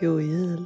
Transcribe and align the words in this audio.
God 0.00 0.22
jul. 0.22 0.64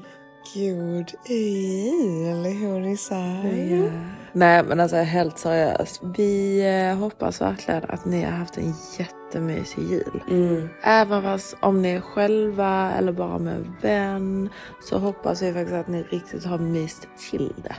God 0.55 1.11
jul 1.29 2.45
horisar. 2.61 3.93
Nej 4.33 4.63
men 4.65 4.81
alltså 4.81 4.97
helt 4.97 5.39
seriöst. 5.39 6.01
Vi 6.17 6.61
eh, 6.91 6.97
hoppas 6.99 7.41
verkligen 7.41 7.83
att 7.89 8.05
ni 8.05 8.23
har 8.25 8.31
haft 8.33 8.57
en 8.59 8.75
jättemysig 8.99 9.83
jul. 9.91 10.23
Mm. 10.31 10.69
Även 10.83 11.23
fast 11.23 11.57
om 11.61 11.83
ni 11.83 11.91
är 11.91 12.01
själva 12.01 12.93
eller 12.99 13.13
bara 13.13 13.39
med 13.39 13.55
en 13.55 13.77
vän 13.83 14.49
så 14.83 14.99
hoppas 14.99 15.43
vi 15.43 15.53
faktiskt 15.53 15.75
att 15.75 15.89
ni 15.89 16.03
riktigt 16.03 16.45
har 16.45 16.59
myst 16.59 17.09
till 17.31 17.53
det. 17.63 17.75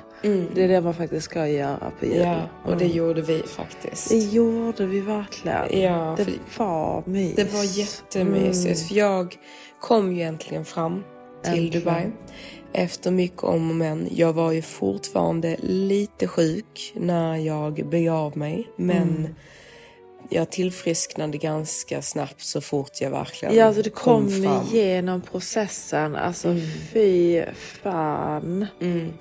Det 0.55 0.63
är 0.63 0.67
det 0.67 0.81
man 0.81 0.93
faktiskt 0.93 1.25
ska 1.25 1.47
göra 1.47 1.91
på 1.99 2.05
jul. 2.05 2.15
Mm. 2.15 2.27
Ja, 2.33 2.41
och 2.71 2.77
det 2.77 2.85
Mm. 2.85 2.97
gjorde 2.97 3.21
vi 3.21 3.43
faktiskt. 3.43 4.09
Det 4.09 4.17
gjorde 4.17 4.85
vi 4.85 4.99
verkligen. 4.99 5.81
Ja, 5.81 6.15
det 6.17 6.27
var 6.57 7.03
mys. 7.05 7.35
Det 7.35 7.53
var 7.53 7.63
jättemysigt. 7.79 8.87
För 8.87 8.95
jag 8.95 9.35
kom 9.79 10.11
ju 10.13 10.21
äntligen 10.23 10.65
fram 10.65 11.03
till. 11.43 11.71
Dubai. 11.71 12.11
Efter 12.73 13.11
mycket 13.11 13.43
om 13.43 13.69
och 13.69 13.75
men. 13.75 14.07
Jag 14.11 14.33
var 14.33 14.51
ju 14.51 14.61
fortfarande 14.61 15.57
lite 15.61 16.27
sjuk 16.27 16.93
när 16.95 17.35
jag 17.35 17.73
begav 17.89 18.37
mig. 18.37 18.67
Men 18.75 18.97
Mm. 18.97 19.35
jag 20.29 20.49
tillfrisknade 20.51 21.37
ganska 21.37 22.01
snabbt 22.01 22.41
så 22.41 22.61
fort 22.61 23.01
jag 23.01 23.09
verkligen 23.09 23.55
Ja, 23.55 23.65
alltså 23.65 23.81
du 23.81 23.89
kom, 23.89 24.29
fram. 24.29 24.67
igenom 24.73 25.21
processen. 25.21 26.15
Alltså 26.15 26.55
fy 26.93 27.43
fan, 27.55 28.65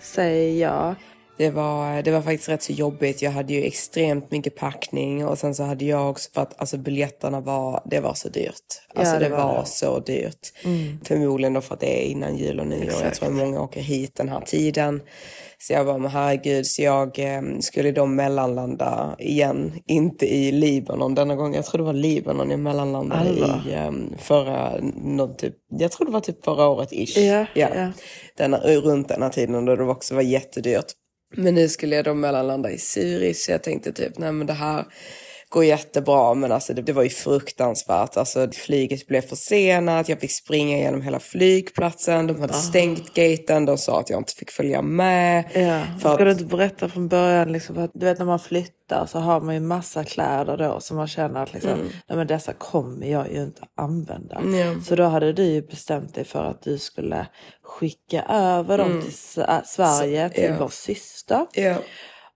säger 0.00 0.62
jag. 0.68 0.94
Det 1.42 1.50
var, 1.50 2.02
det 2.02 2.10
var 2.10 2.22
faktiskt 2.22 2.48
rätt 2.48 2.62
så 2.62 2.72
jobbigt. 2.72 3.22
Jag 3.22 3.30
hade 3.30 3.52
ju 3.52 3.62
extremt 3.62 4.30
mycket 4.30 4.56
packning 4.56 5.26
och 5.26 5.38
sen 5.38 5.54
så 5.54 5.62
hade 5.62 5.84
jag 5.84 6.10
också 6.10 6.30
för 6.34 6.40
att 6.40 6.60
alltså 6.60 6.76
biljetterna 6.78 7.40
var, 7.40 7.82
det 7.84 8.00
var 8.00 8.14
så 8.14 8.28
dyrt. 8.28 8.54
Alltså 8.94 9.14
Ja, 9.14 9.20
det, 9.20 9.28
det 9.28 9.36
var, 9.36 9.60
det. 9.60 9.66
så 9.66 9.98
dyrt. 9.98 10.52
Förmodligen 11.04 11.52
då 11.52 11.60
för 11.60 11.74
att 11.74 11.80
det 11.80 12.04
är 12.04 12.10
innan 12.10 12.36
jul 12.36 12.60
och 12.60 12.66
nyår. 12.66 12.84
Jag 12.84 12.94
Exakt. 12.94 13.16
tror 13.16 13.28
att 13.28 13.34
många 13.34 13.60
åker 13.62 13.80
hit 13.80 14.14
den 14.14 14.28
här 14.28 14.40
tiden. 14.40 15.00
Så 15.58 15.72
jag 15.72 15.86
bara, 15.86 15.98
men 15.98 16.10
herregud, 16.10 16.66
så 16.66 16.82
jag 16.82 17.18
eh, 17.18 17.42
skulle 17.60 17.92
då 17.92 18.06
mellanlanda 18.06 19.16
igen. 19.18 19.72
Inte 19.86 20.34
i 20.34 20.52
Libanon 20.52 21.14
denna 21.14 21.34
gång. 21.34 21.54
Jag 21.54 21.64
tror 21.64 21.78
det 21.78 21.84
var 21.84 21.92
Libanon 21.92 22.50
jag 22.50 22.60
mellanlandade 22.60 23.20
Allvar. 23.20 23.62
i 23.68 23.72
eh, 23.74 23.90
förra, 24.18 24.72
någon 25.04 25.36
typ, 25.36 25.54
jag 25.78 25.92
tror 25.92 26.06
det 26.06 26.12
var 26.12 26.20
typ 26.20 26.44
förra 26.44 26.68
året 26.68 26.92
ish. 26.92 27.18
Ja, 27.18 27.46
ja. 27.54 27.68
Denna, 28.36 28.58
runt 28.58 29.08
den 29.08 29.22
här 29.22 29.28
tiden 29.30 29.64
då 29.64 29.76
det 29.76 29.84
också 29.84 30.14
var 30.14 30.22
jättedyrt. 30.22 30.92
Men 31.32 31.54
nu 31.54 31.68
skulle 31.68 31.96
jag 31.96 32.04
då 32.04 32.14
mellanlanda 32.14 32.70
i 32.70 32.76
Zürich 32.76 33.32
så 33.32 33.50
jag 33.52 33.62
tänkte 33.62 33.92
typ, 33.92 34.18
nej 34.18 34.32
men 34.32 34.46
det 34.46 34.52
här 34.52 34.84
går 35.52 35.64
jättebra 35.64 36.34
men 36.34 36.52
alltså 36.52 36.74
det, 36.74 36.82
det 36.82 36.92
var 36.92 37.02
ju 37.02 37.08
fruktansvärt. 37.08 38.16
Alltså 38.16 38.48
flyget 38.52 39.06
blev 39.06 39.20
försenat, 39.20 40.08
jag 40.08 40.20
fick 40.20 40.32
springa 40.32 40.76
igenom 40.76 41.02
hela 41.02 41.20
flygplatsen, 41.20 42.26
de 42.26 42.40
hade 42.40 42.52
stängt 42.54 43.14
gaten, 43.14 43.66
de 43.66 43.78
sa 43.78 44.00
att 44.00 44.10
jag 44.10 44.20
inte 44.20 44.32
fick 44.32 44.50
följa 44.50 44.82
med. 44.82 45.44
Ja. 45.54 45.80
Att- 45.80 46.00
Ska 46.14 46.24
du 46.24 46.30
inte 46.30 46.44
berätta 46.44 46.88
från 46.88 47.08
början, 47.08 47.52
liksom, 47.52 47.78
att, 47.78 47.90
du 47.94 48.06
vet 48.06 48.18
när 48.18 48.26
man 48.26 48.38
flyttar 48.38 49.06
så 49.06 49.18
har 49.18 49.40
man 49.40 49.54
ju 49.54 49.60
massa 49.60 50.04
kläder 50.04 50.56
då 50.56 50.80
som 50.80 50.96
man 50.96 51.08
känner 51.08 51.42
att 51.42 51.52
liksom, 51.52 51.78
nej, 52.08 52.16
men 52.18 52.26
dessa 52.26 52.52
kommer 52.52 53.06
jag 53.06 53.32
ju 53.32 53.42
inte 53.42 53.62
använda. 53.76 54.36
Mm. 54.36 54.82
Så 54.84 54.96
då 54.96 55.04
hade 55.04 55.32
du 55.32 55.42
ju 55.44 55.62
bestämt 55.62 56.14
dig 56.14 56.24
för 56.24 56.44
att 56.44 56.62
du 56.62 56.78
skulle 56.78 57.26
skicka 57.62 58.22
över 58.28 58.78
dem 58.78 59.00
till 59.00 59.10
S- 59.10 59.38
äh, 59.38 59.62
Sverige 59.64 60.28
till 60.30 60.44
Mm. 60.44 60.52
ja. 60.56 60.62
vår 60.64 60.68
syster. 60.68 61.46
Ja. 61.52 61.74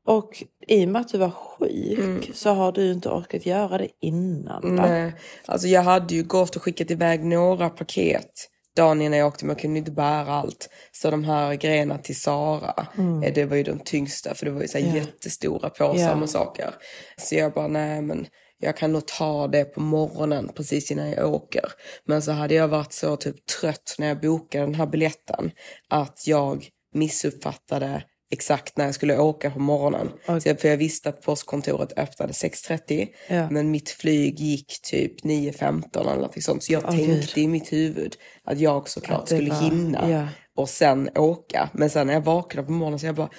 Och 0.07 0.43
i 0.69 0.85
och 0.85 0.89
med 0.89 1.01
att 1.01 1.09
du 1.09 1.19
var 1.19 1.31
sjuk 1.31 2.31
så 2.35 2.51
har 2.51 2.73
du 2.73 2.93
inte 2.93 3.09
orkat 3.09 3.47
göra 3.47 3.79
det 3.79 3.89
innan. 4.01 4.77
Va? 4.77 4.87
Nej, 4.87 5.15
alltså 5.47 5.69
jag 5.69 5.83
hade 5.83 6.15
ju 6.15 6.23
gått 6.23 6.57
och 6.57 6.63
skickat 6.63 6.91
iväg 6.91 7.25
några 7.25 7.71
paket 7.71 8.49
dagen 8.77 9.03
innan 9.03 9.19
jag 9.19 9.29
åkte 9.29 9.45
men 9.45 9.55
jag 9.55 9.61
kunde 9.61 9.79
inte 9.79 9.91
bära 9.91 10.33
allt. 10.33 10.69
Så 10.93 11.11
de 11.11 11.25
här 11.25 11.55
grejerna 11.55 11.99
till 11.99 12.21
Sara, 12.21 12.87
eh, 13.25 13.35
det 13.35 13.45
var 13.45 13.57
ju 13.57 13.63
de 13.63 13.79
tyngsta 13.79 14.35
för 14.35 14.47
det 14.47 14.53
var 14.53 14.63
ju 14.63 14.69
så 14.69 14.79
Ja. 14.79 14.95
jättestora 14.97 15.71
påsar 15.71 16.01
Ja. 16.03 16.17
med 16.17 16.31
saker. 16.31 16.75
Så 17.17 17.35
jag 17.35 17.53
bara, 17.53 17.69
nej 17.69 18.03
men 18.03 18.27
jag 18.59 18.77
kan 18.77 18.93
nog 18.93 19.07
ta 19.07 19.47
det 19.49 19.65
på 19.65 19.81
morgonen 19.81 20.51
precis 20.55 20.91
innan 20.91 21.11
jag 21.11 21.35
åker. 21.35 21.65
Men 22.05 22.23
så 22.23 22.33
hade 22.33 22.55
jag 22.55 22.69
varit 22.69 22.93
så 22.93 23.17
typ 23.17 23.47
trött 23.61 23.95
när 23.99 24.07
jag 24.09 24.21
bokade 24.21 24.65
den 24.65 24.75
här 24.75 24.87
biljetten 24.87 25.51
att 25.89 26.23
jag 26.27 26.69
missuppfattade 26.95 28.03
exakt 28.31 28.77
när 28.77 28.85
jag 28.85 28.95
skulle 28.95 29.19
åka 29.19 29.51
på 29.51 29.59
morgonen. 29.59 30.11
Oj. 30.29 30.41
Så 30.41 30.49
jag, 30.49 30.61
för 30.61 30.69
jag 30.69 30.77
visste 30.77 31.09
att 31.09 31.23
postkontoret 31.23 31.99
öppnade 31.99 32.33
6.30 32.33 33.09
Ja. 33.29 33.51
men 33.51 33.71
mitt 33.71 33.91
flyg 33.91 34.41
gick 34.41 34.83
typ 34.83 35.25
9.15 35.25 36.01
eller 36.01 36.17
något 36.17 36.43
sånt. 36.43 36.65
Så 36.65 36.73
jag 36.73 36.85
Åh, 36.85 36.91
tänkte 36.91 37.13
Gud. 37.35 37.45
i 37.45 37.49
mitt 37.49 37.73
huvud 37.73 38.17
att 38.45 38.59
jag 38.59 38.89
såklart 38.89 39.23
Att 39.23 39.29
skulle 39.29 39.51
var- 39.51 39.61
hinna 39.61 40.11
ja. 40.11 40.29
och 40.57 40.69
sen 40.69 41.09
åka. 41.19 41.71
Men 41.73 41.91
sen 41.91 42.07
när 42.07 42.15
jag 42.15 42.21
vaknade 42.25 42.67
på 42.67 42.73
morgonen 42.73 42.99
så 42.99 43.07
jag 43.07 43.15
bara, 43.15 43.31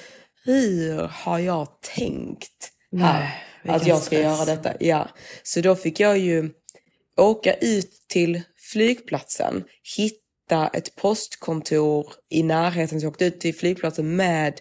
hur 0.46 0.98
har 1.12 1.40
jag 1.40 1.68
tänkt 1.96 2.72
här? 3.00 3.30
Nej, 3.64 3.76
att 3.76 3.88
jag 3.88 3.98
ska 3.98 4.06
stress. 4.06 4.22
göra 4.24 4.46
detta. 4.46 4.74
Ja. 4.80 5.08
Så 5.44 5.62
då 5.62 5.76
fick 5.76 6.00
jag 6.00 6.18
ju 6.18 6.50
åka 7.18 7.54
ut 7.54 7.92
till 8.10 8.42
flygplatsen, 8.74 9.64
hitta 9.98 10.18
ett 10.56 10.96
postkontor 10.96 12.06
i 12.30 12.44
närheten. 12.44 13.00
Så 13.00 13.06
jag 13.06 13.12
åkte 13.12 13.26
ut 13.26 13.40
till 13.40 13.56
flygplatsen 13.56 14.16
med 14.16 14.54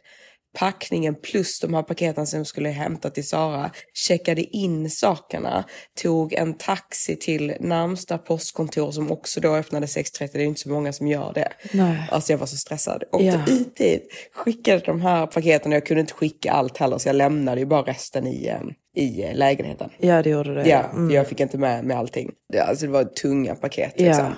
packningen 0.59 1.15
plus 1.15 1.61
de 1.61 1.75
här 1.75 1.83
paketen 1.83 2.27
som 2.27 2.39
jag 2.41 2.47
skulle 2.47 2.69
hämta 2.69 3.11
till 3.11 3.29
Sara. 3.29 3.71
Checkade 3.95 4.43
in 4.57 4.91
sakerna, 4.91 5.65
tog 6.03 6.33
en 6.33 6.55
taxi 6.55 7.17
till 7.17 7.55
närmsta 7.61 8.19
postkontor 8.19 8.91
som 8.91 9.11
också 9.13 9.41
då 9.41 9.55
öppnade 9.55 9.87
6.30. 9.87 10.29
Det 10.33 10.39
är 10.43 10.45
inte 10.45 10.61
så 10.61 10.69
många 10.69 10.93
som 10.93 11.07
gör 11.07 11.33
det. 11.35 11.49
Nej. 11.73 12.09
Alltså 12.11 12.33
jag 12.33 12.39
var 12.39 12.47
så 12.47 12.57
stressad. 12.57 13.05
Åkte 13.13 13.25
Ja. 13.27 13.53
ut 13.55 13.77
dit, 13.77 14.09
skickade 14.35 14.79
de 14.87 15.01
här 15.01 15.27
paketen 15.27 15.73
och 15.73 15.77
jag 15.77 15.87
kunde 15.87 16.01
inte 16.01 16.15
skicka 16.15 16.53
allt 16.53 16.77
heller 16.79 16.99
så 16.99 17.09
jag 17.09 17.17
lämnade 17.17 17.61
ju 17.61 17.67
bara 17.67 17.83
resten 17.83 18.27
i, 18.27 18.47
eh, 18.47 19.03
i 19.05 19.23
eh, 19.23 19.35
lägenheten. 19.35 19.91
Ja, 19.99 20.23
det 20.23 20.31
gjorde 20.31 20.55
det. 20.55 20.69
Ja, 20.69 20.85
Mm. 20.95 21.11
jag 21.15 21.29
fick 21.29 21.41
inte 21.41 21.59
med, 21.59 21.85
med 21.85 21.97
allting. 21.99 22.31
Alltså 22.61 22.87
det 22.87 22.93
var 22.93 23.05
tunga 23.05 23.55
paket 23.55 23.93
liksom. 24.01 24.33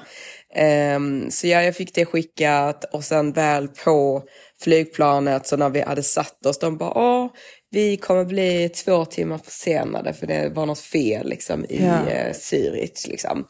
Ehm, 0.54 1.30
så 1.30 1.46
ja, 1.46 1.62
jag 1.62 1.76
fick 1.76 1.94
det 1.94 2.04
skickat 2.04 2.84
och 2.84 3.04
sen 3.04 3.32
väl 3.32 3.68
på 3.68 4.22
flygplanet 4.60 5.46
så 5.46 5.56
när 5.56 5.70
vi 5.70 5.80
hade 5.80 6.02
satt 6.02 6.46
oss, 6.46 6.58
de 6.58 6.76
bara 6.78 6.98
åh, 6.98 7.26
vi 7.70 7.96
kommer 7.96 8.24
bli 8.24 8.68
två 8.68 9.04
timmar 9.04 9.38
försenade 9.38 10.12
för 10.12 10.26
det 10.26 10.48
var 10.48 10.66
något 10.66 10.78
fel 10.78 11.28
liksom 11.28 11.64
i 11.64 11.84
Ja. 11.84 12.10
eh, 12.10 12.32
Zürich 12.32 13.08
liksom. 13.08 13.44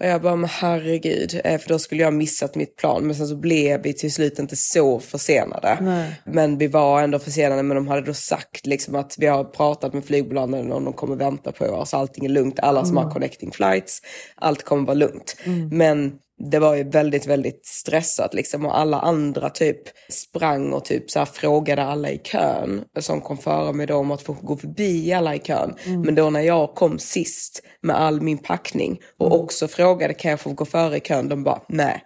Och 0.00 0.06
jag 0.06 0.22
bara, 0.22 0.36
men 0.36 0.50
herregud, 0.52 1.40
eh, 1.44 1.58
för 1.60 1.68
då 1.68 1.78
skulle 1.78 2.02
jag 2.02 2.14
missat 2.14 2.54
mitt 2.54 2.76
plan. 2.76 3.06
Men 3.06 3.14
sen 3.16 3.28
så 3.28 3.36
blev 3.36 3.82
vi 3.82 3.92
till 3.92 4.12
slut 4.12 4.38
inte 4.38 4.56
så 4.56 5.00
försenade. 5.00 5.78
Nej. 5.80 6.20
Men 6.24 6.58
vi 6.58 6.66
var 6.66 7.02
ändå 7.02 7.18
försenade, 7.18 7.62
men 7.62 7.74
de 7.74 7.88
hade 7.88 8.02
då 8.02 8.14
sagt 8.14 8.66
liksom 8.66 8.94
att 8.94 9.14
vi 9.18 9.26
har 9.26 9.44
pratat 9.44 9.92
med 9.94 10.04
flygbolagen 10.04 10.72
och 10.72 10.82
de 10.82 10.92
kommer 10.92 11.16
vänta 11.16 11.52
på 11.52 11.64
oss. 11.64 11.94
Allting 11.94 12.24
är 12.24 12.28
lugnt, 12.28 12.60
alla 12.60 12.84
som 12.84 12.96
har 12.96 13.10
connecting 13.10 13.50
flights, 13.52 14.00
allt 14.34 14.62
kommer 14.62 14.86
vara 14.86 14.94
lugnt. 14.94 15.36
Men 15.70 16.12
det 16.40 16.58
var 16.58 16.74
ju 16.74 16.84
väldigt, 16.90 17.26
väldigt 17.26 17.66
stressat 17.66 18.34
liksom 18.34 18.66
och 18.66 18.78
alla 18.78 19.00
andra 19.00 19.50
typ 19.50 19.80
sprang 20.12 20.72
och 20.72 20.84
typ 20.84 21.10
så 21.10 21.26
frågade 21.26 21.82
alla 21.84 22.10
i 22.10 22.18
kön 22.18 22.84
som 23.00 23.20
kom 23.20 23.38
före 23.38 23.72
mig 23.72 23.86
då 23.86 23.94
om 23.96 24.10
att 24.10 24.22
få 24.22 24.32
gå 24.32 24.56
förbi 24.56 25.12
alla 25.12 25.34
i 25.34 25.38
kön. 25.38 25.74
Men 25.86 26.14
då 26.14 26.30
när 26.30 26.40
jag 26.40 26.74
kom 26.74 26.98
sist 26.98 27.62
med 27.82 27.96
all 28.00 28.20
min 28.20 28.38
packning 28.38 28.98
och 29.18 29.40
också 29.40 29.68
frågade 29.68 30.14
kan 30.14 30.30
jag 30.30 30.40
få 30.40 30.52
gå 30.52 30.64
före 30.64 30.96
i 30.96 31.00
kön, 31.00 31.28
de 31.28 31.44
bara 31.44 31.62
nej. 31.68 32.02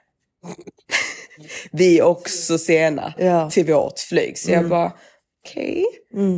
Vi 1.73 1.99
är 1.99 2.03
också 2.03 2.59
sena 2.59 3.15
Ja. 3.19 3.51
till 3.51 3.67
vårt 3.67 3.99
flyg. 3.99 4.39
Så 4.39 4.51
jag 4.51 4.69
bara 4.69 4.93
okej. 5.45 5.85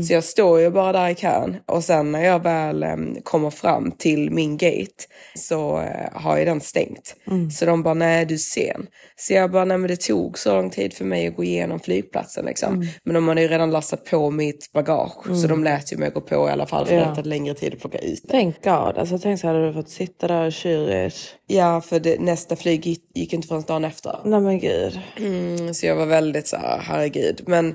Så 0.07 0.13
jag 0.13 0.25
står 0.25 0.61
ju 0.61 0.71
bara 0.71 0.93
där 0.93 1.09
i 1.11 1.15
kön 1.15 1.57
och 1.67 1.85
sen 1.85 2.13
när 2.13 2.25
jag 2.25 2.43
väl 2.43 2.83
em, 2.83 3.17
kommer 3.23 3.51
fram 3.51 3.91
till 3.91 4.31
min 4.31 4.57
gate 4.57 5.05
så 5.35 5.81
eh, 5.81 6.21
har 6.21 6.37
jag 6.39 6.47
den 6.47 6.61
stängt. 6.61 7.15
Så 7.59 7.67
de 7.67 7.83
bara, 7.83 7.95
nej 7.95 8.27
du 8.27 8.35
är 8.35 8.39
sen. 8.39 8.87
Så 9.17 9.33
jag 9.35 9.51
bara, 9.51 9.65
nej 9.65 9.79
men 9.79 9.89
det 9.89 10.01
tog 10.01 10.39
så 10.39 10.55
lång 10.55 10.71
tid 10.71 10.95
för 10.95 11.05
mig 11.05 11.27
att 11.27 11.37
gå 11.37 11.45
igenom 11.45 11.81
flygplatsen 11.81 12.45
liksom. 12.45 12.87
Men 13.05 13.15
de 13.15 13.29
hade 13.29 13.43
ju 13.43 13.49
redan 13.49 13.71
lastat 13.71 14.05
på 14.05 14.31
mitt 14.31 14.73
bagage 14.73 15.37
så 15.43 15.47
de 15.49 15.65
lät 15.65 15.93
ju 15.93 15.97
mig 15.97 16.11
gå 16.11 16.21
på 16.21 16.49
i 16.49 16.51
alla 16.51 16.67
fall 16.67 16.87
för 16.87 16.95
Ja. 16.95 17.01
det 17.01 17.07
hade 17.07 17.29
längre 17.29 17.55
tid 17.55 17.73
att 17.75 17.81
plocka 17.81 17.99
ut 17.99 18.23
det. 18.23 18.29
Thank 18.33 18.65
God. 18.65 18.99
Alltså 18.99 19.19
tänk 19.19 19.41
så 19.41 19.47
hade 19.47 19.67
du 19.67 19.73
fått 19.73 19.89
sitta 19.91 20.29
där 20.29 20.47
och 20.47 20.53
tjurit. 20.53 21.15
Ja, 21.47 21.81
för 21.81 22.01
det, 22.01 22.21
nästa 22.21 22.57
flyg 22.57 22.87
gick, 22.87 23.03
gick 23.15 23.33
inte 23.33 23.49
förrän 23.49 23.63
dagen 23.63 23.85
efter. 23.85 24.19
Nej 24.25 24.41
men 24.41 24.59
gud. 24.59 25.01
Mm, 25.19 25.75
så 25.75 25.87
jag 25.87 25.97
var 25.97 26.07
väldigt 26.07 26.47
så 26.47 26.57
här, 26.57 26.79
herregud. 26.85 27.43
Men 27.47 27.75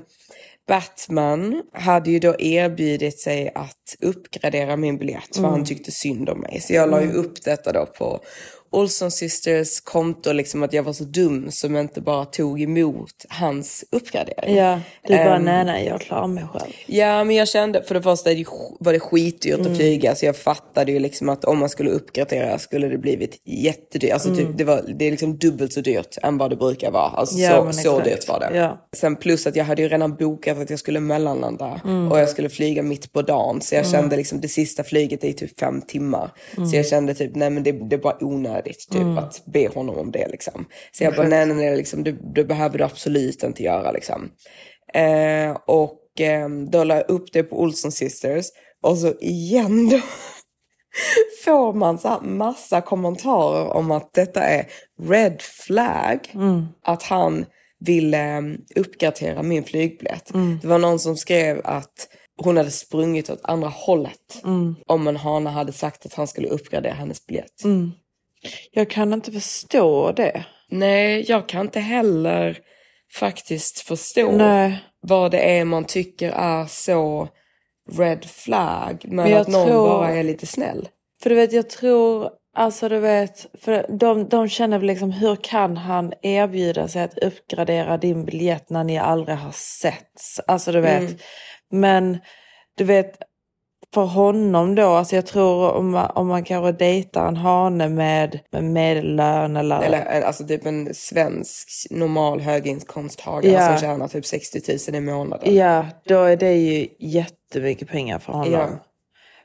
Batman 0.68 1.62
hade 1.72 2.10
ju 2.10 2.18
då 2.18 2.34
erbjudit 2.38 3.20
sig 3.20 3.52
att 3.54 3.96
uppgradera 4.00 4.76
min 4.76 4.98
biljett 4.98 5.36
för 5.36 5.42
han 5.42 5.64
tyckte 5.64 5.92
synd 5.92 6.28
om 6.28 6.40
mig. 6.40 6.60
Så 6.60 6.72
jag 6.74 6.90
la 6.90 7.02
ju 7.02 7.12
upp 7.12 7.42
detta 7.44 7.72
då 7.72 7.86
på 7.86 8.20
Olson 8.72 9.10
Sisters 9.10 9.80
konto, 9.80 10.32
liksom 10.32 10.62
att 10.62 10.72
jag 10.72 10.82
var 10.82 10.92
så 10.92 11.04
dum 11.04 11.50
som 11.50 11.76
inte 11.76 12.00
bara 12.00 12.24
tog 12.24 12.62
emot 12.62 13.24
hans 13.28 13.84
uppgradering. 13.92 14.56
Ja, 14.56 14.80
du 15.06 15.14
bara 15.16 15.36
Ehm, 15.36 15.44
nej 15.44 15.64
nej 15.64 15.86
jag 15.86 16.00
klarar 16.00 16.26
mig 16.26 16.44
själv. 16.52 16.72
Ja, 16.86 17.24
men 17.24 17.36
jag 17.36 17.48
kände, 17.48 17.82
för 17.82 17.94
det 17.94 18.02
första 18.02 18.30
var 18.80 18.92
det 18.92 19.00
skitdyrt 19.00 19.60
att 19.60 19.76
flyga, 19.76 20.14
så 20.14 20.26
jag 20.26 20.36
fattade 20.36 20.92
ju 20.92 20.98
liksom 20.98 21.28
att 21.28 21.44
om 21.44 21.58
man 21.58 21.68
skulle 21.68 21.90
uppgradera 21.90 22.58
skulle 22.58 22.88
det 22.88 22.98
blivit 22.98 23.40
jättedyrt. 23.44 24.12
Alltså 24.12 24.34
typ, 24.34 24.48
det, 24.54 24.64
var, 24.64 24.82
det 24.98 25.06
är 25.06 25.10
liksom 25.10 25.36
dubbelt 25.38 25.72
så 25.72 25.80
dyrt 25.80 26.18
än 26.22 26.38
vad 26.38 26.50
det 26.50 26.56
brukar 26.56 26.90
vara. 26.90 27.08
Alltså 27.08 27.38
Ja, 27.38 27.72
så, 27.72 27.78
så 27.82 28.00
dyrt 28.00 28.28
var 28.28 28.40
det. 28.40 28.56
Ja. 28.56 28.88
Sen 28.96 29.16
plus 29.16 29.46
att 29.46 29.56
jag 29.56 29.64
hade 29.64 29.82
ju 29.82 29.88
redan 29.88 30.14
bokat 30.16 30.58
att 30.58 30.70
jag 30.70 30.78
skulle 30.78 31.00
mellanlanda 31.00 31.80
Mm. 31.84 32.12
och 32.12 32.18
jag 32.20 32.28
skulle 32.28 32.48
flyga 32.48 32.82
mitt 32.82 33.12
på 33.12 33.22
dagen. 33.22 33.60
Så 33.60 33.74
jag 33.74 33.86
kände 33.86 34.16
liksom 34.16 34.40
det 34.40 34.48
sista 34.48 34.84
flyget 34.84 35.24
är 35.24 35.32
typ 35.32 35.60
fem 35.60 35.82
timmar. 35.82 36.30
Mm. 36.56 36.68
Så 36.68 36.76
jag 36.76 36.86
kände 36.86 37.14
typ, 37.14 37.34
nej 37.34 37.50
men 37.50 37.62
det, 37.62 37.72
det 37.72 37.96
är 37.96 38.00
bara 38.00 38.16
onödigt 38.24 38.61
typ 38.62 39.18
att 39.18 39.42
be 39.46 39.68
honom 39.68 39.98
om 39.98 40.10
det 40.10 40.28
liksom. 40.28 40.66
Så 40.92 41.04
jag 41.04 41.14
bara, 41.14 41.28
nej 41.28 41.46
nej 41.46 41.56
nej, 41.56 41.76
liksom, 41.76 42.04
det, 42.04 42.16
det 42.34 42.44
behöver 42.44 42.78
du 42.78 42.84
absolut 42.84 43.42
inte 43.42 43.62
göra 43.62 43.92
liksom. 43.92 44.30
Eh, 44.94 45.56
och 45.66 46.20
eh, 46.20 46.48
då 46.48 46.84
la 46.84 46.94
jag 46.94 47.10
upp 47.10 47.32
det 47.32 47.42
på 47.42 47.60
Olson 47.60 47.92
Sisters 47.92 48.46
och 48.82 48.98
så 48.98 49.14
igen 49.20 49.88
då 49.88 50.00
får 51.44 51.72
man 51.72 51.98
så 51.98 52.20
massa 52.22 52.80
kommentarer 52.80 53.68
om 53.68 53.90
att 53.90 54.12
detta 54.14 54.42
är 54.42 54.66
red 55.02 55.42
flag. 55.42 56.18
Att 56.84 57.02
han 57.02 57.46
ville 57.80 58.36
eh, 58.36 58.42
uppgradera 58.76 59.42
min 59.42 59.64
flygbiljett. 59.64 60.30
Det 60.62 60.68
var 60.68 60.78
någon 60.78 60.98
som 60.98 61.16
skrev 61.16 61.60
att 61.64 62.08
hon 62.36 62.56
hade 62.56 62.70
sprungit 62.70 63.30
åt 63.30 63.40
andra 63.42 63.68
hållet 63.68 64.42
om 64.86 65.06
en 65.08 65.16
hane 65.16 65.50
hade 65.50 65.72
sagt 65.72 66.06
att 66.06 66.14
han 66.14 66.26
skulle 66.28 66.48
uppgradera 66.48 66.94
hennes 66.94 67.26
biljett. 67.26 67.64
Jag 68.70 68.90
kan 68.90 69.12
inte 69.12 69.32
förstå 69.32 70.12
det. 70.12 70.44
Nej, 70.70 71.24
jag 71.28 71.48
kan 71.48 71.60
inte 71.60 71.80
heller 71.80 72.58
faktiskt 73.14 73.78
förstå 73.80 74.32
Nej. 74.32 74.78
vad 75.00 75.30
det 75.30 75.58
är 75.58 75.64
man 75.64 75.84
tycker 75.84 76.30
är 76.32 76.66
så 76.66 77.28
red 77.98 78.24
flag. 78.24 79.04
Men, 79.04 79.30
Men 79.30 79.40
att 79.40 79.48
någon 79.48 79.68
tror- 79.68 79.88
bara 79.88 80.10
är 80.10 80.22
lite 80.22 80.46
snäll. 80.46 80.88
För 81.22 81.30
du 81.30 81.36
vet 81.36 81.52
jag 81.52 81.70
tror, 81.70 82.30
alltså 82.56 82.88
du 82.88 82.98
vet, 82.98 83.46
för 83.60 83.86
de, 83.98 84.28
de 84.28 84.48
känner 84.48 84.78
väl 84.78 84.86
liksom 84.86 85.10
hur 85.10 85.36
kan 85.36 85.76
han 85.76 86.12
erbjuda 86.22 86.88
sig 86.88 87.02
att 87.02 87.18
uppgradera 87.18 87.96
din 87.98 88.24
biljett 88.24 88.70
när 88.70 88.84
ni 88.84 88.98
aldrig 88.98 89.36
har 89.36 89.52
setts? 89.54 90.40
Alltså 90.46 90.72
du 90.72 90.80
vet. 90.80 91.22
Men 91.70 92.18
du 92.76 92.84
vet, 92.84 93.18
för 93.94 94.04
honom 94.04 94.74
då, 94.74 94.86
alltså 94.88 95.14
jag 95.14 95.26
tror 95.26 95.72
om 95.72 95.90
man, 95.90 96.10
om 96.14 96.26
man 96.26 96.44
kanske 96.44 96.72
dejtar 96.72 97.28
en 97.28 97.36
hane 97.36 97.88
med, 97.88 98.40
med 98.52 98.64
medellön 98.64 99.56
eller... 99.56 99.82
Eller 99.82 100.22
alltså 100.22 100.46
typ 100.46 100.66
en 100.66 100.94
svensk 100.94 101.68
normal 101.90 102.40
höginkomsttagare 102.40 103.52
Ja. 103.52 103.68
som 103.68 103.78
tjänar 103.78 104.08
typ 104.08 104.26
60 104.26 104.90
000 104.90 104.96
i 104.96 105.00
månaden. 105.00 105.54
Ja, 105.54 105.86
då 106.04 106.22
är 106.22 106.36
det 106.36 106.52
ju 106.54 106.88
jättemycket 106.98 107.88
pengar 107.88 108.18
för 108.18 108.32
honom. 108.32 108.52
Ja. 108.52 108.68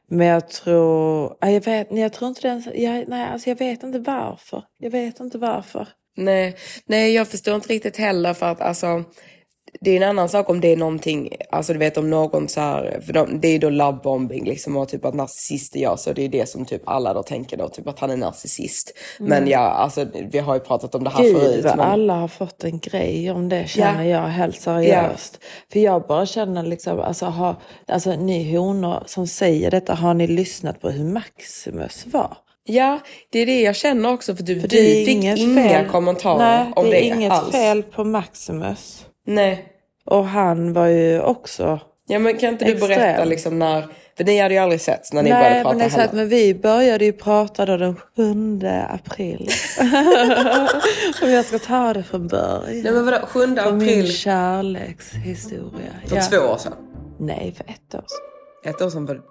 Men 0.09 0.27
jag 0.27 0.49
tror, 0.49 1.38
ja, 1.41 1.49
jag 1.49 1.65
vet, 1.65 1.88
jag 1.91 2.13
tror 2.13 2.29
inte 2.29 2.41
det 2.41 2.47
ens, 2.47 2.67
jag, 2.75 3.03
nej, 3.07 3.27
alltså 3.33 3.49
jag 3.49 3.55
vet 3.59 3.83
inte 3.83 3.99
varför. 3.99 4.63
Jag 4.77 4.91
vet 4.91 5.19
inte 5.19 5.38
varför. 5.38 5.88
Nej, 6.17 6.55
nej, 6.85 7.13
jag 7.13 7.27
förstår 7.27 7.55
inte 7.55 7.73
riktigt 7.73 7.97
heller 7.97 8.33
för 8.33 8.45
att 8.45 8.61
alltså 8.61 9.03
det 9.81 9.92
är 9.92 9.98
en 9.98 10.10
annan 10.10 10.30
sak 10.30 10.50
om 10.50 10.62
det 10.62 10.72
är 10.74 10.78
någonting, 10.78 11.30
alltså 11.52 11.74
du 11.74 11.80
vet 11.80 11.98
om 11.98 12.10
någon 12.10 12.48
så 12.48 12.60
här, 12.62 13.02
för 13.06 13.14
de, 13.14 13.40
det 13.42 13.48
är 13.48 13.60
då 13.60 13.69
lovebombing 13.69 14.46
liksom 14.46 14.78
och 14.78 14.90
typ 14.90 15.06
att 15.06 15.14
narcissister 15.16 15.80
gör 15.80 15.96
så, 15.96 16.14
det 16.14 16.25
är 16.25 16.30
det 16.30 16.50
som 16.50 16.66
typ 16.66 16.81
alla 16.86 17.14
då 17.14 17.24
tänker 17.24 17.58
då, 17.58 17.69
typ 17.69 17.88
att 17.88 18.00
han 18.00 18.10
är 18.10 18.18
narcissist. 18.18 18.94
Men 19.19 19.48
ja, 19.48 19.60
alltså 19.60 20.06
vi 20.31 20.40
har 20.40 20.54
ju 20.54 20.60
pratat 20.60 20.96
om 20.96 21.04
det 21.04 21.10
här 21.10 21.24
Gud 21.24 21.38
förut. 21.38 21.64
vad 21.66 21.78
Men, 21.78 21.86
alla 21.88 22.14
har 22.14 22.28
fått 22.28 22.64
en 22.64 22.80
grej 22.80 23.31
om 23.31 23.50
det 23.50 23.69
känner 23.69 24.04
Ja. 24.04 24.19
jag 24.22 24.28
helt 24.28 24.62
seriöst. 24.62 25.40
För 25.74 25.80
jag 25.80 26.08
bara 26.08 26.25
känner 26.25 26.64
liksom, 26.64 27.00
alltså, 27.00 27.25
ha, 27.25 27.62
alltså 27.88 28.16
ni 28.16 28.56
honor 28.58 29.04
som 29.06 29.28
säger 29.28 29.72
detta, 29.72 29.94
har 29.94 30.14
ni 30.14 30.28
lyssnat 30.28 30.81
på 30.81 30.90
hur 30.90 31.04
Maximus 31.06 32.06
var? 32.06 32.38
ja, 32.69 33.00
det 33.31 33.40
är 33.40 33.46
det 33.46 33.62
jag 33.62 33.75
känner 33.75 34.14
också 34.14 34.36
för 34.36 34.44
du, 34.44 34.62
För 34.62 34.68
du 34.68 34.78
fick 34.78 35.08
inga 35.40 35.86
kommentarer 35.92 36.38
Nej, 36.64 36.74
om 36.75 36.86
det 36.86 36.92
det, 36.92 37.06
är 37.10 37.16
inget 37.16 37.31
alls. 37.31 37.52
fel 37.52 37.84
på 37.84 38.04
Maximus. 38.04 39.06
Nej. 39.27 39.65
Och 40.06 40.25
han 40.25 40.74
var 40.74 40.85
ju 40.88 41.21
också 41.21 41.79
Ja 42.09 42.19
men 42.19 42.38
kan 42.38 42.50
inte 42.50 42.65
du 42.65 42.71
Extrem. 42.71 42.89
berätta 42.89 43.24
liksom 43.25 43.59
när, 43.59 43.88
för 44.18 44.24
ni 44.24 44.39
hade 44.39 44.53
ju 44.53 44.59
aldrig 44.59 44.81
sett 44.81 45.13
när 45.13 45.24
ni 45.24 45.29
Nej, 45.29 45.39
började 45.44 45.63
prata 45.63 45.77
men 45.77 45.85
exakt. 45.85 46.01
heller. 46.01 46.13
Men 46.15 46.29
vi 46.29 46.56
började 46.56 47.06
ju 47.06 47.13
prata 47.13 47.65
då 47.65 47.77
den 47.77 47.95
7 47.95 48.62
april. 48.89 49.50
Om 51.24 51.29
jag 51.31 51.45
ska 51.45 51.59
ta 51.59 51.94
det 51.94 52.03
från 52.03 52.27
början. 52.27 52.81
Nej 52.83 52.91
men 52.91 53.06
vadå, 53.06 53.18
7 53.25 53.39
På 53.39 53.47
min 53.47 53.59
april 53.59 54.12
kärlekshistoria. 54.13 55.91
för 56.06 56.15
Ja. 56.15 56.21
två 56.21 56.38
år 56.38 56.57
sedan? 56.57 56.73
Nej, 57.19 57.53
för 57.57 57.63
ett 57.63 57.95
år 57.95 58.03
sedan. 58.07 58.71
Ett 58.73 58.81
år 58.81 58.89
sedan 58.89 59.06
var 59.06 59.21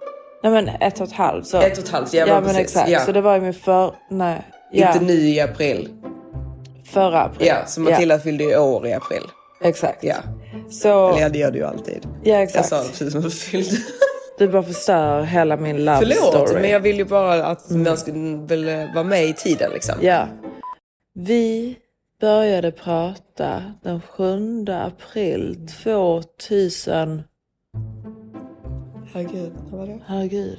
Nej 0.43 0.51
men 0.51 0.69
ett 0.69 0.99
och 1.01 1.07
ett 1.07 1.13
halvt. 1.13 1.47
Så. 1.47 1.57
ett 1.61 1.77
och 1.77 1.83
ett 1.83 1.89
halvt, 1.89 2.13
ja, 2.13 2.25
Ja 2.27 2.33
men 2.33 2.43
precis. 2.43 2.59
exakt. 2.61 2.89
Ja. 2.89 2.99
Så 2.99 3.11
det 3.11 3.21
var 3.21 3.35
ju 3.35 3.41
min 3.41 3.53
för... 3.53 3.93
Nej. 4.09 4.41
Ja, 4.71 4.87
Inte 4.93 5.05
ny 5.05 5.35
i 5.35 5.41
april. 5.41 5.89
förra 6.93 7.21
april. 7.21 7.47
Ja, 7.47 7.55
så 7.65 7.81
Matilda 7.81 8.19
fyllde 8.19 8.43
ju 8.43 8.57
år 8.57 8.87
i 8.87 8.93
april. 8.93 9.21
Exakt. 9.61 10.03
Ja. 10.03 10.15
Så, 10.69 11.09
Eller 11.09 11.21
ja, 11.21 11.29
det 11.29 11.39
gör 11.39 11.51
du 11.51 11.57
ju 11.57 11.65
alltid. 11.65 12.07
ja 12.23 12.33
Jag 12.33 12.43
exakt. 12.43 12.67
sa 12.69 12.77
det 12.83 12.87
precis 12.89 13.11
som 13.11 13.21
du 13.21 13.29
fyllde. 13.31 13.77
Du 14.37 14.47
bara 14.47 14.63
förstör 14.63 15.21
hela 15.21 15.57
min 15.57 15.85
love 15.85 15.97
Förlåt, 15.99 16.17
story. 16.33 16.49
Mm. 16.49 16.61
men 16.61 16.71
jag 16.71 16.79
vill 16.79 16.97
ju 16.97 17.05
bara 17.05 17.45
att 17.45 17.69
man 17.69 17.97
skulle 17.97 18.37
väl 18.37 18.67
eh, 18.69 18.93
vara 18.93 19.03
med 19.03 19.25
i 19.25 19.33
tiden 19.33 19.71
liksom. 19.73 19.95
Ja. 20.01 20.27
Vi 21.13 21.77
började 22.21 22.71
prata 22.71 23.63
den 23.83 24.01
7 24.01 24.65
april 24.69 25.67
2000... 25.83 27.23
Herregud, 29.13 29.51
vad 29.71 29.79
var 29.79 29.87
det? 29.87 29.99
Herregud. 30.07 30.57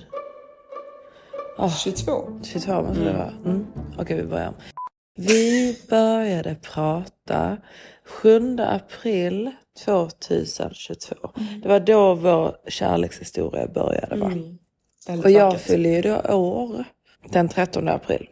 22? 1.84 2.40
22 2.44 2.82
måste 2.82 3.04
det 3.04 3.12
vara. 3.12 3.32
Mm. 3.44 3.66
Okej, 3.98 4.16
vi 4.16 4.22
börjar. 4.22 4.52
Vi 5.20 5.76
började 5.90 6.54
prata 6.54 7.56
7 8.04 8.56
april 8.60 9.50
2022. 9.84 11.14
Det 11.62 11.68
var 11.68 11.80
då 11.80 12.14
vår 12.14 12.56
kärlekshistoria 12.68 13.66
började. 13.66 14.16
Va? 14.16 14.32
Väldigt 15.06 15.24
Och 15.24 15.30
jag 15.30 15.60
fyller 15.60 15.90
ju 15.90 16.02
då 16.02 16.34
år 16.34 16.84
den 17.28 17.48
13 17.48 17.88
april. 17.88 18.28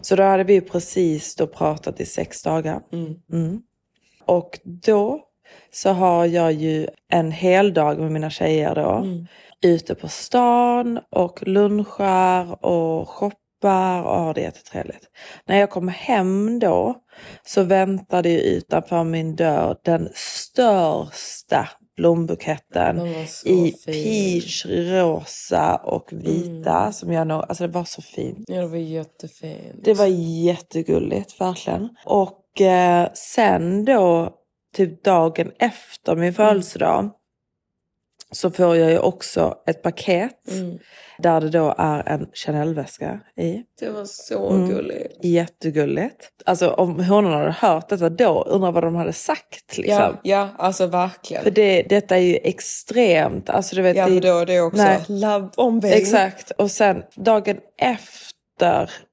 Så 0.00 0.16
då 0.16 0.22
hade 0.22 0.44
vi 0.44 0.60
precis 0.60 1.36
då 1.36 1.46
pratat 1.46 2.00
i 2.00 2.06
sex 2.06 2.42
dagar. 2.42 2.80
Mm. 3.32 3.62
Och 4.24 4.60
då 4.64 5.20
så 5.72 5.90
har 5.90 6.26
jag 6.26 6.52
ju 6.52 6.88
en 7.08 7.32
hel 7.32 7.74
dag 7.74 7.98
med 7.98 8.12
mina 8.12 8.30
tjejer 8.30 8.74
då. 8.74 9.06
Ute 9.62 9.94
på 9.94 10.08
stan 10.08 11.00
och 11.10 11.46
lunchar 11.46 12.64
och 12.64 13.08
shoppar 13.08 13.45
och 14.02 14.20
har 14.20 14.34
det 14.34 14.40
jättetrevligt. 14.40 15.04
När 15.46 15.56
jag 15.58 15.70
kommer 15.70 15.92
hem 15.92 16.58
då 16.58 16.94
så 17.46 17.62
väntar 17.62 18.22
det 18.22 18.28
ju 18.30 18.38
utanför 18.40 19.04
min 19.04 19.36
dörr 19.36 19.76
den 19.84 20.08
största 20.14 21.68
blombuketten 21.96 23.06
i 23.06 23.26
fin. 23.26 23.72
peach, 23.84 24.66
rosa 24.66 25.76
och 25.84 26.08
vita. 26.12 26.92
Som 26.92 27.12
jag 27.12 27.26
nog, 27.26 27.44
alltså 27.48 27.66
det 27.66 27.72
var 27.72 27.84
så 27.84 28.02
fint. 28.02 28.44
Ja, 28.48 28.60
det 28.60 28.66
var 28.66 28.76
jättefint. 28.76 29.84
Det 29.84 29.94
var 29.94 30.06
jättegulligt, 30.46 31.40
verkligen. 31.40 31.88
Och 32.04 32.60
eh, 32.60 33.08
sen 33.14 33.84
då, 33.84 34.30
typ 34.76 35.04
dagen 35.04 35.52
efter 35.58 36.12
Mm. 36.12 36.24
min 36.24 36.34
födelsedag, 36.34 37.10
så 38.36 38.50
får 38.50 38.76
jag 38.76 38.90
ju 38.90 38.98
också 38.98 39.54
ett 39.66 39.82
paket 39.82 40.32
Mm. 40.50 40.78
där 41.18 41.40
det 41.40 41.48
då 41.48 41.74
är 41.78 42.08
en 42.08 42.26
Chanel-väska 42.32 43.20
i. 43.36 43.62
Det 43.80 43.88
var 43.90 44.04
så 44.04 44.50
Mm. 44.50 44.68
gulligt. 44.68 45.24
Jättegulligt. 45.24 46.28
Alltså 46.44 46.70
om 46.70 47.04
honorna 47.04 47.36
hade 47.38 47.50
hört 47.50 47.88
detta 47.88 48.08
då, 48.08 48.42
undrar 48.42 48.72
vad 48.72 48.82
de 48.84 48.94
hade 48.94 49.12
sagt 49.12 49.78
liksom. 49.78 49.94
Ja, 50.02 50.20
ja, 50.22 50.48
alltså 50.58 50.86
verkligen. 50.86 51.42
För 51.42 51.50
det, 51.50 51.82
detta 51.82 52.16
är 52.16 52.20
ju 52.20 52.36
extremt. 52.36 53.50
Alltså 53.50 53.76
du 53.76 53.82
vet, 53.82 53.96
ja, 53.96 54.06
för 54.06 54.20
då 54.20 54.38
är 54.38 54.46
det 54.46 54.60
också 54.60 54.82
Nej. 54.82 55.00
love. 55.08 55.88
Exakt. 55.96 56.50
Och 56.50 56.70
sen 56.70 57.02
dagen 57.14 57.56
efter 57.78 58.35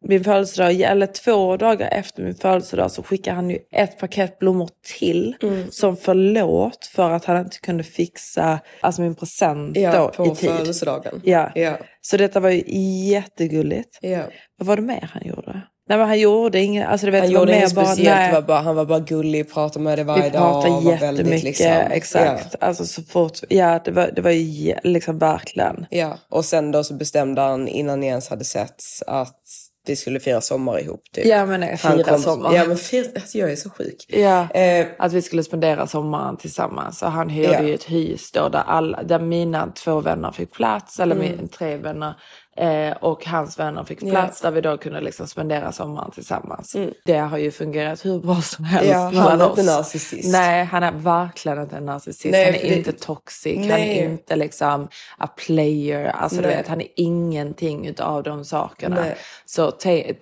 min 0.05 0.23
födelsedag, 0.23 0.81
eller 0.81 1.07
två 1.07 1.57
dagar 1.57 1.89
efter 1.91 2.23
min 2.23 2.35
födelsedag 2.35 2.91
så 2.91 3.03
skickar 3.03 3.33
han 3.33 3.49
ju 3.49 3.57
ett 3.71 3.99
paket 3.99 4.39
blommor 4.39 4.69
till. 4.99 5.35
Mm. 5.43 5.67
Som 5.71 5.97
förlåt 5.97 6.85
för 6.95 7.11
att 7.11 7.25
han 7.25 7.37
inte 7.37 7.57
kunde 7.57 7.83
fixa 7.83 8.59
alltså 8.81 9.01
min 9.01 9.15
present 9.15 9.77
Ja, 9.77 9.97
då 9.97 10.09
på 10.09 10.25
i 10.31 10.35
tid. 10.35 10.49
födelsedagen. 10.49 11.21
Ja. 11.23 11.51
Ja. 11.55 11.77
Så 12.01 12.17
detta 12.17 12.39
var 12.39 12.49
ju 12.49 12.63
jättegulligt. 13.11 13.97
ja. 14.01 14.23
Vad 14.57 14.67
var 14.67 14.75
det 14.75 14.81
mer 14.81 15.09
han 15.13 15.27
gjorde? 15.27 15.61
Nej 15.89 15.97
men 15.97 16.07
han 16.07 16.19
gjorde 16.19 16.59
inget, 16.59 16.87
alltså 16.87 17.05
du 17.05 17.11
vet, 17.11 17.23
Han 17.23 17.33
var 17.33 17.39
gjorde 17.39 17.55
inget 17.55 17.73
bara, 17.75 17.85
speciellt, 17.85 18.19
nej. 18.19 18.33
var 18.33 18.41
bara, 18.41 18.59
han 18.61 18.75
var 18.75 18.85
bara 18.85 18.99
gullig, 18.99 19.53
pratade 19.53 19.83
med 19.85 19.97
dig 19.97 20.05
varje 20.05 20.23
Vi 20.23 20.29
dag. 20.29 20.41
pratade 20.63 20.73
var 20.85 20.97
väldigt, 20.97 21.25
jättemycket, 21.25 21.43
liksom, 21.43 21.67
exakt. 21.91 22.55
Alltså 22.59 22.85
så 22.85 23.01
fort, 23.01 23.39
ja 23.49 23.79
det 23.85 23.91
var, 23.91 24.11
det 24.15 24.21
var 24.21 24.31
ju 24.31 24.75
liksom 24.83 25.17
verkligen. 25.19 25.85
Ja. 25.89 25.97
ja, 25.99 26.17
och 26.29 26.45
sen 26.45 26.71
då 26.71 26.83
så 26.83 26.93
bestämde 26.93 27.41
han 27.41 27.67
innan 27.67 27.99
ni 27.99 28.07
ens 28.07 28.29
hade 28.29 28.43
sett 28.45 28.75
att 29.07 29.39
vi 29.87 29.95
skulle 29.95 30.19
fira 30.19 30.41
sommar 30.41 30.79
ihop. 30.79 31.01
Typ. 31.13 31.25
Ja 31.25 31.45
men 31.45 31.59
nej, 31.59 31.79
Han 31.83 31.97
fira 31.97 32.03
kom- 32.03 32.19
sommar. 32.21 32.55
Ja, 32.55 32.65
men 32.67 32.77
fira, 32.77 33.05
alltså, 33.15 33.37
jag 33.37 33.51
är 33.51 33.55
så 33.55 33.69
sjuk. 33.69 34.05
Ja, 34.07 34.47
Eh, 34.49 34.87
att 34.99 35.13
vi 35.13 35.21
skulle 35.21 35.43
spendera 35.43 35.87
sommaren 35.87 36.37
tillsammans. 36.37 37.01
Och 37.01 37.11
han 37.11 37.29
hyrde 37.29 37.53
Ja. 37.53 37.61
ju 37.63 37.73
ett 37.73 37.91
hus 37.91 38.31
då 38.31 38.49
där, 38.49 38.63
alla, 38.67 39.03
där 39.03 39.19
mina 39.19 39.67
två 39.67 40.01
vänner 40.01 40.31
fick 40.31 40.51
plats, 40.51 40.99
eller 40.99 41.15
Mm. 41.15 41.27
min, 41.37 41.47
tre 41.47 41.77
vänner. 41.77 42.13
Eh, 42.57 42.91
och 42.91 43.25
hans 43.25 43.59
vänner 43.59 43.83
fick 43.83 43.99
plats 43.99 44.41
där 44.41 44.51
vi 44.51 44.61
då 44.61 44.77
kunde 44.77 45.01
liksom 45.01 45.27
spendera 45.27 45.71
sommaren 45.71 46.11
tillsammans. 46.11 46.75
Det 47.05 47.17
har 47.17 47.37
ju 47.37 47.51
fungerat 47.51 48.05
hur 48.05 48.19
bra 48.19 48.41
som 48.41 48.65
helst 48.65 48.93
Mm. 48.93 49.13
Ja, 49.15 49.21
han 49.21 49.41
är 49.41 49.49
inte 49.49 49.63
narcissist. 49.63 50.31
Nej, 50.31 50.63
han 50.65 50.83
är 50.83 50.91
verkligen 50.91 51.61
inte 51.61 51.77
en 51.77 51.85
narcissist. 51.85 52.31
Nej, 52.31 52.45
han 52.45 52.55
är 52.55 52.59
det- 52.69 52.75
inte 52.77 52.91
toxic, 52.91 53.57
han 53.57 53.67
Nej. 53.67 53.99
är 53.99 54.03
inte 54.09 54.35
liksom 54.35 54.87
a 55.17 55.27
player. 55.27 56.05
Alltså 56.05 56.41
du 56.41 56.47
Nej. 56.47 56.57
vet, 56.57 56.67
han 56.67 56.81
är 56.81 56.87
ingenting 56.95 57.87
utav 57.87 58.23
de 58.23 58.45
sakerna. 58.45 58.95
Nej. 59.01 59.15
Så 59.45 59.71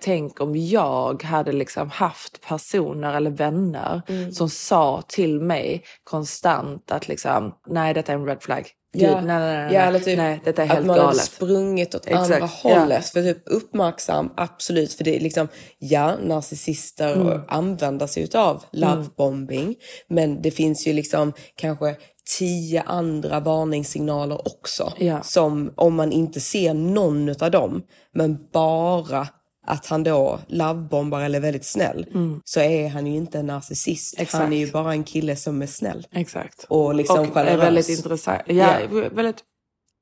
tänk 0.00 0.40
om 0.40 0.56
jag 0.56 1.22
hade 1.22 1.52
liksom 1.52 1.90
haft 1.90 2.40
personer 2.48 3.14
eller 3.14 3.30
vänner 3.30 4.02
Mm. 4.08 4.32
som 4.32 4.48
sa 4.48 5.02
till 5.08 5.40
mig 5.40 5.84
konstant 6.04 6.92
att 6.92 7.08
liksom, 7.08 7.54
nej 7.66 7.94
detta 7.94 8.12
är 8.12 8.16
en 8.16 8.26
red 8.26 8.42
flag. 8.42 8.68
Gud, 8.94 9.02
Ja. 9.02 9.20
nej, 9.20 9.38
nej, 9.38 9.64
nej, 9.64 9.74
Ja, 9.74 9.80
eller 9.80 9.98
typ 9.98 10.16
nej, 10.18 10.40
detta 10.44 10.62
är 10.62 10.66
att 10.66 10.72
helt 10.72 10.86
man 10.86 10.96
hade 10.98 11.06
galet. 11.08 11.22
sprungit 11.22 11.94
åt 11.94 12.06
Exakt, 12.06 12.22
andra 12.32 12.38
ja. 12.38 12.46
hållet. 12.80 13.06
För 13.06 13.22
typ 13.22 13.42
uppmärksam, 13.46 14.30
absolut. 14.36 14.92
För 14.92 15.04
det 15.04 15.16
är 15.16 15.20
liksom, 15.20 15.48
ja, 15.78 16.16
narcissister 16.22 17.12
Mm. 17.14 17.40
använder 17.48 18.06
sig 18.06 18.28
av 18.34 18.64
lovebombing. 18.72 19.74
Men 20.08 20.42
det 20.42 20.50
finns 20.50 20.86
ju 20.86 20.92
liksom 20.92 21.32
kanske 21.56 21.96
tio 22.38 22.82
andra 22.86 23.40
varningssignaler 23.40 24.48
också. 24.48 24.92
Ja. 24.98 25.22
Som 25.22 25.72
om 25.76 25.94
man 25.94 26.12
inte 26.12 26.40
ser 26.40 26.74
någon 26.74 27.28
av 27.42 27.50
dem, 27.50 27.82
men 28.14 28.38
bara 28.52 29.28
att 29.66 29.86
han 29.86 30.04
då 30.04 30.40
lovebombar 30.46 31.20
eller 31.20 31.38
är 31.38 31.42
väldigt 31.42 31.64
snäll, 31.64 32.06
så 32.44 32.60
är 32.60 32.88
han 32.88 33.06
ju 33.06 33.16
inte 33.16 33.38
en 33.38 33.46
narcissist. 33.46 34.14
Mm. 34.14 34.22
Exakt. 34.22 34.42
Han 34.42 34.52
är 34.52 34.56
ju 34.56 34.72
bara 34.72 34.92
en 34.92 35.04
kille 35.04 35.36
som 35.36 35.62
är 35.62 35.66
snäll. 35.66 36.06
Exakt. 36.12 36.64
Och 36.68 36.94
liksom 36.94 37.18
och 37.18 37.26
är 37.26 37.30
generös. 37.30 37.62
väldigt 37.62 37.88
intressant. 37.88 38.42
Ja, 38.46 38.76
väldigt 38.90 39.44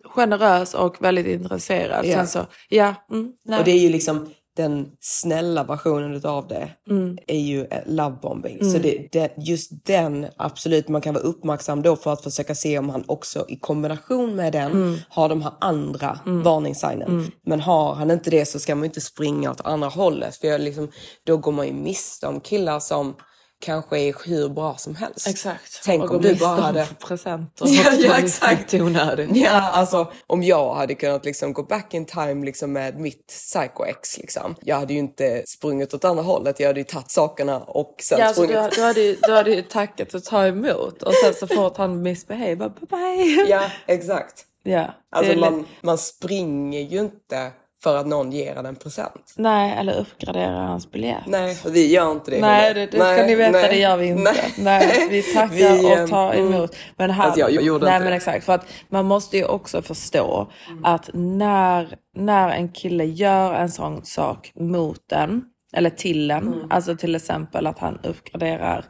generös 0.05 0.75
och 0.75 1.03
väldigt 1.05 1.27
intresserad. 1.27 2.07
Ja. 2.07 2.17
Sen 2.17 2.29
så, 2.29 2.47
ja. 2.69 2.95
Mm. 3.11 3.33
Och 3.59 3.65
det 3.65 3.71
är 3.71 3.79
ju 3.79 3.89
liksom 3.91 4.31
den 4.63 4.89
snälla 5.01 5.65
versionen 5.65 6.25
av 6.25 6.49
det 6.49 6.69
Mm. 6.91 7.19
är 7.27 7.39
ju 7.39 7.65
eh, 7.65 7.79
lovebombing. 7.87 8.73
Så 8.73 8.79
det, 8.79 9.09
det, 9.13 9.33
just 9.37 9.87
den, 9.87 10.27
absolut, 10.37 10.89
man 10.89 11.01
kan 11.01 11.15
vara 11.15 11.25
uppmärksam 11.25 11.83
då 11.83 11.97
för 11.97 12.13
att 12.13 12.23
försöka 12.23 12.55
se 12.55 12.79
om 12.79 12.91
han 12.91 13.05
också 13.07 13.45
i 13.49 13.57
kombination 13.57 14.37
med 14.37 14.53
den 14.53 14.73
Mm. 14.73 14.97
har 15.09 15.29
de 15.29 15.43
här 15.43 15.53
andra 15.61 16.19
varningssignen. 16.25 17.31
Men 17.47 17.61
har 17.61 17.95
han 17.95 18.11
inte 18.11 18.31
det 18.31 18.47
så 18.47 18.59
ska 18.59 18.75
man 18.75 18.85
inte 18.85 19.01
springa 19.01 19.51
åt 19.51 19.61
andra 19.65 19.89
hållet. 19.89 20.37
För 20.37 20.59
liksom, 20.59 20.89
då 21.27 21.37
går 21.37 21.53
man 21.53 21.67
ju 21.67 21.73
miste 21.73 22.27
om 22.27 22.41
killar 22.41 22.81
som 22.81 23.15
kanske 23.61 23.99
är 23.99 24.15
hur 24.25 24.49
bra 24.49 24.77
som 24.77 24.95
helst. 24.95 25.27
Exakt. 25.27 25.81
Tänk 25.85 26.03
Och 26.05 26.17
om 26.17 26.23
du 26.23 26.35
bara 26.35 26.61
hade... 26.61 26.87
presenter. 27.07 27.67
Ja, 27.69 27.93
ja, 27.99 28.19
exakt. 28.19 28.75
onödigt. 28.75 29.31
Ja, 29.37 29.51
alltså 29.71 30.13
om 30.27 30.43
jag 30.43 30.75
hade 30.75 30.95
kunnat 30.95 31.25
liksom 31.25 31.53
gå 31.53 31.63
back 31.63 31.95
in 31.95 32.05
time 32.07 32.47
liksom 32.47 32.73
med 32.73 32.99
mitt 33.01 33.27
psycho-ex 33.27 34.19
liksom. 34.19 34.55
Jag 34.61 34.77
hade 34.77 34.93
ju 34.93 34.99
inte 34.99 35.43
sprungit 35.47 35.95
åt 35.95 36.05
andra 36.05 36.23
hållet. 36.23 36.61
Jag 36.61 36.67
hade 36.67 36.81
ju 36.81 36.85
tagit 36.85 37.11
sakerna 37.11 37.59
och 37.61 37.95
sen 38.03 38.19
Ja, 38.19 38.27
alltså, 38.27 38.43
sprungit. 38.45 38.71
du, 38.71 38.77
du, 38.77 38.83
hade 38.87 39.01
ju, 39.01 39.17
du 39.23 39.33
hade 39.33 39.51
ju 39.51 39.63
tackat 39.63 40.15
och 40.15 40.25
ta 40.25 40.47
emot 40.47 41.03
och 41.03 41.13
sen 41.25 41.35
så 41.35 41.47
fort 41.47 41.77
han 41.77 42.03
misbehave, 42.03 42.57
bye 42.57 42.71
bye. 42.91 43.47
Ja, 43.49 43.63
exakt. 43.87 44.47
Ja, 44.63 44.95
Alltså 45.11 45.39
man, 45.39 45.67
man 45.83 45.99
springer 45.99 46.81
ju 46.81 47.01
inte 47.01 47.53
för 47.83 47.97
att 47.97 48.07
någon 48.07 48.33
ger 48.33 48.57
en 48.57 48.67
en 48.67 48.77
present. 48.77 49.35
Nej, 49.37 49.75
eller 49.79 49.99
uppgradera 50.01 50.57
hans 50.67 50.91
biljett. 50.91 51.27
Nej, 51.27 51.59
vi 51.67 51.93
gör 51.93 52.13
inte 52.13 52.31
det. 52.31 52.41
Nej, 52.41 52.75
det, 52.75 52.87
det 52.87 52.97
ska 52.99 53.27
ni 53.27 53.35
veta, 53.35 53.69
det 53.69 53.77
gör 53.77 53.97
vi 53.97 54.07
inte. 54.07 54.35
Nej, 54.59 55.07
vi 55.11 55.23
tackar 55.23 55.55
Vi, 55.55 56.03
och 56.05 56.09
tar 56.11 56.33
mm, 56.33 56.55
emot. 56.55 56.77
Men 56.97 57.11
han, 57.11 57.27
Alltså, 57.27 57.41
jag 57.41 57.63
gjorde 57.63 57.85
nej, 57.85 57.95
inte 57.95 58.05
men 58.05 58.11
det. 58.11 58.17
exakt, 58.17 58.45
för 58.45 58.53
att 58.53 58.67
man 58.89 59.05
måste 59.07 59.37
ju 59.37 59.45
också 59.45 59.83
förstå 59.83 60.51
att 60.85 61.11
när, 61.15 61.97
när 62.17 62.49
en 62.49 62.69
kille 62.69 63.05
gör 63.05 63.55
en 63.55 63.71
sån 63.71 64.05
sak 64.05 64.53
mot 64.55 65.13
en, 65.13 65.45
eller 65.73 65.91
till 65.91 66.31
en, 66.31 66.47
Mm. 66.47 66.67
alltså 66.71 66.97
till 66.97 67.15
exempel 67.15 67.67
att 67.67 67.79
han 67.79 67.99
uppgraderar 68.03 68.85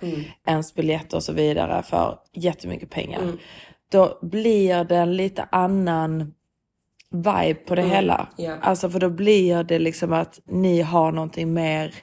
ens 0.46 0.74
biljett 0.74 1.12
och 1.12 1.22
så 1.22 1.32
vidare 1.32 1.82
för 1.82 2.18
jättemycket 2.34 2.90
pengar. 2.90 3.20
Mm. 3.22 3.38
Då 3.92 4.18
blir 4.22 4.84
det 4.84 4.96
en 4.96 5.16
lite 5.16 5.48
annan 5.52 6.32
vibe 7.14 7.54
på 7.66 7.74
det 7.74 7.82
hela. 7.82 8.28
Mm. 8.38 8.50
ja. 8.50 8.56
Alltså 8.62 8.90
för 8.90 8.98
då 8.98 9.10
blir 9.10 9.62
det 9.62 9.78
liksom 9.78 10.12
att 10.12 10.40
ni 10.48 10.80
har 10.80 11.12
någonting 11.12 11.52
mer, 11.54 11.94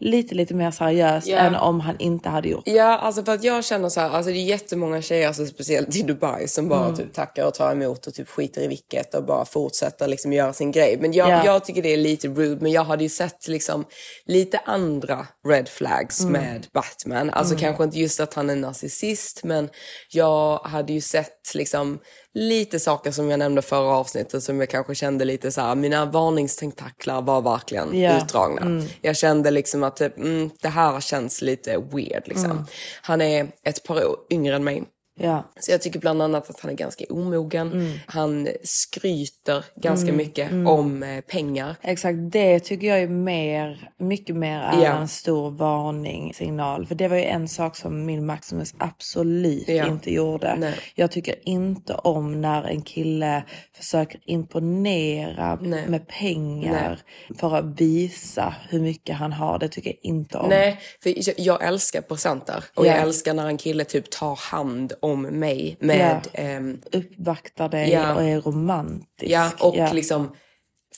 lite 0.00 0.34
lite 0.34 0.54
mer 0.54 0.70
seriöst 0.70 1.26
Ja. 1.26 1.38
än 1.38 1.54
om 1.54 1.80
han 1.80 1.96
inte 1.98 2.28
hade 2.28 2.48
gjort 2.48 2.64
det. 2.64 2.70
Ja, 2.70 2.98
alltså 2.98 3.24
för 3.24 3.32
att 3.34 3.44
jag 3.44 3.64
känner 3.64 3.88
så 3.88 4.00
här, 4.00 4.10
alltså 4.10 4.30
det 4.32 4.38
är 4.38 4.44
jättemånga 4.44 5.02
tjejer, 5.02 5.26
alltså 5.28 5.46
speciellt 5.46 5.96
i 5.96 6.02
Dubai, 6.02 6.48
som 6.48 6.68
bara 6.68 6.96
typ 6.96 7.12
tackar 7.12 7.46
och 7.46 7.54
tar 7.54 7.72
emot 7.72 8.06
och 8.06 8.14
typ 8.14 8.28
skiter 8.28 8.62
i 8.62 8.66
vilket 8.68 9.14
och 9.14 9.24
bara 9.24 9.44
fortsätter 9.44 10.08
liksom 10.08 10.32
göra 10.32 10.52
sin 10.52 10.72
grej. 10.72 10.98
Men 11.00 11.12
jag, 11.12 11.28
Ja. 11.30 11.44
jag 11.44 11.64
tycker 11.64 11.82
det 11.82 11.92
är 11.92 11.96
lite 11.96 12.28
rude, 12.28 12.62
men 12.62 12.72
jag 12.72 12.84
hade 12.84 13.02
ju 13.02 13.08
sett 13.08 13.48
liksom 13.48 13.84
lite 14.26 14.60
andra 14.64 15.26
red 15.48 15.68
flags 15.68 16.24
med 16.24 16.66
Batman. 16.72 17.30
Alltså 17.30 17.56
kanske 17.56 17.84
inte 17.84 17.98
just 17.98 18.20
att 18.20 18.34
han 18.34 18.50
är 18.50 18.56
narcissist, 18.56 19.44
men 19.44 19.68
jag 20.12 20.58
hade 20.58 20.92
ju 20.92 21.00
sett 21.00 21.54
liksom 21.54 21.98
lite 22.38 22.80
saker 22.80 23.10
som 23.10 23.30
jag 23.30 23.38
nämnde 23.38 23.62
förra 23.62 23.96
avsnittet 23.96 24.42
som 24.42 24.60
jag 24.60 24.68
kanske 24.70 24.94
kände 24.94 25.24
lite 25.24 25.50
så 25.52 25.60
här, 25.60 25.74
mina 25.74 26.04
varningstentaklar 26.04 27.22
var 27.22 27.40
verkligen 27.40 28.00
Ja. 28.00 28.18
utdragna. 28.22 28.82
Jag 29.02 29.16
kände 29.16 29.50
liksom 29.50 29.82
att 29.82 29.96
typ, 29.96 30.18
mm, 30.18 30.50
det 30.62 30.68
här 30.68 31.00
känns 31.00 31.42
lite 31.42 31.70
weird. 31.92 32.22
Liksom. 32.28 32.66
Han 33.02 33.20
är 33.20 33.46
ett 33.64 33.84
par 33.84 34.06
år 34.06 34.16
yngre 34.30 34.56
än 34.56 34.64
mig. 34.64 34.84
Ja. 35.18 35.44
Så 35.60 35.70
jag 35.72 35.82
tycker 35.82 36.00
bland 36.00 36.22
annat 36.22 36.50
att 36.50 36.60
han 36.60 36.70
är 36.70 36.74
ganska 36.74 37.04
omogen. 37.10 37.72
Mm. 37.72 37.98
Han 38.06 38.48
skryter 38.64 39.64
ganska 39.76 40.12
mycket 40.12 40.52
om 40.52 41.02
eh, 41.02 41.20
pengar. 41.20 41.76
Exakt, 41.82 42.18
det 42.32 42.60
tycker 42.60 42.86
jag 42.86 43.02
är 43.02 43.08
mer, 43.08 43.90
mycket 43.98 44.36
mer 44.36 44.58
är 44.60 44.84
Ja. 44.84 44.92
en 44.92 45.08
stor 45.08 45.50
varningssignal. 45.50 46.86
För 46.86 46.94
det 46.94 47.08
var 47.08 47.16
ju 47.16 47.24
en 47.24 47.48
sak 47.48 47.76
som 47.76 48.06
min 48.06 48.26
Maximus 48.26 48.74
absolut 48.78 49.68
Ja. 49.68 49.86
inte 49.86 50.12
gjorde. 50.12 50.56
Nej. 50.58 50.74
Jag 50.94 51.10
tycker 51.10 51.34
inte 51.48 51.94
om 51.94 52.40
när 52.40 52.62
en 52.64 52.82
kille 52.82 53.42
försöker 53.76 54.20
imponera 54.24 55.58
Nej. 55.62 55.88
med 55.88 56.08
pengar 56.08 56.98
för 57.38 57.54
att 57.56 57.80
visa 57.80 58.54
hur 58.68 58.80
mycket 58.80 59.16
han 59.16 59.32
har. 59.32 59.58
Det 59.58 59.68
tycker 59.68 59.90
jag 59.90 59.98
inte 60.02 60.38
om. 60.38 60.48
Nej, 60.48 60.80
för 61.02 61.28
jag, 61.28 61.34
jag 61.38 61.64
älskar 61.68 62.00
presenter. 62.00 62.64
Och 62.74 62.86
Ja. 62.86 62.90
jag 62.92 63.02
älskar 63.02 63.34
när 63.34 63.46
en 63.46 63.56
kille 63.56 63.84
typ 63.84 64.10
tar 64.10 64.36
hand 64.36 64.92
om 65.00 65.07
mig 65.16 65.76
med... 65.80 66.20
Ja. 66.32 66.40
ehm, 66.40 66.80
Uppvaktar 66.92 67.68
dig 67.68 67.90
Ja. 67.92 68.14
och 68.14 68.22
är 68.22 68.40
romantisk. 68.40 69.30
ja, 69.32 69.50
och 69.60 69.94
liksom 69.94 70.32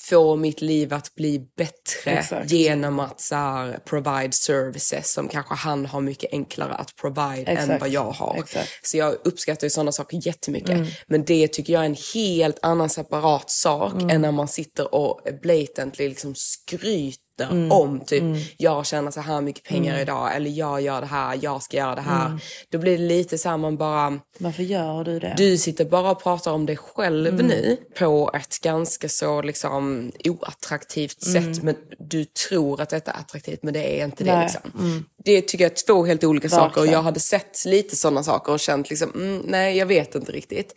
få 0.09 0.37
mitt 0.37 0.61
liv 0.61 0.95
att 0.95 1.15
bli 1.15 1.39
bättre 1.57 2.11
Exakt. 2.11 2.51
genom 2.51 3.01
att 3.01 3.21
så 3.21 3.35
här, 3.35 3.79
provide 3.85 4.33
services 4.33 5.13
som 5.13 5.29
kanske 5.29 5.55
han 5.55 5.87
har 5.87 6.01
mycket 6.01 6.33
enklare 6.33 6.75
att 6.75 6.97
provide 6.97 7.51
än 7.51 7.59
Exakt. 7.59 7.81
vad 7.81 7.89
jag 7.91 8.11
har. 8.11 8.37
Exakt. 8.39 8.69
Så 8.89 8.97
jag 8.97 9.17
uppskattar 9.25 9.67
ju 9.67 9.71
sådana 9.71 9.93
saker 9.93 10.27
jättemycket. 10.27 10.71
Mm. 10.71 10.87
Men 11.07 11.25
det 11.25 11.49
tycker 11.49 11.73
jag 11.73 11.83
är 11.83 11.87
en 11.87 11.97
helt 12.15 12.59
annan 12.63 12.89
separat 12.89 13.51
sak 13.51 13.93
Mm. 13.93 14.11
än 14.11 14.21
när 14.23 14.33
man 14.33 14.49
sitter 14.49 14.95
och 14.95 15.21
blatantly 15.43 16.09
liksom 16.09 16.35
skryter 16.37 17.21
Mm. 17.45 17.73
om 17.73 18.01
typ 18.01 18.23
jag 18.57 18.87
tjänar 18.87 19.11
så 19.11 19.21
här 19.21 19.41
mycket 19.41 19.65
pengar 19.65 19.99
idag 20.01 20.37
eller 20.37 20.51
jag 20.51 20.81
gör 20.81 21.01
det 21.01 21.07
här, 21.07 21.39
jag 21.43 21.63
ska 21.63 21.77
göra 21.77 21.95
det 21.95 22.01
här. 22.01 22.27
Mm. 22.27 22.39
Då 22.71 22.79
blir 22.79 22.99
det 22.99 23.05
lite 23.05 23.39
så 23.39 23.49
här 23.49 23.57
man 23.57 23.77
bara 23.77 24.19
Varför 24.39 24.63
gör 24.63 25.05
du 25.05 25.19
det? 25.19 25.35
du 25.37 25.59
sitter 25.59 25.85
bara 25.85 26.11
och 26.11 26.23
pratar 26.23 26.53
om 26.53 26.67
dig 26.67 26.77
själv 26.77 27.27
Mm. 27.35 27.47
nu 27.47 27.77
på 27.99 28.31
ett 28.35 28.59
ganska 28.61 29.09
så 29.09 29.43
liksom 29.43 30.13
oattraktivt 30.25 31.23
sätt. 31.23 31.63
Men 31.63 31.77
du 31.99 32.25
tror 32.25 32.81
att 32.81 32.89
detta 32.91 33.11
är 33.11 33.17
attraktivt 33.21 33.63
men 33.63 33.75
det 33.75 34.01
är 34.01 34.05
inte 34.05 34.25
det. 34.25 34.31
Mm. 34.31 34.43
Liksom. 34.43 35.05
Det 35.25 35.43
tycker 35.43 35.65
jag 35.65 35.73
är 35.73 35.87
två 35.87 36.05
helt 36.05 36.25
olika 36.25 36.49
saker 36.49 36.65
och 36.65 36.67
Verkligen. 36.77 36.93
jag 36.93 37.03
hade 37.03 37.21
sett 37.21 37.65
lite 37.67 37.97
sådana 37.97 38.23
saker 38.23 38.53
och 38.53 38.61
känt 38.61 38.91
liksom, 38.91 39.11
mm, 39.15 39.43
nej 39.47 39.77
jag 39.77 39.87
vet 39.87 40.15
inte 40.15 40.33
riktigt. 40.33 40.75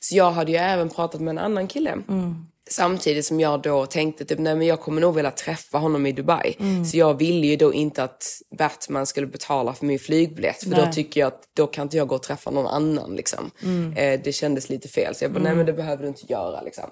Så 0.00 0.16
jag 0.16 0.30
hade 0.30 0.50
ju 0.52 0.56
även 0.58 0.88
pratat 0.88 1.20
med 1.20 1.30
en 1.30 1.38
annan 1.38 1.68
kille. 1.68 1.94
Mm. 2.66 2.70
Samtidigt 2.70 3.26
som 3.26 3.40
jag 3.40 3.62
då 3.62 3.86
tänkte 3.86 4.24
typ, 4.24 4.38
nej 4.38 4.56
men 4.56 4.66
jag 4.66 4.80
kommer 4.80 5.00
nog 5.00 5.14
vilja 5.14 5.30
träffa 5.30 5.78
honom 5.78 6.06
i 6.06 6.12
Dubai. 6.12 6.56
Mm. 6.60 6.84
Så 6.84 6.96
jag 6.96 7.18
ville 7.18 7.46
ju 7.46 7.56
då 7.56 7.74
inte 7.74 8.02
att 8.02 8.24
Batman 8.58 9.06
skulle 9.06 9.26
betala 9.26 9.74
för 9.74 9.86
min 9.86 9.98
flygbiljett. 9.98 10.62
För 10.62 10.70
då 10.70 10.82
Nej. 10.82 10.92
tycker 10.92 11.20
jag 11.20 11.26
att 11.26 11.42
då 11.56 11.66
kan 11.66 11.82
inte 11.82 11.96
jag 11.96 12.08
gå 12.08 12.14
och 12.14 12.22
träffa 12.22 12.50
någon 12.50 12.66
annan 12.66 13.16
liksom. 13.16 13.50
Mm. 13.62 13.92
Eh, 13.96 14.20
det 14.24 14.32
kändes 14.32 14.68
lite 14.68 14.88
fel. 14.88 15.14
Så 15.14 15.24
jag 15.24 15.32
bara, 15.32 15.42
nej 15.42 15.54
men 15.54 15.66
det 15.66 15.72
behöver 15.72 16.02
du 16.02 16.08
inte 16.08 16.32
göra 16.32 16.60
liksom. 16.60 16.90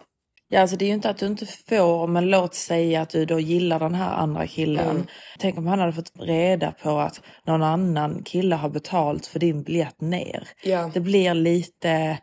Ja, 0.49 0.61
alltså 0.61 0.77
det 0.77 0.85
är 0.85 0.87
ju 0.87 0.95
inte 0.95 1.11
att 1.11 1.19
du 1.19 1.27
inte 1.27 1.47
får, 1.47 2.07
men 2.07 2.31
låt 2.31 2.55
säga 2.55 3.03
att 3.03 3.11
du 3.11 3.25
då 3.27 3.41
gillar 3.41 3.79
den 3.79 3.95
här 3.95 4.15
andra 4.15 4.47
killen. 4.47 4.91
Mm. 4.91 5.07
Tänk 5.39 5.59
om 5.59 5.67
han 5.67 5.79
hade 5.79 5.93
fått 5.93 6.13
reda 6.21 6.73
på 6.73 6.99
att 6.99 7.21
någon 7.47 7.63
annan 7.63 8.23
kille 8.25 8.55
har 8.55 8.69
betalt 8.69 9.27
för 9.27 9.39
din 9.39 9.63
biljett 9.63 10.01
ner. 10.01 10.49
Ja. 10.63 10.79
Mm. 10.79 10.91
Det 10.95 11.01
blir 11.01 11.35
lite, 11.35 12.19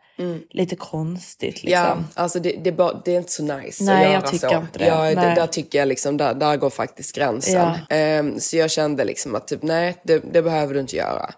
lite 0.49 0.75
konstigt 0.75 1.63
liksom. 1.63 1.71
Ja, 1.71 1.97
alltså 2.13 2.39
det, 2.39 2.49
det, 2.63 2.71
det 3.05 3.11
är 3.11 3.17
inte 3.17 3.31
så 3.31 3.43
nice 3.43 3.83
Nej, 3.83 3.95
att 3.95 4.03
jag 4.03 4.13
göra 4.13 4.21
tycker 4.21 4.49
så. 4.49 4.55
inte 4.55 4.79
det. 4.79 4.85
Ja, 4.85 5.01
Nej. 5.01 5.15
det, 5.15 5.21
där 5.21 5.47
tycker 5.47 5.79
jag 5.79 5.87
liksom, 5.87 6.17
där, 6.17 6.33
där 6.33 6.57
går 6.57 6.69
faktiskt 6.69 7.15
gränsen. 7.15 7.71
Ehm, 7.89 8.39
så 8.39 8.57
jag 8.57 8.71
kände 8.71 9.05
liksom 9.05 9.35
att 9.35 9.47
typ, 9.47 9.63
nej, 9.63 9.95
det, 10.03 10.33
det 10.33 10.41
behöver 10.41 10.73
du 10.73 10.79
inte 10.79 10.95
göra. 10.95 11.33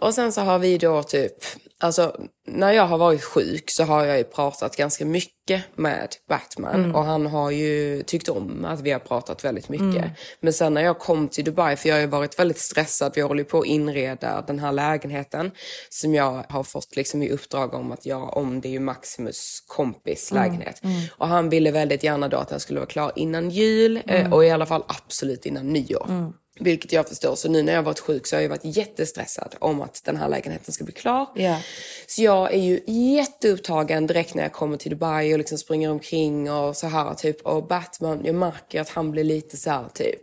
Och 0.00 0.14
sen 0.14 0.32
så 0.32 0.40
har 0.40 0.58
vi 0.58 0.78
då 0.78 1.02
typ, 1.02 1.32
alltså 1.78 2.16
när 2.46 2.72
jag 2.72 2.86
har 2.86 2.98
varit 2.98 3.22
sjuk 3.24 3.70
så 3.70 3.84
har 3.84 4.04
jag 4.04 4.18
ju 4.18 4.24
pratat 4.24 4.76
ganska 4.76 5.04
mycket 5.04 5.62
med 5.76 6.08
Batman 6.28 6.74
Mm. 6.74 6.94
och 6.94 7.04
han 7.04 7.26
har 7.26 7.50
ju 7.50 8.02
tyckt 8.02 8.28
om 8.28 8.64
att 8.64 8.80
vi 8.80 8.90
har 8.90 8.98
pratat 8.98 9.44
väldigt 9.44 9.68
mycket. 9.68 9.84
Mm. 9.96 10.10
Men 10.40 10.52
sen 10.52 10.74
när 10.74 10.82
jag 10.82 10.98
kom 10.98 11.28
till 11.28 11.44
Dubai, 11.44 11.76
för 11.76 11.88
jag 11.88 11.96
har 11.96 12.00
ju 12.00 12.06
varit 12.06 12.38
väldigt 12.38 12.58
stressad, 12.58 13.12
vi 13.14 13.20
håller 13.20 13.44
på 13.44 13.58
att 13.58 13.66
inreda 13.66 14.44
den 14.46 14.58
här 14.58 14.72
lägenheten 14.72 15.50
som 15.88 16.14
jag 16.14 16.44
har 16.48 16.62
fått 16.62 16.96
liksom 16.96 17.22
i 17.22 17.30
uppdrag 17.30 17.74
om 17.74 17.92
att 17.92 18.06
göra 18.06 18.24
om. 18.28 18.60
Det 18.60 18.68
är 18.68 18.72
ju 18.72 18.80
Maximus 18.80 19.60
kompis 19.66 20.32
Mm. 20.32 20.42
lägenhet. 20.44 20.80
Och 21.16 21.28
han 21.28 21.48
ville 21.48 21.70
väldigt 21.70 22.04
gärna 22.04 22.28
då 22.28 22.36
att 22.36 22.48
den 22.48 22.60
skulle 22.60 22.80
vara 22.80 22.88
klar 22.90 23.12
innan 23.16 23.50
jul 23.50 24.00
eh, 24.06 24.32
och 24.32 24.44
i 24.44 24.50
alla 24.50 24.66
fall 24.66 24.84
absolut 24.88 25.46
innan 25.46 25.66
nyår. 25.72 26.32
Vilket 26.60 26.92
jag 26.92 27.08
förstår. 27.08 27.34
Så 27.34 27.48
nu 27.48 27.62
när 27.62 27.72
jag 27.72 27.82
varit 27.82 28.00
sjuk 28.00 28.26
så 28.26 28.36
har 28.36 28.42
jag 28.42 28.48
varit 28.48 28.76
jättestressad 28.76 29.54
om 29.58 29.80
att 29.80 30.02
den 30.04 30.16
här 30.16 30.28
lägenheten 30.28 30.74
ska 30.74 30.84
bli 30.84 30.92
klar. 30.92 31.28
Ja. 31.34 31.62
Så 32.06 32.22
jag 32.22 32.54
är 32.54 32.58
ju 32.58 32.80
jätteupptagen 32.86 34.06
direkt 34.06 34.34
när 34.34 34.42
jag 34.42 34.52
kommer 34.52 34.76
till 34.76 34.90
Dubai 34.90 35.34
och 35.34 35.38
liksom 35.38 35.58
springer 35.58 35.90
omkring 35.90 36.50
och 36.50 36.76
så 36.76 36.86
här 36.86 37.14
typ. 37.14 37.40
Och 37.46 37.66
Batman, 37.66 38.20
jag 38.24 38.34
märker 38.34 38.80
att 38.80 38.88
han 38.88 39.10
blir 39.10 39.24
lite 39.24 39.56
så 39.56 39.70
här 39.70 39.88
typ 39.94 40.22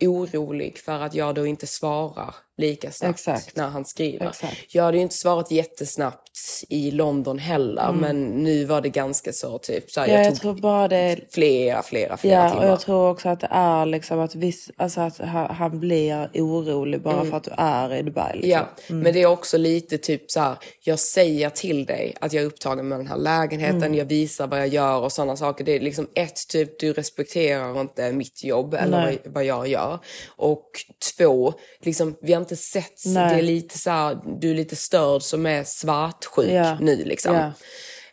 orolig 0.00 0.78
för 0.78 1.02
att 1.02 1.14
jag 1.14 1.34
då 1.34 1.46
inte 1.46 1.66
svarar 1.66 2.34
lika 2.56 2.90
snabbt 2.92 3.14
Exakt. 3.18 3.56
när 3.56 3.68
han 3.68 3.84
skriver. 3.84 4.28
Exakt. 4.28 4.56
Jag 4.74 4.84
hade 4.84 4.96
ju 4.96 5.02
inte 5.02 5.14
svarat 5.14 5.50
jättesnabbt 5.50 6.22
i 6.68 6.90
London 6.90 7.38
heller 7.38 7.92
men 7.92 8.24
nu 8.26 8.64
var 8.64 8.80
det 8.80 8.88
ganska 8.88 9.32
så 9.32 9.58
typ 9.58 9.90
så 9.90 10.00
här, 10.00 10.06
Mm. 10.08 10.18
Ja, 10.18 10.24
jag 10.24 10.32
jag 10.32 10.40
tror 10.40 10.54
bara 10.54 10.88
det 10.88 11.16
flera, 11.30 11.82
flera, 11.82 12.16
flera 12.16 12.34
Ja, 12.44 12.50
timmar. 12.50 12.64
och 12.64 12.70
jag 12.70 12.80
tror 12.80 13.10
också 13.10 13.28
att 13.28 13.40
det 13.40 13.48
är 13.50 13.86
liksom 13.86 14.20
att, 14.20 14.34
viss, 14.34 14.70
alltså 14.76 15.00
att 15.00 15.18
han, 15.18 15.80
blir 15.80 16.30
orolig 16.34 17.02
bara 17.02 17.24
för 17.24 17.36
att 17.36 17.44
du 17.44 17.50
är 17.56 17.94
i 17.94 18.02
Dubai. 18.02 18.32
Liksom. 18.34 18.50
Mm. 18.52 18.66
Ja, 18.88 18.94
men 18.94 19.14
det 19.14 19.22
är 19.22 19.26
också 19.26 19.58
lite 19.58 19.98
typ 19.98 20.30
så 20.30 20.40
här, 20.40 20.56
jag 20.84 20.98
säger 20.98 21.50
till 21.50 21.84
dig 21.86 22.14
att 22.20 22.32
jag 22.32 22.42
är 22.42 22.46
upptagen 22.46 22.88
med 22.88 22.98
den 22.98 23.06
här 23.06 23.16
lägenheten, 23.16 23.76
Mm. 23.76 23.94
jag 23.94 24.04
visar 24.04 24.46
vad 24.46 24.58
jag 24.60 24.68
gör 24.68 25.00
och 25.00 25.12
sådana 25.12 25.36
saker. 25.36 25.64
Det 25.64 25.72
är 25.76 25.80
liksom 25.80 26.08
ett, 26.14 26.48
typ 26.48 26.78
du 26.80 26.92
respekterar 26.92 27.80
inte 27.80 28.12
mitt 28.12 28.44
jobb 28.44 28.74
eller 28.74 29.02
Nej. 29.04 29.18
vad, 29.24 29.44
jag 29.44 29.68
gör. 29.68 29.98
Och 30.36 30.70
två, 31.18 31.54
liksom 31.80 32.16
vi 32.20 32.32
inte 32.46 32.56
sett, 32.56 33.02
Nej. 33.06 33.34
det 33.34 33.40
är 33.40 33.42
lite 33.42 33.78
så 33.78 33.90
här, 33.90 34.18
du 34.40 34.50
är 34.50 34.54
lite 34.54 34.76
störd 34.76 35.22
som 35.22 35.46
är 35.46 35.64
svartsjuk 35.64 36.50
Ja. 36.50 36.78
nu 36.80 37.04
liksom. 37.04 37.34
Ja. 37.34 37.52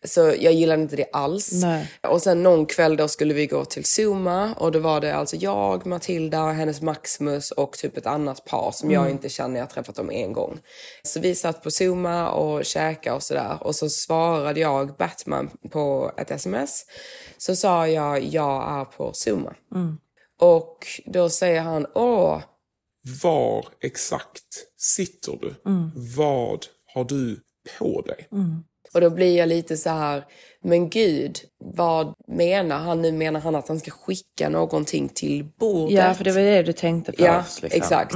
Så 0.06 0.34
jag 0.40 0.54
gillade 0.54 0.82
inte 0.82 0.96
det 0.96 1.06
alls. 1.14 1.52
Nej. 1.52 1.92
Och 2.02 2.22
sen 2.22 2.44
någon 2.44 2.66
kväll 2.66 2.98
då 2.98 3.08
skulle 3.08 3.34
vi 3.34 3.48
gå 3.48 3.66
till 3.66 3.84
Zuma 3.84 4.54
och 4.54 4.72
då 4.72 4.80
var 4.80 5.02
det 5.02 5.16
alltså 5.16 5.36
jag, 5.36 5.86
Matilda, 5.86 6.46
hennes 6.52 6.82
Maximus 6.82 7.52
och 7.52 7.74
typ 7.78 7.98
ett 7.98 8.06
annat 8.06 8.46
par 8.46 8.72
som 8.72 8.92
jag 8.92 9.10
inte 9.10 9.30
känner, 9.30 9.60
jag 9.60 9.70
träffat 9.70 9.96
dem 9.96 10.12
en 10.12 10.34
gång. 10.34 10.60
Så 11.04 11.20
vi 11.20 11.36
satt 11.36 11.64
på 11.64 11.70
Zuma 11.82 12.30
och 12.30 12.66
käkade 12.66 13.16
och 13.16 13.24
sådär 13.24 13.58
och 13.62 13.76
så 13.76 13.90
svarade 13.90 14.60
jag 14.60 14.96
Batman 14.96 15.50
på 15.72 16.12
ett 16.18 16.32
sms. 16.32 16.86
Så 17.38 17.56
sa 17.56 17.88
jag, 17.88 18.24
jag 18.24 18.80
är 18.80 18.86
på 18.86 19.12
Zuma. 19.14 19.54
Och 20.40 20.88
då 21.06 21.30
säger 21.30 21.62
han, 21.62 21.86
åh, 21.96 22.40
Var 23.24 23.66
exakt 23.82 24.44
sitter 24.78 25.32
du? 25.42 25.56
Vad 26.16 26.66
har 26.94 27.04
du 27.04 27.40
på 27.80 28.02
dig? 28.02 28.28
Och 28.94 29.02
då 29.02 29.10
blir 29.10 29.38
jag 29.38 29.50
lite 29.50 29.78
så 29.78 29.90
här, 29.90 30.26
men 30.64 30.90
gud, 30.90 31.40
vad 31.76 32.14
menar 32.28 32.78
han 32.80 33.02
nu? 33.02 33.12
Menar 33.12 33.40
han 33.40 33.56
att 33.56 33.68
han 33.68 33.80
ska 33.80 33.92
skicka 33.92 34.50
någonting 34.50 35.10
till 35.10 35.46
bordet? 35.60 35.96
ja, 35.98 36.14
för 36.14 36.24
det 36.24 36.32
var 36.32 36.42
det 36.42 36.64
du 36.64 36.74
tänkte 36.74 37.12
först. 37.12 37.24
Ja, 37.24 37.44
liksom. 37.62 37.78
exakt. 37.78 38.16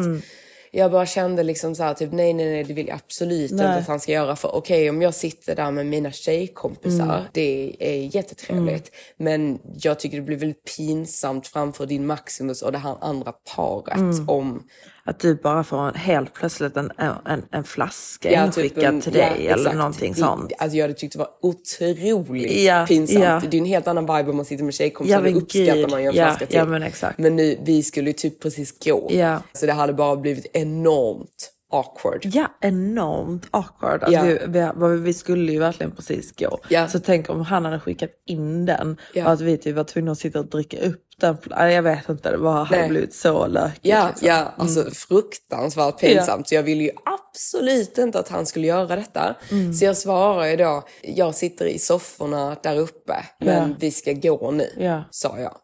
Jag 0.72 0.92
bara 0.92 1.06
kände 1.06 1.44
liksom 1.44 1.76
så 1.76 1.84
här, 1.84 1.94
typ 1.94 2.12
nej, 2.12 2.34
nej, 2.34 2.50
nej, 2.50 2.64
det 2.64 2.74
vill 2.74 2.88
jag 2.88 2.96
absolut 3.06 3.52
inte 3.52 3.68
Nej. 3.68 3.80
att 3.80 3.88
han 3.88 4.00
ska 4.00 4.12
göra. 4.12 4.36
För 4.36 4.56
okej, 4.56 4.90
om 4.90 5.02
jag 5.02 5.14
sitter 5.14 5.56
där 5.56 5.72
med 5.72 5.86
mina 5.86 6.12
tjejkompisar, 6.12 7.04
Mm. 7.18 7.24
det 7.34 7.76
är 7.80 8.16
jättetrevligt. 8.16 8.92
Men 9.18 9.60
jag 9.82 10.00
tycker 10.00 10.18
det 10.18 10.24
blir 10.24 10.38
väldigt 10.38 10.76
pinsamt 10.78 11.48
framför 11.48 11.86
din 11.86 12.06
Maximus 12.06 12.62
och 12.62 12.72
det 12.72 12.78
här 12.78 12.98
andra 13.02 13.34
paret 13.56 13.98
Mm. 13.98 14.30
om 14.30 14.64
Att 15.08 15.20
du 15.20 15.36
bara 15.36 15.63
får 15.63 15.91
helt 15.93 16.34
plötsligt 16.34 16.78
en, 16.78 16.91
en, 16.98 17.43
en 17.52 17.63
flaska 17.63 18.32
Ja, 18.32 18.46
inskickad 18.46 18.93
typ 18.96 19.04
till 19.04 19.15
ja, 19.22 19.30
dig 19.30 19.48
eller 19.48 19.58
exakt. 19.58 19.76
någonting 19.78 20.15
sånt. 20.15 20.52
Alltså 20.58 20.78
jag 20.78 20.84
hade 20.84 20.93
tyckt 20.93 21.13
det 21.13 21.20
var 21.20 21.30
otroligt 21.41 22.52
Ja, 22.63 22.86
pinsamt. 22.88 23.24
ja. 23.24 23.41
Det 23.52 23.58
är 23.58 23.60
en 23.62 23.65
helt 23.65 23.88
annan 23.88 24.04
vibe 24.17 24.30
om 24.30 24.36
man 24.36 24.46
sitter 24.46 24.63
med 24.63 24.74
tjejkompisar. 24.74 25.26
Ja, 25.26 25.32
då 25.32 25.38
uppskattar 25.38 25.76
gud. 25.76 25.89
man 25.89 26.02
ju 26.04 26.10
en 26.10 26.15
Ja, 26.15 26.26
flaska 26.26 26.46
till. 26.46 26.56
ja, 26.56 26.65
men. 26.65 26.91
Men 27.17 27.36
nu, 27.36 27.58
vi 27.65 27.84
skulle 27.84 28.10
ju 28.10 28.13
typ 28.13 28.41
precis 28.41 28.80
gå. 28.86 29.08
Ja. 29.12 29.41
Så 29.54 29.65
det 29.65 29.74
hade 29.74 29.93
bara 29.93 30.15
blivit 30.15 30.46
enormt 30.54 31.52
awkward. 31.72 32.22
Ja, 32.26 32.58
enormt 32.62 33.48
awkward. 33.52 34.04
Alltså, 34.04 34.26
Ja. 34.28 34.38
vi, 34.48 34.88
vi, 34.88 34.98
vi 34.98 35.14
skulle 35.14 35.52
ju 35.52 35.60
verkligen 35.60 35.92
precis 35.92 36.36
gå. 36.36 36.60
Ja. 36.70 36.88
Så 36.88 37.00
tänk 37.00 37.30
om 37.30 37.42
han 37.42 37.66
hade 37.66 37.80
skickat 37.80 38.10
in 38.26 38.66
den 38.66 38.98
Ja. 39.14 39.26
och 39.26 39.32
att 39.32 39.42
vi 39.42 39.58
typ 39.58 39.76
var 39.76 39.84
tvungna 39.84 40.12
att 40.12 40.18
sitta 40.20 40.40
och 40.40 40.46
dricka 40.50 40.78
upp 40.86 41.04
den. 41.20 41.38
Jag 41.72 41.84
vet 41.84 42.10
inte, 42.10 42.32
det 42.32 42.38
bara 42.38 42.64
hade 42.64 42.88
blivit 42.88 43.14
så 43.14 43.48
lökigt. 43.48 43.80
Ja, 43.86 44.08
liksom. 44.08 44.28
ja 44.28 44.54
alltså 44.58 44.92
fruktansvärt 44.92 46.00
pinsamt. 46.00 46.50
Så 46.50 46.56
jag 46.56 46.64
ville 46.64 46.84
ju 46.84 46.92
absolut 47.06 47.98
inte 47.98 48.20
att 48.20 48.30
han 48.30 48.46
skulle 48.46 48.68
göra 48.68 48.96
detta. 48.96 49.36
Mm. 49.52 49.74
Så 49.74 49.86
jag 49.86 49.98
svarar 49.98 50.46
ju 50.48 50.56
då, 50.56 50.84
jag 51.02 51.36
sitter 51.36 51.66
i 51.66 51.80
sofforna 51.80 52.56
där 52.64 52.78
uppe, 52.80 53.16
men 53.40 53.70
Ja. 53.70 53.76
vi 53.80 53.92
ska 53.92 54.14
gå 54.14 54.52
nu, 54.52 54.70
Ja. 54.78 55.04
sa 55.12 55.40
jag. 55.40 55.56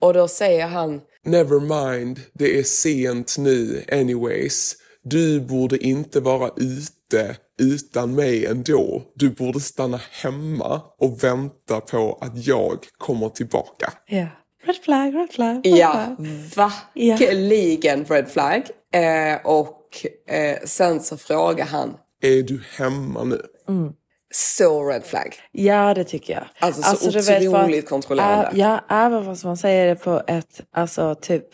Och 0.00 0.14
då 0.14 0.28
säger 0.28 0.66
han, 0.66 1.00
Never 1.24 1.60
mind, 1.60 2.20
det 2.34 2.58
är 2.58 2.62
sent 2.62 3.36
nu 3.38 3.84
anyways. 3.92 4.74
Du 5.08 5.40
borde 5.40 5.78
inte 5.86 6.20
vara 6.20 6.50
ute 6.56 7.36
utan 7.60 8.14
mig 8.14 8.46
ändå. 8.46 9.02
Du 9.14 9.30
borde 9.30 9.60
stanna 9.60 10.00
hemma 10.22 10.80
och 10.98 11.24
vänta 11.24 11.80
på 11.80 12.18
att 12.20 12.46
jag 12.46 12.78
kommer 12.98 13.28
tillbaka. 13.28 13.92
Ja. 14.06 14.26
Red 14.66 14.76
flag, 14.76 15.14
red 15.14 15.28
flag. 15.30 15.56
Red 15.66 15.76
Ja, 15.76 16.16
flag. 16.52 16.70
verkligen 16.94 18.04
red 18.04 18.28
flag. 18.28 18.62
Eh, 18.94 19.46
och 19.46 19.82
eh, 20.28 20.58
sen 20.64 21.00
så 21.00 21.16
frågar 21.16 21.66
han, 21.66 21.94
Är 22.22 22.42
du 22.42 22.62
hemma 22.78 23.24
nu? 23.24 23.42
så 24.34 24.84
red 24.88 25.04
flag. 25.04 25.34
Ja, 25.52 25.94
det 25.94 26.04
tycker 26.04 26.32
jag. 26.34 26.44
Alltså, 26.58 26.82
så 26.96 27.10
du 27.10 27.20
vet, 27.20 27.48
otroligt 27.48 27.88
kontrollerande. 27.88 28.46
Ä- 28.46 28.50
ja, 28.54 28.80
även 28.88 29.24
fast 29.24 29.44
man 29.44 29.56
säger 29.56 29.86
det 29.86 29.96
på 29.96 30.22
ett, 30.26 30.60
alltså 30.72 31.14
typ 31.14 31.44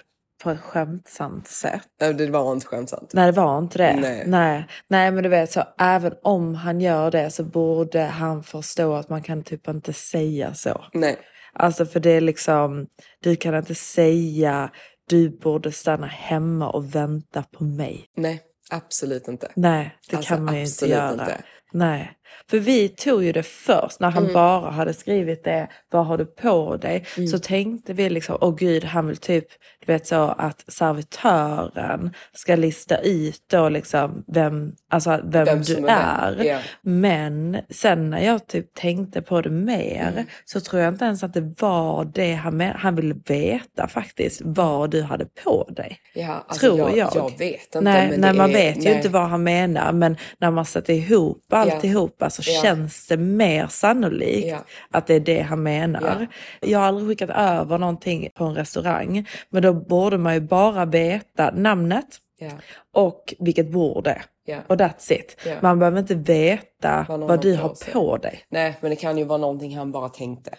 på 0.43 0.51
ett 0.51 0.61
skämtsamt 0.61 1.49
sätt. 1.49 1.83
Nej, 2.01 2.15
Det 2.15 2.31
var 2.31 2.53
inte 2.53 2.67
skämtsamt. 2.67 3.11
Nej, 3.13 3.27
det 3.27 3.33
var 3.41 3.59
inte 3.59 3.79
det. 3.79 3.97
Nej. 4.01 4.23
Nej, 4.27 4.67
Nej 4.89 5.11
men 5.11 5.23
du 5.23 5.29
vet, 5.29 5.53
så 5.53 5.65
även 5.79 6.13
om 6.23 6.55
han 6.55 6.81
gör 6.81 7.11
det 7.11 7.31
så 7.31 7.45
borde 7.45 8.01
han 8.03 8.43
förstå 8.43 8.95
att 8.95 9.09
man 9.09 9.23
kan 9.23 9.43
typ 9.43 9.69
inte 9.69 9.93
säga 9.93 10.55
så. 10.55 10.85
Nej. 10.93 11.19
Alltså 11.55 11.87
för 11.87 12.01
det 12.01 12.11
är 12.11 12.21
liksom, 12.21 12.87
du 13.23 13.37
kan 13.37 13.55
inte 13.55 13.75
säga 13.75 14.71
du 15.09 15.39
borde 15.39 15.73
stanna 15.73 16.07
hemma 16.07 16.71
och 16.71 16.95
vänta 16.95 17.43
på 17.53 17.65
mig. 17.65 18.05
Nej, 18.17 18.41
absolut 18.71 19.29
inte. 19.29 19.49
Nej, 19.55 19.97
det 20.11 20.17
Alltså, 20.17 20.35
kan 20.35 20.45
man 20.45 20.55
ju 20.57 20.65
inte 20.65 20.87
göra. 20.87 21.13
inte. 21.13 21.43
Nej, 21.73 22.13
för 22.51 22.59
vi 22.59 22.89
tog 22.89 23.25
ju 23.25 23.33
det 23.33 23.43
först 23.43 24.01
när 24.01 24.09
Mm. 24.09 24.25
han 24.25 24.33
bara 24.35 24.71
hade 24.71 24.95
skrivit 24.95 25.45
det, 25.45 25.69
vad 25.91 26.07
har 26.07 26.19
du 26.19 26.25
på 26.25 26.77
dig? 26.77 27.05
Mm. 27.17 27.29
Så 27.29 27.39
tänkte 27.39 27.93
vi 27.93 28.11
liksom, 28.11 28.39
åh 28.41 28.55
gud, 28.57 28.85
han 28.85 29.07
vill 29.07 29.17
typ, 29.17 29.45
du 29.87 29.93
vet 29.93 30.07
så 30.07 30.23
att 30.39 30.65
servitören 30.69 32.11
ska 32.33 32.57
lista 32.57 32.97
ut 32.99 33.41
då 33.51 33.69
liksom 33.69 34.25
vem, 34.27 34.73
alltså 34.91 35.21
vem, 35.25 35.45
Vem 35.45 35.63
du 35.63 35.77
är 35.87 36.37
är. 36.41 36.45
ja. 36.45 36.59
Men 36.83 37.59
sen 37.71 38.11
när 38.11 38.25
jag 38.25 38.47
typ 38.47 38.75
tänkte 38.75 39.23
på 39.23 39.41
det 39.41 39.51
mer 39.51 40.09
Mm. 40.13 40.25
så 40.45 40.61
tror 40.61 40.83
jag 40.83 40.95
inte 40.95 41.05
ens 41.05 41.23
att 41.23 41.35
det 41.35 41.55
var 41.61 42.05
det 42.15 42.33
han 42.35 42.57
men- 42.57 42.77
Han 42.77 42.95
ville 42.95 43.15
veta 43.27 43.89
faktiskt 43.89 44.41
vad 44.45 44.91
du 44.91 45.03
hade 45.03 45.25
på 45.45 45.65
dig. 45.77 45.99
Ja, 46.15 46.45
alltså 46.49 46.67
tror 46.67 46.79
jag, 46.81 46.97
jag. 46.97 47.11
jag 47.15 47.39
vet 47.39 47.65
inte. 47.65 47.81
nej, 47.81 48.09
men 48.11 48.21
nej 48.21 48.33
man 48.35 48.51
är, 48.51 48.55
vet 48.55 48.77
ju 48.77 48.81
nej. 48.83 48.97
inte 48.97 49.09
vad 49.09 49.29
han 49.29 49.43
menar 49.43 49.93
men 49.93 50.17
när 50.39 50.51
man 50.51 50.65
sätter 50.67 50.93
ihop 50.93 52.22
alltihopa 52.25 52.31
så 52.31 52.43
Ja. 52.51 52.63
känns 52.63 53.07
det 53.07 53.17
mer 53.17 53.67
sannolikt 53.67 54.49
Ja. 54.49 54.65
att 54.91 55.07
det 55.07 55.15
är 55.15 55.21
det 55.21 55.41
han 55.41 55.63
menar. 55.63 56.27
Jag 56.61 56.79
har 56.79 56.87
aldrig 56.87 57.09
skickat 57.09 57.31
över 57.37 57.79
någonting 57.79 58.31
på 58.35 58.45
en 58.45 58.55
restaurang 58.55 59.29
men 59.51 59.63
då 59.63 59.73
borde 59.73 60.19
man 60.19 60.35
ju 60.35 60.41
bara 60.41 60.85
veta 60.85 61.51
namnet 61.51 62.07
Ja. 62.39 62.51
och 62.95 63.35
vilket 63.39 63.71
bord 63.71 64.05
det 64.05 64.11
är. 64.11 64.25
Ja. 64.45 64.59
Och 64.67 64.77
that's 64.77 65.13
it. 65.13 65.37
Ja. 65.47 65.55
Man 65.63 65.79
behöver 65.79 65.99
inte 65.99 66.15
veta 66.15 67.07
Vad 67.09 67.21
vad 67.21 67.41
du 67.43 67.55
har 67.57 67.69
på 67.69 67.75
sig. 67.75 68.31
dig. 68.31 68.45
Nej, 68.51 68.77
men 68.81 68.91
det 68.91 68.97
kan 68.97 69.19
ju 69.19 69.25
vara 69.25 69.39
någonting 69.39 69.77
han 69.77 69.93
bara 69.93 70.09
tänkte. 70.09 70.55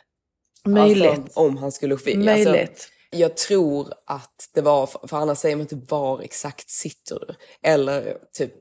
Möjligt. 0.65 1.09
Alltså, 1.09 1.39
om 1.39 1.57
han 1.57 1.71
skulle 1.71 1.97
få 1.97 2.09
Möjligt. 2.17 2.47
Alltså, 2.47 2.87
jag 3.11 3.37
tror 3.37 3.87
att 4.07 4.49
det 4.53 4.61
var, 4.61 4.89
för 5.07 5.17
annars 5.17 5.37
säger 5.37 5.55
man 5.55 5.61
inte 5.61 5.93
var 5.93 6.21
exakt 6.21 6.69
sitter 6.69 7.19
du. 7.19 7.35
Eller 7.69 8.17
typ, 8.37 8.51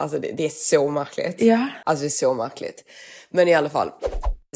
alltså 0.00 0.18
det, 0.18 0.32
det 0.32 0.44
är 0.44 0.48
så 0.48 0.88
märkligt. 0.88 1.42
Ja. 1.42 1.66
Alltså 1.84 2.02
det 2.02 2.08
är 2.08 2.10
så 2.10 2.34
märkligt. 2.34 2.84
Men 3.30 3.48
i 3.48 3.54
alla 3.54 3.70
fall. 3.70 3.90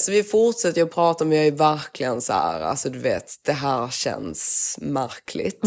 Så 0.01 0.13
vi 0.13 0.23
fortsätter 0.23 0.83
att 0.83 0.91
prata 0.95 1.25
men 1.25 1.39
jag 1.39 1.47
är 1.47 1.53
verkligen 1.53 2.21
så 2.21 2.33
här, 2.33 2.61
alltså 2.61 2.91
du 2.91 2.99
vet, 2.99 3.33
det 3.45 3.53
här 3.53 3.89
känns 3.89 4.77
märkligt. 4.81 5.61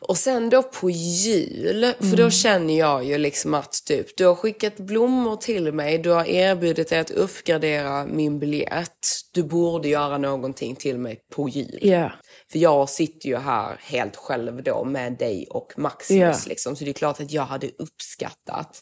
Och 0.00 0.18
sen 0.18 0.50
då 0.50 0.62
på 0.62 0.90
jul, 0.90 1.92
för 1.98 2.16
då 2.16 2.30
känner 2.30 2.78
jag 2.78 3.04
ju 3.04 3.18
liksom 3.18 3.54
att 3.54 3.72
typ, 3.86 4.16
du 4.16 4.26
har 4.26 4.34
skickat 4.34 4.76
blommor 4.76 5.36
till 5.36 5.72
mig, 5.72 5.98
du 5.98 6.10
har 6.10 6.24
erbjudit 6.24 6.88
dig 6.88 6.98
att 6.98 7.10
uppgradera 7.10 8.06
min 8.06 8.38
biljett. 8.38 8.98
Du 9.32 9.42
borde 9.42 9.88
göra 9.88 10.18
någonting 10.18 10.76
till 10.76 10.98
mig 10.98 11.18
på 11.34 11.48
jul. 11.48 11.78
Ja. 11.82 12.12
För 12.54 12.58
jag 12.58 12.88
sitter 12.88 13.28
ju 13.28 13.36
här 13.36 13.76
helt 13.82 14.16
själv 14.16 14.62
då 14.62 14.84
med 14.84 15.12
dig 15.18 15.46
och 15.50 15.72
Maximus 15.76 16.46
Ja. 16.46 16.48
liksom. 16.48 16.76
Så 16.76 16.84
det 16.84 16.90
är 16.90 16.92
klart 16.92 17.20
att 17.20 17.30
jag 17.32 17.42
hade 17.42 17.70
uppskattat 17.78 18.80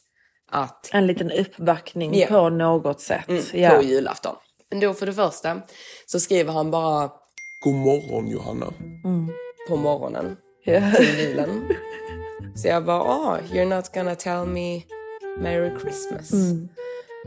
att 0.50 0.90
En 0.92 1.06
liten 1.06 1.30
uppbackning 1.30 2.18
Ja. 2.18 2.26
på 2.26 2.48
något 2.48 3.00
sätt. 3.00 3.28
Mm, 3.28 3.42
ja. 3.52 3.70
på 3.70 3.82
julafton. 3.82 4.36
Men 4.70 4.80
då 4.80 4.94
för 4.94 5.06
det 5.06 5.12
första 5.12 5.60
så 6.06 6.20
skriver 6.20 6.52
han 6.52 6.70
bara 6.70 7.10
God 7.64 7.74
morgon 7.74 8.28
Johanna. 8.28 8.72
på 9.68 9.76
morgonen 9.76 10.36
Ja. 10.64 10.92
till 10.96 11.18
julen. 11.20 11.68
Så 12.56 12.68
jag 12.68 12.84
bara, 12.84 13.02
oh, 13.02 13.38
you're 13.52 13.76
not 13.76 13.94
gonna 13.94 14.14
tell 14.14 14.46
me 14.46 14.82
Merry 15.38 15.70
Christmas. 15.80 16.30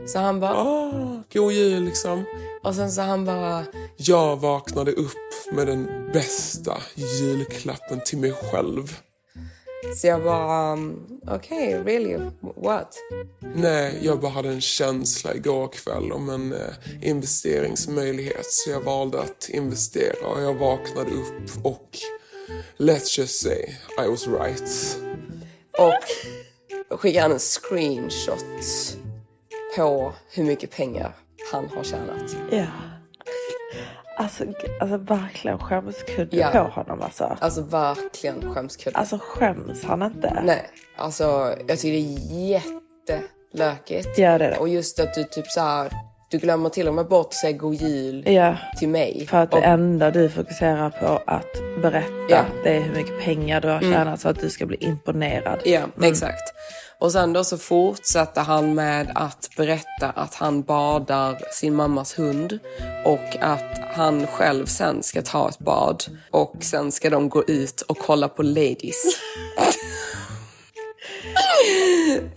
Så 0.06 0.18
han 0.18 0.40
bara, 0.40 0.54
Ah, 0.54 1.22
god 1.32 1.52
jul 1.52 1.82
liksom. 1.84 2.24
och 2.62 2.74
sen 2.74 2.92
så 2.92 3.00
han 3.00 3.24
bara, 3.24 3.64
Jag 3.96 4.36
vaknade 4.36 4.92
upp 4.92 5.12
med 5.52 5.66
den 5.66 6.10
bästa 6.12 6.76
julklappen 6.94 8.00
till 8.06 8.18
mig 8.18 8.32
själv. 8.32 8.96
så 9.96 10.06
jag 10.06 10.22
bara, 10.24 10.72
um, 10.72 11.06
okay, 11.34 11.74
really, 11.74 12.18
what? 12.56 12.96
Nej, 13.54 13.98
jag 14.02 14.20
bara 14.20 14.30
hade 14.32 14.48
en 14.48 14.60
känsla 14.60 15.34
igår 15.34 15.68
kväll 15.68 16.12
om 16.12 16.28
en 16.30 16.52
eh, 16.52 16.74
investeringsmöjlighet 17.02 18.46
så 18.46 18.70
jag 18.70 18.80
valde 18.80 19.20
att 19.20 19.48
investera 19.48 20.26
och 20.28 20.42
jag 20.42 20.54
vaknade 20.54 21.10
upp 21.10 21.64
och 21.66 21.98
let's 22.78 23.18
just 23.18 23.42
say 23.42 23.74
I 24.04 24.08
was 24.08 24.26
right. 24.28 24.96
Och 25.78 26.98
skickar 26.98 27.22
han 27.22 27.32
en 27.32 27.38
screenshot 27.38 28.44
på 29.76 30.12
hur 30.34 30.44
mycket 30.44 30.70
pengar 30.76 31.12
han 31.52 31.68
har 31.76 31.84
tjänat. 31.84 32.36
ja. 32.50 32.64
Alltså, 34.18 34.44
alltså 34.80 34.96
verkligen 34.96 35.58
skämskudde 35.58 36.36
Ja. 36.36 36.48
på 36.52 36.58
honom 36.58 37.02
alltså. 37.02 37.36
Alltså 37.40 37.62
verkligen 37.62 38.54
skämskudde. 38.54 38.98
Alltså 38.98 39.18
skäms 39.22 39.84
han 39.84 40.02
inte? 40.02 40.40
Nej, 40.44 40.62
alltså 40.96 41.54
jag 41.68 41.78
tycker 41.78 41.92
det 41.92 41.98
är 41.98 42.48
jättelökigt. 42.50 44.18
Ja, 44.18 44.38
det 44.38 44.44
är 44.44 44.50
det. 44.50 44.56
Och 44.58 44.68
just 44.68 45.00
att 45.00 45.14
du 45.14 45.24
typ 45.24 45.46
så 45.50 45.60
här, 45.60 45.92
du 46.30 46.38
glömmer 46.38 46.68
till 46.68 46.88
och 46.88 46.94
med 46.94 47.08
bort 47.08 47.26
att 47.26 47.34
säga 47.34 47.52
god 47.56 47.74
jul 47.74 48.22
Ja, 48.32 48.56
till 48.78 48.88
mig. 48.88 49.26
för 49.30 49.38
att 49.38 49.50
det 49.50 49.56
Och- 49.56 49.64
enda 49.64 50.10
du 50.10 50.28
fokuserar 50.30 50.90
på 50.90 51.22
att 51.26 51.52
berätta 51.82 52.10
Ja. 52.28 52.40
det 52.64 52.76
är 52.76 52.80
hur 52.80 52.94
mycket 52.94 53.20
pengar 53.20 53.60
du 53.60 53.68
har 53.68 53.80
tjänat 53.80 54.20
så 54.20 54.28
att 54.28 54.40
du 54.40 54.50
ska 54.50 54.66
bli 54.66 54.76
imponerad. 54.80 55.60
Ja, 55.64 55.80
exakt. 56.02 56.52
Och 56.98 57.12
sen 57.12 57.32
då 57.32 57.44
så 57.44 57.58
fortsätter 57.58 58.40
han 58.40 58.74
med 58.74 59.12
att 59.14 59.48
berätta 59.56 60.10
att 60.14 60.34
han 60.34 60.62
badar 60.62 61.38
sin 61.52 61.74
mammas 61.74 62.18
hund 62.18 62.58
och 63.04 63.36
att 63.40 63.80
han 63.94 64.26
själv 64.26 64.66
sen 64.66 65.02
ska 65.02 65.22
ta 65.22 65.48
ett 65.48 65.58
bad 65.58 66.04
och 66.30 66.54
sen 66.60 66.92
ska 66.92 67.10
de 67.10 67.28
gå 67.28 67.44
ut 67.44 67.80
och 67.80 67.98
kolla 67.98 68.28
på 68.28 68.42
ladies. 68.42 69.04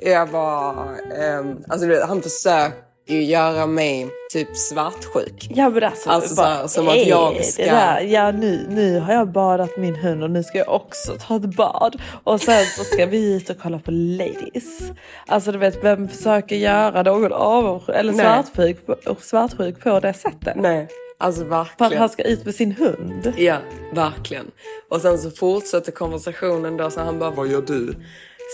Jag 0.01 0.29
bara, 0.29 0.97
ehm, 0.97 1.63
alltså 1.67 2.05
han 2.07 2.21
försöker 2.21 2.88
ju 3.09 3.23
göra 3.23 3.65
mig 3.67 4.07
typ 4.31 4.57
svartsjuk. 4.57 5.47
Ja 5.55 5.69
men 5.69 5.83
alltså, 5.83 6.09
Alltså, 6.09 6.29
så 6.29 6.35
bara, 6.35 6.47
här, 6.47 6.67
som 6.67 6.87
att 6.87 6.95
"Ey, 6.95 7.09
jag 7.09 7.45
ska- 7.45 7.63
där, 7.65 8.01
ja 8.01 8.31
nu, 8.31 8.65
nu 8.69 8.99
har 8.99 9.13
jag 9.13 9.31
badat 9.31 9.77
min 9.77 9.95
hund 9.95 10.23
och 10.23 10.31
nu 10.31 10.43
ska 10.43 10.57
jag 10.57 10.69
också 10.69 11.15
ta 11.27 11.35
ett 11.35 11.55
bad. 11.55 12.01
Och 12.23 12.41
sen 12.41 12.65
så 12.65 12.83
ska 12.83 13.05
vi 13.05 13.35
ut 13.35 13.49
och 13.49 13.55
kolla 13.61 13.79
på 13.79 13.91
ladies. 13.91 14.79
Alltså 15.27 15.51
du 15.51 15.57
vet, 15.57 15.83
vem 15.83 16.07
försöker 16.07 16.55
göra 16.55 17.03
någon 17.03 17.33
avundsjuk 17.33 17.95
eller 17.95 18.13
svartsjuk, 18.13 18.77
svartsjuk 19.21 19.83
på 19.83 19.99
det 19.99 20.13
sättet? 20.13 20.53
Nej, 20.55 20.87
alltså 21.17 21.45
För 21.45 21.61
att 21.61 21.67
verkligen. 21.81 21.99
han 21.99 22.09
ska 22.09 22.23
ut 22.23 22.45
med 22.45 22.55
sin 22.55 22.71
hund. 22.71 23.33
Ja, 23.37 23.57
verkligen. 23.93 24.45
Och 24.89 25.01
sen 25.01 25.17
så 25.17 25.31
fortsätter 25.31 25.91
konversationen 25.91 26.77
då 26.77 26.89
så 26.89 26.99
han 26.99 27.19
bara 27.19 27.31
Vad 27.31 27.47
gör 27.47 27.61
du? 27.61 27.93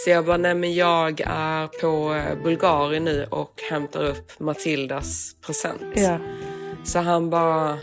Så 0.03 0.09
jag 0.09 0.25
bara, 0.25 0.37
nej 0.37 0.55
men 0.55 0.73
jag 0.73 1.21
är 1.25 1.67
på 1.67 2.13
eh, 2.13 2.43
Bulgarien 2.43 3.05
nu 3.05 3.25
och 3.29 3.61
hämtar 3.69 4.03
upp 4.03 4.39
Matildas 4.39 5.35
present. 5.45 5.81
Ja. 5.95 6.19
Så 6.83 6.99
han 6.99 7.29
bara, 7.29 7.77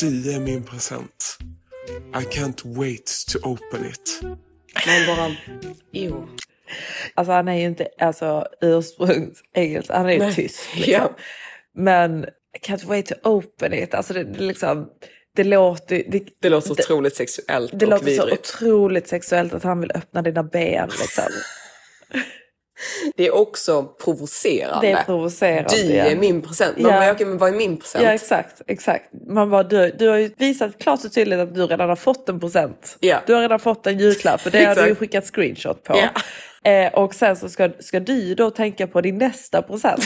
Du 0.00 0.34
är 0.34 0.40
min 0.40 0.64
present. 0.64 1.38
I 2.14 2.38
can't 2.38 2.76
wait 2.76 3.12
to 3.32 3.38
open 3.38 3.86
it. 3.86 4.20
man 4.86 5.16
bara, 5.16 5.36
jo. 5.92 6.28
Alltså 7.14 7.32
han 7.32 7.48
är 7.48 7.54
ju 7.54 7.64
inte 7.66 7.88
alltså, 7.98 8.46
ursprungsengelsk, 8.60 9.90
han 9.90 10.06
är 10.08 10.12
ju 10.26 10.32
tysk. 10.32 10.60
Liksom. 10.74 10.92
Ja. 10.92 11.16
Men 11.74 12.26
can't 12.66 12.86
wait 12.86 13.06
to 13.06 13.14
open 13.24 13.72
it. 13.72 13.94
Alltså 13.94 14.14
det, 14.14 14.24
det 14.24 14.40
liksom, 14.40 14.88
det 15.36 15.44
låter, 15.44 16.02
det, 16.08 16.22
Det 16.40 16.48
låter 16.48 16.70
otroligt 16.70 17.16
sexuellt 17.16 17.70
det 17.74 17.86
och 17.86 17.90
låter 17.90 18.04
så 18.16 18.24
vidrigt. 18.24 18.54
otroligt 18.56 19.08
sexuellt 19.08 19.54
att 19.54 19.62
han 19.62 19.80
vill 19.80 19.92
öppna 19.94 20.22
dina 20.22 20.42
ben. 20.42 20.88
Liksom. 21.00 21.24
Det 23.16 23.26
är 23.26 23.34
också 23.34 23.82
provocerande. 24.04 24.86
Det 24.86 24.92
är 24.92 25.04
provocerande. 25.04 25.68
Du 25.82 25.92
är 25.94 26.16
min 26.16 26.42
present. 26.42 26.78
Man 26.78 26.90
Ja. 26.92 26.98
bara, 27.00 27.12
okej 27.12 27.26
men 27.26 27.38
vad 27.38 27.48
är 27.48 27.56
min 27.56 27.76
present? 27.76 28.04
Ja 28.04 28.10
exakt, 28.12 28.62
exakt. 28.66 29.04
Man 29.28 29.50
bara, 29.50 29.62
du, 29.62 29.90
du 29.98 30.08
har 30.08 30.16
ju 30.16 30.30
visat 30.38 30.78
klart 30.78 31.04
och 31.04 31.12
tydligt 31.12 31.38
att 31.38 31.54
du 31.54 31.66
redan 31.66 31.88
har 31.88 31.96
fått 31.96 32.28
en 32.28 32.40
present. 32.40 32.96
Ja. 33.00 33.22
Du 33.26 33.34
har 33.34 33.40
redan 33.40 33.60
fått 33.60 33.86
en 33.86 33.98
julklapp 33.98 34.40
för 34.40 34.50
det 34.50 34.64
har 34.64 34.74
du 34.86 34.94
skickat 34.94 35.26
screenshot 35.34 35.82
på. 35.84 35.96
Ja. 35.96 36.08
Eh, 36.66 36.92
och 36.94 37.14
sen 37.14 37.36
så 37.36 37.48
ska, 37.48 37.70
ska 37.80 38.00
du 38.00 38.34
då 38.34 38.50
tänka 38.50 38.86
på 38.86 39.00
din 39.00 39.18
nästa 39.18 39.62
present. 39.62 40.02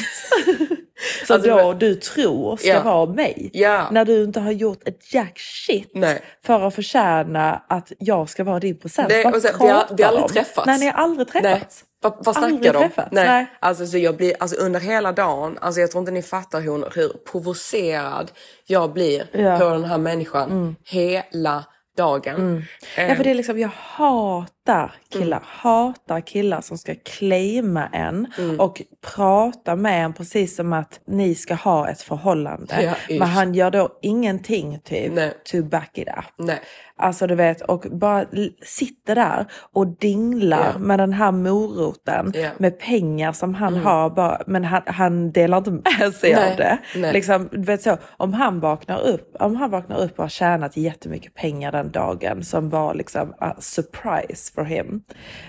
Som 1.26 1.34
Alltså, 1.34 1.50
då 1.56 1.72
du 1.72 1.94
tror 1.94 2.56
ska 2.56 2.68
Ja. 2.68 2.82
vara 2.82 3.06
mig. 3.06 3.50
Ja. 3.52 3.88
När 3.90 4.04
du 4.04 4.24
inte 4.24 4.40
har 4.40 4.52
gjort 4.52 4.88
ett 4.88 5.14
jack 5.14 5.38
shit 5.66 5.90
Nej. 5.94 6.20
för 6.46 6.66
att 6.66 6.74
förtjäna 6.74 7.62
att 7.68 7.92
jag 7.98 8.28
ska 8.28 8.44
vara 8.44 8.60
din 8.60 8.78
present. 8.78 9.08
Nej, 9.08 9.24
Vad 9.24 9.34
och 9.34 9.42
sen, 9.42 9.54
vi 9.60 9.68
har- 9.68 9.84
vi 9.96 10.02
har 10.02 10.08
aldrig 10.08 10.24
om? 10.24 10.30
träffats. 10.32 10.66
Nej, 10.66 10.78
ni 10.78 10.86
har 10.86 10.92
aldrig 10.92 11.28
Nej. 11.34 11.42
träffats. 11.42 11.84
Vad, 12.02 12.14
vad 12.24 12.34
snackar 12.36 12.72
de? 12.72 12.78
träffats, 12.78 13.08
Nej. 13.12 13.26
nej. 13.26 13.46
Alltså, 13.60 13.86
så 13.86 13.98
jag 13.98 14.16
blir, 14.16 14.34
alltså 14.40 14.56
under 14.56 14.80
hela 14.80 15.12
dagen, 15.12 15.58
alltså 15.60 15.80
jag 15.80 15.90
tror 15.90 16.00
inte 16.00 16.12
ni 16.12 16.22
fattar 16.22 16.60
hur, 16.60 16.88
hur 16.94 17.08
provocerad 17.32 18.30
jag 18.66 18.92
blir 18.92 19.26
Ja. 19.32 19.38
Mm. 19.38 19.58
på 19.58 19.64
den 19.68 19.84
här 19.84 19.98
människan. 19.98 20.76
Hela 20.84 21.64
dagen. 21.96 22.64
Ja, 22.96 23.14
för 23.14 23.24
det 23.24 23.30
är 23.30 23.34
liksom, 23.34 23.58
jag 23.58 23.70
hatar 23.74 24.94
killar. 25.12 25.36
Mm. 25.36 25.48
Hatar 25.48 26.20
killar 26.20 26.60
som 26.60 26.78
ska 26.78 26.94
claima 26.94 27.86
en 27.86 28.26
och 28.58 28.82
prata 29.14 29.76
med 29.76 30.04
en 30.04 30.12
precis 30.12 30.56
som 30.56 30.72
att 30.72 31.00
ni 31.06 31.34
ska 31.34 31.54
ha 31.54 31.88
ett 31.88 32.02
förhållande. 32.02 32.82
Ja, 33.08 33.16
Men 33.18 33.28
han 33.28 33.54
gör 33.54 33.70
då 33.70 33.98
ingenting 34.02 34.80
typ 34.84 35.12
Nej. 35.12 35.34
to 35.44 35.62
back 35.62 35.98
it 35.98 36.08
up. 36.08 36.24
Nej. 36.36 36.60
Alltså 37.00 37.26
du 37.26 37.34
vet, 37.34 37.60
och 37.60 37.86
bara 37.90 38.24
sitter 38.62 39.14
där 39.14 39.46
och 39.72 39.86
dinglar 39.86 40.70
Ja. 40.72 40.78
med 40.78 40.98
den 40.98 41.12
här 41.12 41.32
moroten. 41.32 42.32
Mm. 42.34 42.50
med 42.58 42.78
pengar 42.78 43.32
som 43.32 43.54
han 43.54 43.76
har, 43.76 44.10
bara, 44.10 44.42
men 44.46 44.64
han, 44.64 44.82
han 44.86 45.32
delar 45.32 45.58
inte 45.58 45.70
med 45.70 46.14
sig 46.14 46.34
Nej, 46.34 46.50
av 46.50 46.56
det. 46.56 46.78
nej. 46.96 47.12
Liksom, 47.12 47.48
du 47.52 47.62
vet 47.62 47.82
så, 47.82 47.96
om 48.16 48.34
han 48.34 48.60
vaknar 48.60 49.00
upp, 49.00 49.36
om 49.40 49.56
han 49.56 49.70
vaknar 49.70 50.00
upp 50.04 50.12
och 50.18 50.24
har 50.24 50.28
tjänat 50.28 50.76
jättemycket 50.76 51.34
pengar 51.34 51.72
den 51.72 51.90
dagen 51.90 52.44
som 52.44 52.70
var 52.70 52.94
liksom 52.94 53.34
a 53.38 53.54
surprise 53.58 54.52
for 54.54 54.64
him. 54.64 55.02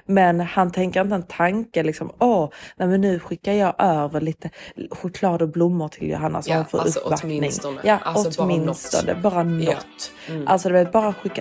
Men 0.05 0.39
han 0.39 0.71
tänker 0.71 1.01
inte 1.01 1.15
en 1.15 1.23
tanke 1.23 1.83
liksom, 1.83 2.11
åh, 2.19 2.49
nej 2.75 2.87
men 2.87 3.01
nu 3.01 3.19
skickar 3.19 3.53
jag 3.53 3.73
över 3.79 4.21
lite 4.21 4.49
choklad 4.91 5.41
och 5.41 5.49
blommor 5.49 5.87
till 5.87 6.09
Johanna 6.09 6.41
så 6.41 6.49
Ja, 6.51 6.55
hon 6.55 6.65
får 6.65 6.79
alltså 6.79 6.99
uppvaktning. 6.99 7.37
åtminstone. 7.39 7.77
Ja, 7.83 7.97
Alltså 8.03 8.41
bara 8.43 8.53
åtminstone, 8.53 9.13
något. 9.13 9.21
bara 9.23 9.33
Ja. 9.35 9.41
Mm. 9.41 9.57
något. 9.65 10.11
Alltså 10.45 10.67
du 10.69 10.73
vet, 10.73 10.91
bara 10.91 11.13
skicka 11.13 11.40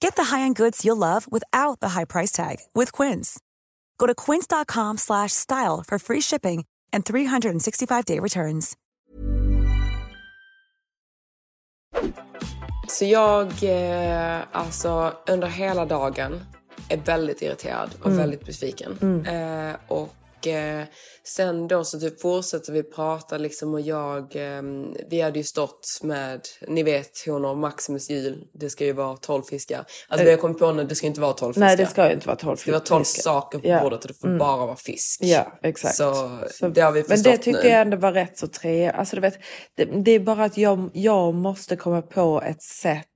Get 0.00 0.16
the 0.16 0.24
high-end 0.24 0.56
goods 0.56 0.84
you'll 0.84 0.96
love 0.96 1.26
without 1.30 1.80
the 1.80 1.90
high 1.90 2.06
price 2.06 2.32
tag 2.32 2.56
with 2.74 2.92
Quince. 2.92 3.38
Go 3.98 4.06
to 4.06 4.14
quince.com 4.14 4.98
slash 4.98 5.32
style 5.32 5.84
for 5.86 5.98
free 5.98 6.20
shipping 6.20 6.64
and 6.92 7.04
365-day 7.04 8.18
returns. 8.18 8.76
Så 12.88 13.04
jag, 13.04 13.46
eh, 13.62 14.40
alltså 14.52 15.12
under 15.26 15.48
hela 15.48 15.84
dagen 15.84 16.40
är 16.88 16.96
väldigt 16.96 17.42
irriterad 17.42 17.90
och 18.02 18.18
väldigt 18.18 18.44
besviken. 18.44 19.24
Eh, 19.26 19.76
och 19.88 20.14
eh, 20.46 20.82
sen 21.24 21.68
då 21.68 21.84
så 21.84 22.00
typ 22.00 22.20
fortsätter 22.20 22.72
vi 22.72 22.82
prata 22.82 23.38
liksom 23.38 23.74
och 23.74 23.80
jag, 23.80 24.36
eh, 24.36 24.62
vi 25.10 25.20
hade 25.20 25.38
ju 25.38 25.44
stått 25.44 25.86
med, 26.02 26.40
ni 26.68 26.82
vet 26.82 27.10
hon 27.26 27.44
och 27.44 27.58
Maximus 27.58 28.10
jul, 28.10 28.44
det 28.54 28.70
ska 28.70 28.84
ju 28.84 28.92
vara 28.92 29.16
12 29.16 29.42
fiskar. 29.42 29.84
Alltså 30.08 30.24
vi 30.24 30.30
har 30.30 30.38
kommit 30.38 30.58
på 30.58 30.72
nu, 30.72 30.84
det 30.84 30.94
ska 30.94 31.06
inte 31.06 31.20
vara 31.20 31.32
12 31.32 31.52
fiskar. 31.52 31.66
Nej 31.66 31.76
det 31.76 31.86
ska 31.86 32.06
ju 32.08 32.14
inte 32.14 32.26
vara 32.26 32.36
tolv 32.36 32.56
Det 32.56 32.60
ska 32.62 32.70
vara 32.72 32.80
12 32.80 33.04
fiskar. 33.04 33.22
saker 33.22 33.58
på 33.58 33.68
Ja. 33.68 33.80
bordet 33.82 34.02
och 34.04 34.08
det 34.08 34.14
får 34.20 34.38
bara 34.38 34.66
vara 34.66 34.76
fisk. 34.76 35.18
Ja, 35.22 35.58
exakt. 35.62 35.94
Så, 35.96 36.38
det 36.74 36.80
har 36.80 36.92
vi 36.92 37.00
Men 37.00 37.08
förstått 37.08 37.24
det 37.32 37.38
tyckte 37.38 37.62
nu. 37.62 37.68
jag 37.68 37.80
ändå 37.80 37.96
var 37.96 38.12
rätt 38.12 38.38
så 38.38 38.46
trevligt. 38.48 38.94
Alltså, 38.94 39.16
du 39.16 39.22
vet, 39.22 39.38
det, 39.76 39.84
det 39.84 40.10
är 40.10 40.20
bara 40.20 40.44
att 40.44 40.56
jag, 40.56 40.90
jag 40.94 41.34
måste 41.34 41.76
komma 41.76 42.02
på 42.02 42.42
ett 42.46 42.62
sätt 42.62 43.06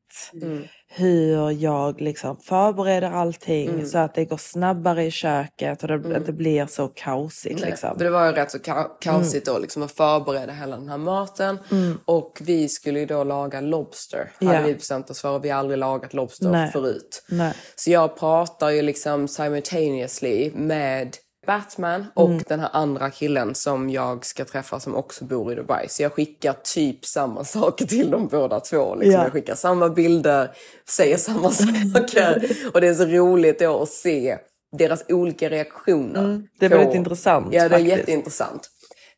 Mm. 0.43 0.65
Hur 0.97 1.51
jag 1.51 2.01
liksom 2.01 2.37
förbereder 2.37 3.11
allting 3.11 3.69
Mm. 3.69 3.87
så 3.87 3.99
att 3.99 4.15
det 4.15 4.25
går 4.25 4.37
snabbare 4.37 5.05
i 5.05 5.11
köket 5.11 5.83
och 5.83 5.89
det 5.89 6.17
inte 6.19 6.33
blir 6.33 6.67
så 6.67 6.89
kaosigt. 6.89 7.61
Nej, 7.61 7.71
Liksom. 7.71 7.99
för 7.99 8.05
det 8.05 8.11
var 8.11 8.27
ju 8.27 8.33
rätt 8.33 8.51
så 8.51 8.59
ka- 8.59 8.89
kaosigt 9.01 9.47
då 9.47 9.59
liksom 9.59 9.83
att 9.83 9.93
förbereda 9.93 10.53
hela 10.53 10.77
den 10.77 10.89
här 10.89 10.99
maten. 10.99 11.59
Och 12.05 12.39
vi 12.45 12.69
skulle 12.69 13.01
ju 13.01 13.07
då 13.07 13.25
laga 13.25 13.61
lobster. 13.61 14.33
Hade 14.41 14.55
Ja. 14.55 14.67
vi 14.67 14.75
bestämt 14.75 15.11
oss 15.11 15.21
för 15.21 15.31
och 15.31 15.45
vi 15.45 15.51
har 15.51 15.59
aldrig 15.59 15.79
lagat 15.79 16.15
lobster 16.15 16.49
Nej. 16.51 16.71
förut. 16.73 17.25
Nej. 17.29 17.53
Så 17.77 17.91
jag 17.91 18.17
pratar 18.19 18.71
ju 18.71 18.83
liksom 18.83 19.29
simultaneously 19.29 20.51
med 20.55 21.17
Batman 21.47 22.07
och 22.15 22.29
Mm. 22.31 22.43
den 22.49 22.61
här 22.61 22.69
andra 22.73 23.11
killen 23.11 23.55
som 23.55 23.91
jag 23.91 24.25
ska 24.27 24.45
träffa 24.45 24.81
som 24.81 24.95
också 24.95 25.25
bor 25.25 25.53
i 25.53 25.55
Dubai. 25.55 25.89
Så 25.89 26.03
jag 26.03 26.13
skickar 26.13 26.53
typ 26.75 27.05
samma 27.05 27.45
saker 27.45 27.87
till 27.87 28.11
dem 28.11 28.27
båda 28.29 28.61
två. 28.61 28.95
Liksom. 28.95 29.13
Ja. 29.13 29.23
Jag 29.23 29.33
skickar 29.33 29.55
samma 29.55 29.89
bilder, 29.89 30.51
säger 30.89 31.17
samma 31.17 31.51
saker. 31.95 32.51
Och 32.75 32.81
det 32.81 32.89
är 32.89 32.95
så 32.95 33.05
roligt 33.07 33.59
då 33.59 33.83
att 33.83 33.89
se 33.89 34.39
deras 34.79 35.05
olika 35.09 35.51
reaktioner. 35.51 36.25
Mm. 36.25 36.47
Det 36.61 36.67
är 36.67 36.71
väldigt 36.71 36.95
intressant, 36.95 37.47
Ja, 37.51 37.61
det 37.61 37.67
är 37.67 37.71
faktiskt. 37.71 37.97
jätteintressant. 37.99 38.71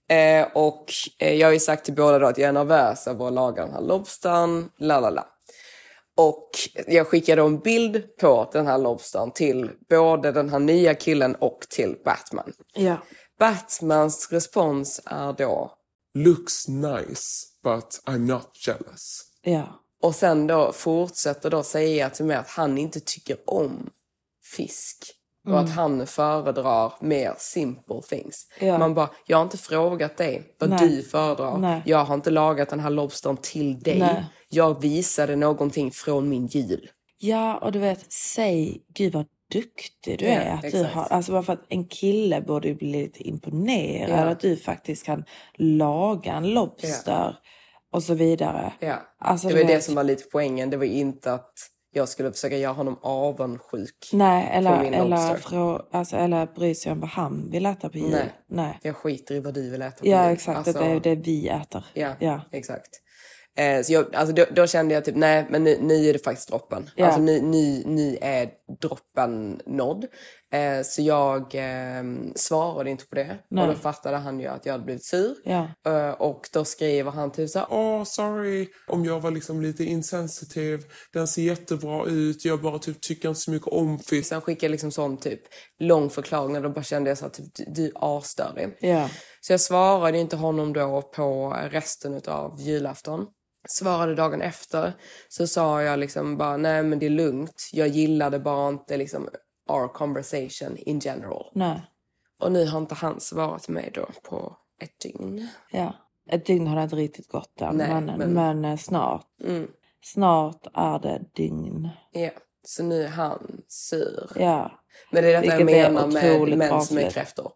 Eh, 0.08 0.46
och 0.54 0.84
eh, 1.18 1.34
jag 1.34 1.48
har 1.48 1.52
ju 1.52 1.58
sagt 1.60 1.84
till 1.84 1.94
båda 1.94 2.18
då 2.18 2.26
att 2.26 2.38
jag 2.38 2.48
är 2.48 2.52
nervös 2.52 3.06
över 3.06 3.26
att 3.26 3.32
laga 3.32 3.62
den 3.64 3.74
här 3.74 3.80
lobstern, 3.80 4.68
la 4.78 5.00
la 5.00 5.10
la. 5.10 5.26
Och 6.16 6.50
jag 6.86 7.06
skickade 7.06 7.42
en 7.42 7.58
bild 7.58 8.16
på 8.16 8.50
den 8.52 8.66
här 8.66 8.78
lobstern 8.78 9.30
till 9.30 9.70
både 9.88 10.32
den 10.32 10.48
här 10.48 10.58
nya 10.58 10.94
killen 10.94 11.34
och 11.34 11.66
till 11.70 11.96
Batman. 12.04 12.52
Ja. 12.74 12.96
Batmans 13.38 14.28
respons 14.32 15.00
är 15.04 15.32
då, 15.32 15.72
Looks 16.14 16.68
nice, 16.68 17.46
but 17.62 18.00
I'm 18.06 18.18
not 18.18 18.66
jealous. 18.66 19.22
Ja. 19.42 19.82
och 20.02 20.14
sen 20.14 20.46
då 20.46 20.72
fortsätter 20.72 21.50
då 21.50 21.62
säga 21.62 22.10
till 22.10 22.24
mig 22.24 22.36
att 22.36 22.48
han 22.48 22.78
inte 22.78 23.00
tycker 23.00 23.38
om 23.46 23.90
fisk. 24.56 25.15
Och 25.46 25.60
att 25.60 25.70
han 25.70 26.06
föredrar 26.06 26.92
mer 27.00 27.34
simple 27.38 28.02
things. 28.08 28.46
Mm. 28.58 28.72
Ja. 28.72 28.78
Man 28.78 28.94
bara, 28.94 29.10
jag 29.26 29.36
har 29.36 29.42
inte 29.42 29.58
frågat 29.58 30.16
dig 30.16 30.42
vad 30.58 30.70
Nej. 30.70 30.78
du 30.88 31.02
föredrar. 31.02 31.58
Nej. 31.58 31.82
Jag 31.86 32.04
har 32.04 32.14
inte 32.14 32.30
lagat 32.30 32.68
den 32.68 32.80
här 32.80 32.90
lobstern 32.90 33.36
till 33.36 33.78
dig. 33.80 33.98
Nej. 33.98 34.24
Jag 34.48 34.80
visade 34.80 35.36
någonting 35.36 35.90
från 35.90 36.28
min 36.28 36.46
jul. 36.46 36.90
ja, 37.18 37.56
och 37.58 37.72
du 37.72 37.78
vet, 37.78 38.12
säg 38.12 38.80
gud 38.94 39.12
vad 39.12 39.26
duktig 39.52 40.18
du 40.18 40.24
Ja, 40.24 40.30
är. 40.32 40.50
Att 40.54 40.72
du 40.72 40.84
har, 40.84 41.02
alltså 41.04 41.32
bara 41.32 41.42
för 41.42 41.52
att 41.52 41.64
en 41.68 41.84
kille 41.84 42.40
borde 42.40 42.74
bli 42.74 42.92
lite 42.92 43.28
imponerad 43.28 44.10
Ja. 44.26 44.30
att 44.30 44.40
du 44.40 44.56
faktiskt 44.56 45.04
kan 45.06 45.24
laga 45.54 46.32
en 46.32 46.48
lobster 46.48 47.36
och 47.92 48.02
så 48.02 48.14
vidare. 48.14 48.72
Ja. 48.80 48.94
Alltså, 49.18 49.48
det 49.48 49.54
var 49.54 49.60
det 49.60 49.66
vet- 49.66 49.84
som 49.84 49.94
var 49.94 50.04
lite 50.04 50.24
poängen. 50.32 50.70
Det 50.70 50.76
var 50.76 50.84
inte 50.84 51.32
att 51.32 51.52
jag 51.96 52.08
skulle 52.08 52.32
försöka 52.32 52.56
göra 52.56 52.72
honom 52.72 52.98
avundsjuk. 53.02 54.10
Nej, 54.12 54.48
eller, 54.52 54.84
eller, 54.84 55.34
frå, 55.34 55.88
alltså, 55.92 56.16
eller 56.16 56.46
bry 56.54 56.74
sig 56.74 56.92
om 56.92 57.00
vad 57.00 57.10
han 57.10 57.50
vill 57.50 57.66
äta 57.66 57.88
på 57.88 57.98
jul. 57.98 58.10
Nej. 58.10 58.32
Nej. 58.48 58.78
Jag 58.82 58.96
skiter 58.96 59.34
i 59.34 59.40
vad 59.40 59.54
du 59.54 59.70
vill 59.70 59.82
äta. 59.82 60.00
på 60.00 60.06
Ja, 60.08 60.24
jul. 60.24 60.32
exakt. 60.32 60.56
Alltså, 60.58 60.72
Det 60.82 60.86
är 60.90 61.00
det 61.00 61.14
vi 61.14 61.48
äter. 61.48 61.84
Ja, 61.94 62.12
Ja. 62.20 62.40
exakt. 62.52 62.88
Eh, 63.58 63.82
så 63.82 63.92
jag, 63.92 64.14
alltså 64.14 64.34
då, 64.34 64.44
då 64.54 64.66
kände 64.66 64.94
jag 64.94 65.04
typ, 65.04 65.16
nej 65.16 65.46
men 65.50 65.64
nu, 65.64 65.78
nu 65.80 65.94
är 66.08 66.12
det 66.12 66.24
faktiskt 66.24 66.48
droppen. 66.48 66.90
Ja. 66.96 67.06
Alltså 67.06 67.20
nu, 67.20 67.40
nu, 67.40 67.82
nu 67.86 68.18
är 68.20 68.48
droppen 68.80 69.60
nådd. 69.66 70.06
Eh, 70.52 70.82
så 70.84 71.02
jag 71.02 71.54
eh, 71.54 72.04
svarade 72.34 72.90
inte 72.90 73.06
på 73.06 73.14
det. 73.14 73.38
Nej. 73.50 73.62
Och 73.62 73.74
då 73.74 73.78
fattade 73.80 74.16
han 74.16 74.40
ju 74.40 74.46
att 74.46 74.66
jag 74.66 74.72
hade 74.72 74.84
blivit 74.84 75.04
sur. 75.04 75.34
Ja. 75.44 75.68
Eh, 75.86 76.10
och 76.10 76.48
då 76.52 76.64
skriver 76.64 77.10
han 77.10 77.32
typ 77.32 77.50
så 77.50 77.58
här, 77.58 77.68
Åh, 77.70 78.04
sorry 78.04 78.68
om 78.86 79.04
jag 79.04 79.20
var 79.20 79.30
liksom 79.30 79.62
lite 79.62 79.84
insensitiv. 79.84 80.80
Den 81.12 81.28
ser 81.28 81.42
jättebra 81.42 82.06
ut. 82.06 82.44
Jag 82.44 82.62
bara 82.62 82.78
typ 82.78 83.00
tycker 83.00 83.28
inte 83.28 83.40
så 83.40 83.50
mycket 83.50 83.68
om 83.68 83.98
fisk. 83.98 84.28
Sen 84.28 84.40
skickade 84.40 84.66
jag 84.66 84.70
liksom 84.70 84.90
sån 84.90 85.16
typ 85.16 85.40
lång 85.78 86.10
förklaring 86.10 86.56
och 86.56 86.62
då 86.62 86.68
bara 86.68 86.84
kände 86.84 87.10
jag 87.10 87.18
så 87.18 87.28
typ, 87.28 87.46
du 87.74 87.84
är 87.84 87.92
asstörig. 88.16 88.76
Ja. 88.80 89.10
Så 89.40 89.52
jag 89.52 89.60
svarade 89.60 90.18
inte 90.18 90.36
honom 90.36 90.72
då 90.72 91.02
på 91.02 91.56
resten 91.70 92.20
av 92.26 92.60
julafton. 92.60 93.26
Svarade 93.68 94.14
dagen 94.14 94.42
efter 94.42 94.92
så 95.28 95.46
sa 95.46 95.82
jag 95.82 95.98
liksom 95.98 96.36
bara 96.36 96.56
nej 96.56 96.82
men 96.82 96.98
det 96.98 97.06
är 97.06 97.10
lugnt. 97.10 97.68
Jag 97.72 97.88
gillade 97.88 98.38
bara 98.38 98.68
inte 98.68 98.96
liksom 98.96 99.28
our 99.68 99.88
conversation 99.88 100.76
in 100.76 100.98
general. 100.98 101.50
Nej. 101.52 101.80
Och 102.40 102.52
nu 102.52 102.66
har 102.66 102.78
inte 102.78 102.94
han 102.94 103.20
svarat 103.20 103.68
mig 103.68 103.90
då 103.94 104.06
på 104.22 104.56
ett 104.80 105.00
dygn. 105.00 105.48
Ja. 105.70 105.94
Ett 106.30 106.46
dygn 106.46 106.66
har 106.66 106.76
det 106.76 106.82
inte 106.82 106.96
riktigt 106.96 107.28
gått 107.28 107.60
än. 107.60 107.76
Nej, 107.76 107.88
men, 107.88 108.04
men- 108.18 108.32
men... 108.32 108.64
eh, 108.64 108.76
snart. 108.76 109.26
Mm. 109.44 109.70
Snart 110.02 110.66
är 110.74 110.98
det 110.98 111.20
dygn. 111.32 111.88
Ja, 112.10 112.30
så 112.62 112.82
nu 112.82 113.02
är 113.02 113.08
han 113.08 113.62
sur. 113.68 114.30
Ja. 114.36 114.80
Men 115.10 115.22
det 115.24 115.32
är 115.34 115.42
detta 115.42 115.52
jag 115.52 115.64
Vilket 115.66 115.86
är 115.86 115.90
menar 115.90 116.06
med 116.48 116.58
män 116.58 116.82
som 116.82 116.98
är 116.98 117.10
kräftor. 117.10 117.52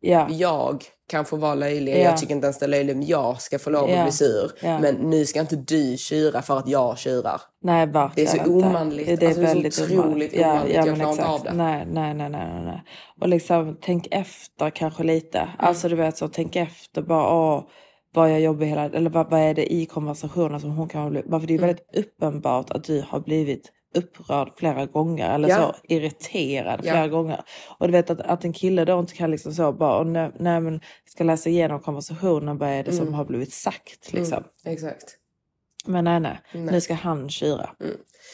Ja. 0.00 0.28
Jag 0.30 0.84
kan 1.08 1.24
få 1.24 1.36
vara 1.36 1.54
löjlig. 1.54 1.92
Ja. 1.94 1.98
Jag 1.98 2.16
tycker 2.16 2.34
inte 2.34 2.46
ens 2.46 2.58
det 2.58 2.66
är 2.66 2.68
löjligt. 2.68 2.96
Men 2.96 3.06
jag 3.06 3.40
ska 3.40 3.58
få 3.58 3.70
lov 3.70 3.90
Ja. 3.90 3.98
att 3.98 4.04
bli 4.04 4.12
sur. 4.12 4.50
Ja. 4.62 4.78
Men 4.78 4.94
nu 4.94 5.26
ska 5.26 5.40
inte 5.40 5.56
du 5.56 5.96
tjura 5.96 6.42
för 6.42 6.58
att 6.58 6.68
jag 6.68 6.98
tjurar. 6.98 7.40
Nej, 7.62 7.86
Det 7.86 8.22
är 8.22 8.26
så 8.26 8.50
omanligt. 8.52 9.06
Det, 9.06 9.16
det 9.16 9.26
är 9.26 9.28
Alltså, 9.28 9.40
det 9.42 9.46
är 9.46 9.50
så 9.50 9.54
väldigt 9.54 9.80
otroligt 9.80 9.98
omanligt. 10.04 10.34
omanligt. 10.40 10.76
Jag 10.76 10.86
men 10.86 10.96
klarar 10.96 11.10
inte 11.12 11.24
av 11.26 11.42
det. 11.42 11.52
Nej, 11.52 11.86
nej, 11.90 12.14
nej, 12.14 12.30
nej, 12.30 12.62
nej. 12.64 12.82
Och 13.20 13.28
liksom 13.28 13.76
tänk 13.80 14.08
efter 14.10 14.70
kanske 14.70 15.02
lite. 15.02 15.38
Mm. 15.38 15.50
Alltså 15.58 15.88
du 15.88 15.96
vet 15.96 16.16
så 16.16 16.28
tänk 16.28 16.56
efter 16.56 17.02
bara 17.02 17.34
åh, 17.34 17.62
vad 18.14 18.30
jag 18.32 18.40
jobbar 18.40 18.66
hela 18.66 18.84
eller 18.84 19.10
vad, 19.10 19.30
vad 19.30 19.40
är 19.40 19.54
det 19.54 19.72
i 19.72 19.86
konversationen 19.86 20.60
som 20.60 20.70
hon 20.70 20.88
kan 20.88 21.02
ha 21.02 21.10
blivit. 21.10 21.30
För 21.30 21.38
det 21.46 21.54
är 21.54 21.58
Mm. 21.58 21.66
väldigt 21.66 22.06
uppenbart 22.06 22.70
att 22.70 22.84
du 22.84 23.04
har 23.08 23.20
blivit 23.20 23.72
upprörd 23.94 24.52
flera 24.56 24.86
gånger 24.86 25.34
eller 25.34 25.48
Ja. 25.48 25.56
så 25.56 25.74
irriterad 25.94 26.80
Ja. 26.82 26.92
flera 26.92 27.08
gånger. 27.08 27.40
Och 27.78 27.86
du 27.88 27.92
vet 27.92 28.10
att, 28.10 28.20
att 28.20 28.44
en 28.44 28.52
kille 28.52 28.84
då 28.84 28.98
inte 29.00 29.14
kan 29.14 29.30
liksom 29.30 29.52
så 29.52 29.72
bara, 29.72 29.98
och 29.98 30.06
nej, 30.06 30.30
nej 30.38 30.60
men 30.60 30.80
ska 31.06 31.24
läsa 31.24 31.48
igenom 31.50 31.80
konversationen, 31.80 32.58
vad 32.58 32.68
är 32.68 32.84
det 32.84 32.90
Mm. 32.90 33.04
som 33.04 33.14
har 33.14 33.24
blivit 33.24 33.52
sagt 33.52 34.12
liksom. 34.12 34.44
Exakt. 34.64 35.04
Men 35.86 36.04
nej, 36.04 36.20
nej, 36.20 36.40
Nej. 36.52 36.72
nu 36.72 36.80
ska 36.80 36.94
han 36.94 37.30
kyra. 37.30 37.70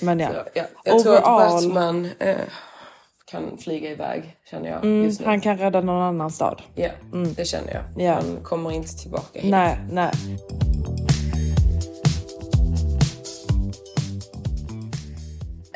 Men 0.02 0.20
ja, 0.20 0.28
Så, 0.28 0.34
ja. 0.54 0.64
Jag 0.84 1.02
tror 1.02 1.16
att 1.16 1.24
Overall- 1.24 1.62
Batman 1.68 2.08
eh, 2.18 2.36
kan 3.26 3.58
flyga 3.58 3.90
iväg, 3.90 4.36
känner 4.50 4.70
jag 4.70 4.84
Mm, 4.84 5.04
just 5.04 5.20
nu. 5.20 5.26
han 5.26 5.40
kan 5.40 5.58
rädda 5.58 5.80
någon 5.80 6.02
annan 6.02 6.30
stad. 6.30 6.62
Ja, 6.74 6.88
det 7.36 7.44
känner 7.44 7.72
jag. 7.74 8.06
Ja. 8.06 8.14
Han 8.14 8.36
kommer 8.42 8.72
inte 8.72 8.96
tillbaka 9.02 9.40
hit. 9.40 9.50
Nej, 9.50 9.78
nej. 9.90 10.10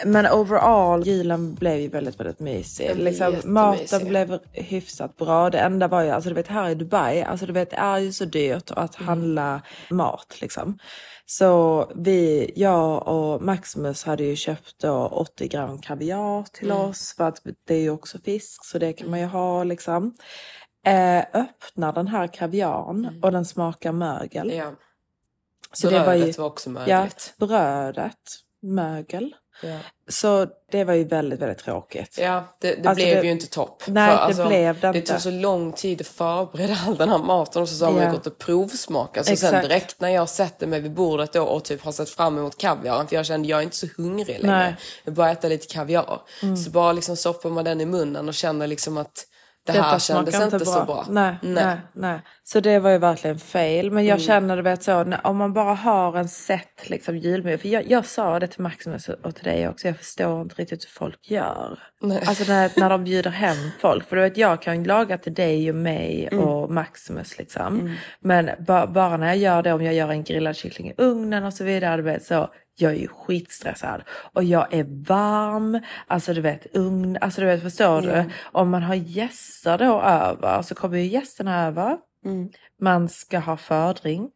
Men 0.06 0.26
overall, 0.26 1.06
julen 1.06 1.54
blev 1.54 1.76
ju 1.80 1.88
väldigt, 1.88 2.20
väldigt 2.20 2.38
mysig. 2.40 2.96
Liksom, 2.96 3.40
maten 3.44 4.08
blev 4.08 4.38
hyfsat 4.52 5.16
bra. 5.16 5.50
Det 5.50 5.58
enda 5.58 5.88
var 5.88 6.02
ju, 6.02 6.10
alltså 6.10 6.28
du 6.28 6.34
vet 6.34 6.48
här 6.48 6.68
i 6.68 6.74
Dubai, 6.74 7.22
alltså 7.22 7.46
du 7.46 7.52
vet 7.52 7.70
det 7.70 7.76
är 7.76 7.98
ju 7.98 8.12
så 8.12 8.24
dyrt 8.24 8.70
att 8.70 8.96
Mm. 8.96 9.08
handla 9.08 9.62
mat 9.90 10.36
liksom. 10.40 10.78
Så 11.26 11.84
vi, 11.96 12.50
jag 12.56 13.08
och 13.08 13.42
Maximus 13.42 14.04
hade 14.04 14.24
ju 14.24 14.36
köpt 14.36 14.78
då 14.78 15.06
80 15.06 15.48
gram 15.48 15.78
kaviar 15.78 16.44
till 16.52 16.70
Mm. 16.70 16.82
oss 16.82 17.14
för 17.16 17.28
att 17.28 17.42
det 17.66 17.74
är 17.74 17.80
ju 17.80 17.90
också 17.90 18.18
fisk 18.18 18.64
så 18.64 18.78
det 18.78 18.92
kan 18.92 19.10
man 19.10 19.20
ju 19.20 19.26
ha 19.26 19.64
liksom. 19.64 20.14
Eh, 20.86 21.18
öppnar 21.18 21.92
den 21.92 22.08
här 22.08 22.26
kaviarn 22.26 23.18
och 23.22 23.32
den 23.32 23.44
smakar 23.44 23.92
mögel. 23.92 24.50
Mm. 24.50 24.56
Ja. 24.58 24.72
Så 25.72 25.88
Brödet 25.88 26.06
det 26.06 26.06
var 26.06 26.26
ju 26.26 26.32
var 26.32 26.44
också 26.46 26.70
ja, 26.70 26.74
mögligt. 26.74 27.34
brödet, 27.38 28.18
mögel. 28.62 29.34
Ja. 29.62 29.76
Så 30.08 30.46
det 30.70 30.84
var 30.84 30.94
ju 30.94 31.04
väldigt, 31.04 31.40
väldigt 31.40 31.58
tråkigt. 31.58 32.18
Ja, 32.20 32.56
det, 32.60 32.74
det 32.74 32.88
Alltså, 32.88 33.04
blev 33.04 33.16
det- 33.20 33.24
ju 33.26 33.30
inte 33.32 33.46
topp. 33.46 33.82
Nej, 33.86 34.18
det 34.36 34.46
blev 34.46 34.80
det 34.80 34.92
det 34.92 35.00
tog 35.00 35.20
så 35.20 35.30
lång 35.30 35.72
tid 35.72 36.00
att 36.00 36.06
förbereda 36.06 36.76
all 36.86 36.96
den 36.96 37.08
här 37.08 37.18
maten 37.18 37.62
och 37.62 37.68
så 37.68 37.84
har 37.84 37.92
man 37.92 38.02
Ja. 38.02 38.08
ju 38.08 38.14
gått 38.14 38.26
och 38.26 38.38
provsmakat. 38.38 39.26
Så 39.26 39.36
sen 39.36 39.48
Exakt. 39.48 39.68
direkt 39.68 40.00
när 40.00 40.08
jag 40.08 40.28
sätter 40.28 40.66
mig 40.66 40.80
vid 40.80 40.92
bordet 40.94 41.32
då 41.32 41.42
och 41.42 41.64
typ 41.64 41.82
har 41.84 41.92
sett 41.92 42.10
fram 42.10 42.38
emot 42.38 42.58
kaviaren, 42.58 43.06
för 43.06 43.16
jag 43.16 43.26
kände 43.26 43.48
jag 43.48 43.58
är 43.58 43.62
inte 43.62 43.76
så 43.76 43.86
hungrig 43.96 44.40
längre. 44.40 44.56
Nej. 44.56 44.66
Mm. 44.66 44.76
Jag 45.04 45.14
bara 45.14 45.30
äta 45.30 45.48
lite 45.48 45.66
kaviar. 45.74 46.20
Så 46.64 46.70
bara 46.70 46.92
liksom 46.92 47.16
stoppar 47.16 47.50
man 47.50 47.64
den 47.64 47.80
i 47.80 47.86
munnen 47.86 48.28
och 48.28 48.34
känner 48.34 48.66
liksom 48.66 48.98
att 48.98 49.24
det 49.72 49.80
här 49.82 49.88
Detta 49.90 49.98
kändes 49.98 50.34
smakar 50.34 50.44
inte 50.54 50.66
så 50.66 50.84
bra. 50.84 51.04
Nej, 51.08 51.34
nej, 51.42 51.76
nej. 51.92 52.20
Så 52.44 52.60
det 52.60 52.78
var 52.78 52.90
ju 52.90 52.98
verkligen 52.98 53.38
fail. 53.38 53.90
Men 53.90 54.04
jag 54.04 54.14
Mm. 54.14 54.26
känner, 54.26 54.56
du 54.56 54.62
vet 54.62 54.82
så, 54.82 55.14
om 55.24 55.36
man 55.36 55.52
bara 55.52 55.74
har 55.74 56.16
en 56.16 56.28
set 56.28 56.90
liksom 56.90 57.16
julmiddag. 57.18 57.58
För 57.58 57.68
jag, 57.68 57.90
jag 57.90 58.06
sa 58.06 58.38
det 58.38 58.46
till 58.46 58.60
Maximus 58.62 59.08
och 59.08 59.34
till 59.34 59.44
dig 59.44 59.68
också, 59.68 59.86
jag 59.88 59.96
förstår 59.96 60.42
inte 60.42 60.54
riktigt 60.54 60.84
hur 60.84 60.90
folk 60.90 61.30
gör. 61.30 61.78
Nej. 62.00 62.22
Alltså 62.26 62.52
när, 62.52 62.70
när 62.76 62.90
de 62.90 63.04
bjuder 63.04 63.30
hem 63.30 63.56
folk. 63.80 64.08
För 64.08 64.16
du 64.16 64.22
vet, 64.22 64.36
jag 64.36 64.62
kan 64.62 64.84
laga 64.84 65.18
till 65.18 65.34
dig 65.34 65.70
och 65.70 65.76
mig 65.76 66.28
Mm. 66.32 66.44
och 66.44 66.70
Maximus 66.70 67.38
liksom. 67.38 67.96
Men 68.20 68.50
ba, 68.66 68.86
bara 68.86 69.16
när 69.16 69.26
jag 69.26 69.36
gör 69.36 69.62
det, 69.62 69.72
om 69.72 69.82
jag 69.84 69.94
gör 69.94 70.08
en 70.08 70.24
grillad 70.24 70.56
kyckling 70.56 70.88
i 70.90 70.94
ugnen 70.98 71.44
och 71.44 71.54
så 71.54 71.64
vidare, 71.64 71.96
du 71.96 72.02
vet 72.02 72.24
så. 72.24 72.48
Jag 72.80 72.92
är 72.92 72.96
ju 72.96 73.08
skitstressad 73.08 74.02
och 74.32 74.44
jag 74.44 74.74
är 74.74 74.86
varm, 75.06 75.80
alltså 76.06 76.34
du 76.34 76.40
vet 76.40 76.66
ugn, 76.76 77.18
alltså 77.20 77.40
du 77.40 77.46
vet 77.46 77.62
förstår 77.62 78.00
du? 78.00 78.24
Om 78.42 78.70
man 78.70 78.82
har 78.82 78.94
gäster 78.94 79.78
då 79.78 80.00
över 80.02 80.62
så 80.62 80.74
kommer 80.74 80.98
ju 80.98 81.04
gästerna 81.04 81.66
över. 81.66 81.96
Man 82.80 83.08
ska 83.08 83.38
ha 83.38 83.56
fördrink. 83.56 84.32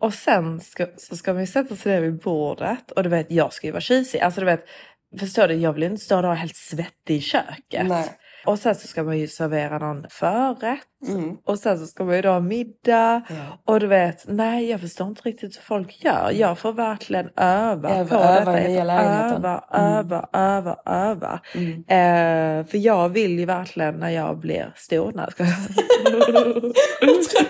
Och 0.00 0.14
sen 0.14 0.60
ska, 0.60 0.86
så 0.96 1.16
ska 1.16 1.32
man 1.32 1.40
ju 1.42 1.46
sätta 1.46 1.76
sig 1.76 1.92
ner 1.92 2.00
vid 2.00 2.18
bordet 2.18 2.90
och 2.90 3.02
du 3.02 3.08
vet 3.08 3.30
jag 3.30 3.52
ska 3.52 3.66
ju 3.66 3.72
vara 3.72 3.80
tjusig. 3.80 4.20
Alltså 4.20 4.40
du 4.40 4.46
vet, 4.46 4.64
förstår 5.20 5.48
du, 5.48 5.54
jag 5.54 5.72
vill 5.72 5.82
inte 5.82 6.04
stå 6.04 6.22
där 6.22 6.28
och 6.28 6.36
helt 6.36 6.56
svettig 6.56 7.16
i 7.16 7.20
köket. 7.20 7.86
Nej. 7.86 8.08
Och 8.46 8.58
sen 8.58 8.74
så 8.74 8.88
ska 8.88 9.02
man 9.02 9.18
ju 9.18 9.28
servera 9.28 9.78
någon 9.78 10.06
förrätt. 10.10 10.86
Och 11.46 11.58
sen 11.58 11.78
så 11.78 11.86
ska 11.86 12.04
man 12.04 12.16
ju 12.16 12.22
då 12.22 12.28
ha 12.28 12.40
middag. 12.40 13.22
Och 13.64 13.80
du 13.80 13.86
vet, 13.86 14.24
nej 14.28 14.70
jag 14.70 14.80
förstår 14.80 15.06
inte 15.06 15.22
riktigt 15.22 15.56
hur 15.56 15.62
folk 15.62 16.04
gör. 16.04 16.30
Jag 16.34 16.58
får 16.58 16.72
verkligen 16.72 17.28
öva 17.36 17.88
Öva- 17.90 18.08
på 18.08 18.14
öva 18.14 18.52
detta. 18.52 18.72
Jag 18.72 19.30
får 19.30 19.36
öva, 19.36 19.64
öva, 19.72 20.28
öva, 20.32 20.76
öva. 20.86 21.40
Eh, 21.88 22.66
för 22.66 22.78
jag 22.78 23.08
vill 23.08 23.38
ju 23.38 23.44
verkligen 23.44 23.94
när 23.94 24.10
jag 24.10 24.38
blir 24.38 24.72
stor. 24.76 25.30
Ska 25.30 25.44
jag 25.44 25.52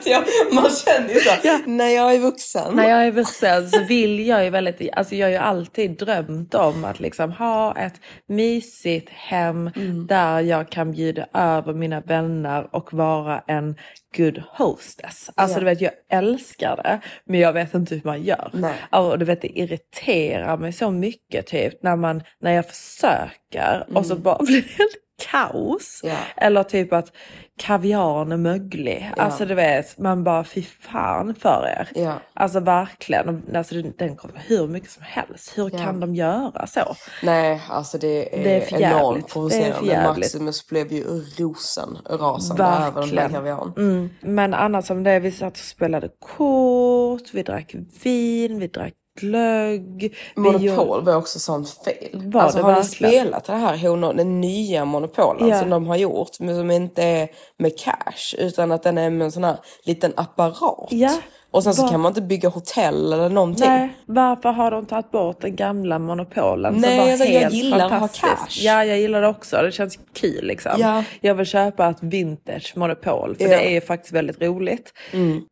Jag 0.05 0.25
man 0.53 0.71
känner 0.71 1.09
ju 1.15 1.21
så, 1.21 1.31
när 1.67 1.89
jag 1.89 2.15
är 2.15 2.19
vuxen. 2.19 2.75
När 2.77 2.89
jag 2.89 3.07
är 3.07 3.11
vuxen 3.13 3.71
så 3.71 3.85
vill 3.85 4.27
jag 4.27 4.45
ju 4.45 4.51
väldigt, 4.51 4.91
alltså 4.93 5.15
jag 5.15 5.27
har 5.27 5.31
ju 5.31 5.37
alltid 5.37 5.99
drömt 5.99 6.55
om 6.55 6.85
att 6.85 7.01
liksom 7.01 7.33
ha 7.33 7.77
ett 7.77 7.95
mysigt 8.29 9.09
hem 9.11 9.71
där 10.09 10.41
jag 10.41 10.71
kan 10.71 10.93
bjuda 10.93 11.27
över 11.35 11.75
mina 11.75 12.01
vänner 12.01 12.69
och 12.77 12.93
vara 12.95 13.38
en 13.47 13.77
good 14.17 14.43
hostess. 14.51 15.31
Alltså 15.35 15.57
Ja. 15.57 15.61
du 15.61 15.65
vet 15.65 15.81
jag 15.81 15.93
älskar 16.09 16.77
det 16.77 17.01
men 17.25 17.41
jag 17.41 17.53
vet 17.53 17.75
inte 17.75 17.95
hur 17.95 18.03
man 18.05 18.23
gör. 18.23 18.51
Nej. 18.53 18.75
Och 18.91 19.19
du 19.19 19.25
vet 19.25 19.43
det 19.43 19.59
irriterar 19.59 20.57
mig 20.57 20.73
så 20.73 20.91
mycket 20.91 21.47
typ 21.47 21.83
när, 21.83 21.97
man, 21.97 22.23
när 22.41 22.53
jag 22.53 22.67
försöker 22.67 23.87
och 23.95 24.07
så 24.07 24.17
bara 24.17 24.39
blir 24.45 24.63
det 24.63 24.69
helt 24.69 24.97
kaos. 25.31 26.01
Ja. 26.05 26.17
Eller 26.37 26.63
typ 26.63 26.93
att 26.93 27.13
kaviaren 27.59 28.33
är 28.33 28.37
möglig. 28.37 29.13
Alltså 29.17 29.45
du 29.47 29.55
vet, 29.55 29.99
man 29.99 30.25
bara 30.25 30.45
fy 30.45 30.63
fan 30.63 31.35
för 31.35 31.67
er. 31.67 31.89
Ja. 32.03 32.15
Alltså 32.35 32.61
verkligen. 32.61 33.43
Alltså, 33.55 33.75
den- 33.75 34.17
kommer 34.17 34.43
hur 34.47 34.69
mycket 34.69 34.91
som 34.91 35.03
helst. 35.03 35.59
Hur 35.59 35.71
kan 35.71 36.01
de 36.01 36.15
göra 36.15 36.67
så? 36.67 36.81
Nej, 37.23 37.61
alltså 37.69 37.99
det 37.99 38.41
är, 38.41 38.45
Det 38.45 38.51
är 38.57 38.61
för 38.61 38.81
enormt 38.81 39.25
är 39.25 39.29
provocerande. 39.29 40.03
Maximus 40.03 40.67
blev 40.69 40.93
ju 40.93 41.05
rosen 41.39 41.99
rasande 42.11 42.65
över 42.65 43.01
den 43.01 43.15
där 43.15 43.29
kaviaren. 43.29 43.73
Mm. 43.77 44.11
Men 44.21 44.55
annars 44.55 44.87
som 44.87 45.03
det, 45.03 45.21
vi 45.21 45.33
satt 45.33 45.53
och 45.53 45.59
spelade 45.59 46.09
kort, 46.21 47.35
vi 47.35 47.43
drack 47.43 47.75
vin, 48.03 48.59
vi 48.59 48.67
drack 48.67 48.95
glögg. 49.21 50.15
Monopol 50.37 51.05
var 51.05 51.17
också 51.17 51.39
sånt 51.39 51.69
fel. 51.85 52.23
Var 52.33 52.41
alltså 52.41 52.61
har 52.61 52.69
ni 52.73 52.75
verkligen? 52.81 53.13
spelat 53.23 53.45
det 53.45 53.53
här 53.53 53.77
honor, 53.77 54.13
den 54.15 54.41
nya 54.41 54.85
monopolen 54.85 55.49
Ja. 55.49 55.61
som 55.61 55.71
de 55.71 55.87
har 55.87 55.97
gjort, 55.97 56.41
men 56.41 56.57
som 56.57 56.71
inte 56.71 57.03
är 57.03 57.29
med 57.57 57.79
cash 57.79 58.35
utan 58.39 58.73
att 58.73 58.83
den 58.83 58.99
är 58.99 59.11
med 59.11 59.25
en 59.25 59.33
sån 59.33 59.45
här 59.45 59.57
liten 59.85 60.13
apparat. 60.17 60.89
Ja. 60.91 61.11
Och 61.51 61.65
sen 61.65 61.75
så 61.75 61.83
Va? 61.83 61.89
kan 61.89 62.01
man 62.01 62.11
inte 62.11 62.23
bygga 62.23 62.49
hotell 62.49 63.13
eller 63.13 63.29
någonting. 63.29 63.69
Nej, 63.69 63.89
varför 64.07 64.49
har 64.53 64.71
de 64.71 64.87
tagit 64.87 65.11
bort 65.11 65.41
den 65.41 65.57
gamla 65.57 65.99
monopolen? 65.99 66.75
Nej, 66.77 66.99
var 66.99 67.11
alltså, 67.13 67.25
jag 67.27 67.53
gillar 67.53 67.87
att 67.87 68.01
ha 68.01 68.09
cash. 68.09 68.49
Ja, 68.61 68.85
jag 68.85 68.99
gillar 68.99 69.23
det 69.23 69.29
också. 69.29 69.57
Det 69.63 69.73
känns 69.73 69.99
kul 70.13 70.45
liksom. 70.47 70.73
Ja. 70.79 71.05
Jag 71.21 71.35
vill 71.35 71.47
köpa 71.47 71.89
ett 71.91 72.03
vintage 72.03 72.73
monopol 72.77 73.35
för 73.37 73.45
Ja. 73.45 73.49
Mm. 73.51 73.59
det 73.61 73.71
är 73.71 73.73
ju 73.75 73.81
faktiskt 73.81 74.13
väldigt 74.15 74.43
roligt. 74.43 74.93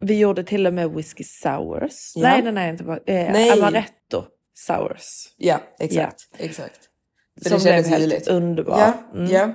Vi 0.01 0.19
gjorde 0.19 0.45
till 0.45 0.67
och 0.67 0.75
med 0.75 0.91
whisky 0.91 1.25
sours. 1.25 2.13
Ja. 2.15 2.23
Nej, 2.23 2.43
nej, 2.43 2.53
nej, 2.53 2.71
inte 2.71 2.85
bara, 2.85 2.97
eh, 3.07 3.33
Nej. 3.33 3.51
amaretto 3.51 4.23
sours. 4.55 5.29
Ja, 5.37 5.59
exakt. 5.81 6.21
exakt. 6.39 6.81
För 7.43 7.51
Som 7.51 7.59
det 7.59 7.65
blev 7.65 7.87
helt 7.87 8.03
ljuvligt. 8.03 8.29
underbar. 8.29 8.79
Ja, 8.81 8.93
Mm. 9.19 9.31
ja. 9.33 9.49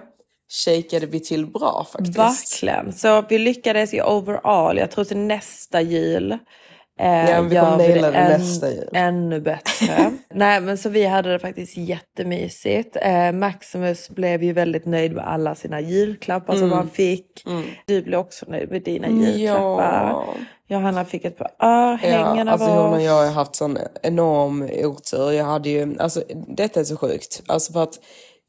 Shakeade 0.66 1.06
vi 1.06 1.20
till 1.20 1.47
bra 1.47 1.88
faktiskt. 1.91 2.18
Verkligen. 2.18 2.93
Så 2.93 3.24
vi 3.30 3.38
lyckades 3.38 3.93
i 3.93 4.02
overall. 4.02 4.78
Jag 4.78 4.91
tror 4.91 5.04
till 5.06 5.18
nästa 5.18 5.82
jul 5.82 6.32
eh, 6.99 7.30
Ja, 7.30 7.41
vi 7.41 7.56
gör 7.56 7.78
vi 7.78 7.88
det 7.88 8.08
än- 8.08 8.41
nästa 8.41 8.72
jul. 8.72 8.89
ännu 8.93 9.39
bättre. 9.41 10.12
Nej, 10.34 10.62
men 10.62 10.78
så 10.78 10.89
vi 10.89 11.06
hade 11.06 11.32
det 11.32 11.39
faktiskt 11.39 11.78
jättemysigt. 11.78 12.97
Eh, 13.02 13.32
Maximus 13.32 14.10
blev 14.10 14.43
ju 14.43 14.54
väldigt 14.54 14.86
nöjd 14.86 15.14
med 15.14 15.28
alla 15.28 15.56
sina 15.56 15.82
julklappar 15.82 16.56
som 16.56 16.72
han 16.72 16.89
fick. 16.89 17.43
Du 17.86 18.02
blev 18.02 18.20
också 18.20 18.45
nöjd 18.49 18.72
med 18.72 18.82
dina 18.84 19.08
julklappar. 19.10 20.10
Ja. 20.10 20.26
Johanna 20.68 21.06
fick 21.06 21.26
ett 21.26 21.38
par 21.38 21.52
örhängen 21.64 22.36
Ja, 22.47 22.54
av 22.54 22.62
alltså 22.62 22.68
hon 22.70 22.89
och 22.89 22.97
oss. 22.97 23.04
jag 23.04 23.14
har 23.26 23.32
haft 23.32 23.56
sån 23.56 23.78
enorm 24.04 24.70
otur. 24.84 25.32
Jag 25.32 25.45
hade 25.45 25.70
ju, 25.70 25.95
alltså 25.99 26.24
detta 26.47 26.80
är 26.80 26.84
så 26.84 26.97
sjukt. 26.97 27.41
Alltså 27.47 27.74
för 27.74 27.84
att 27.84 27.99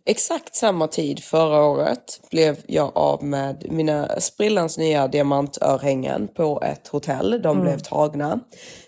exakt 0.07 0.57
samma 0.57 0.89
tid 0.89 1.25
förra 1.25 1.65
året 1.65 2.21
blev 2.31 2.57
jag 2.67 2.97
av 2.97 3.25
med 3.25 3.67
mina 3.71 4.21
sprillans 4.21 4.79
nya 4.79 5.09
diamantörhängen 5.09 6.29
på 6.29 6.63
ett 6.63 6.89
hotell. 6.89 7.43
De 7.43 7.61
blev 7.61 7.79
tagna. 7.79 8.41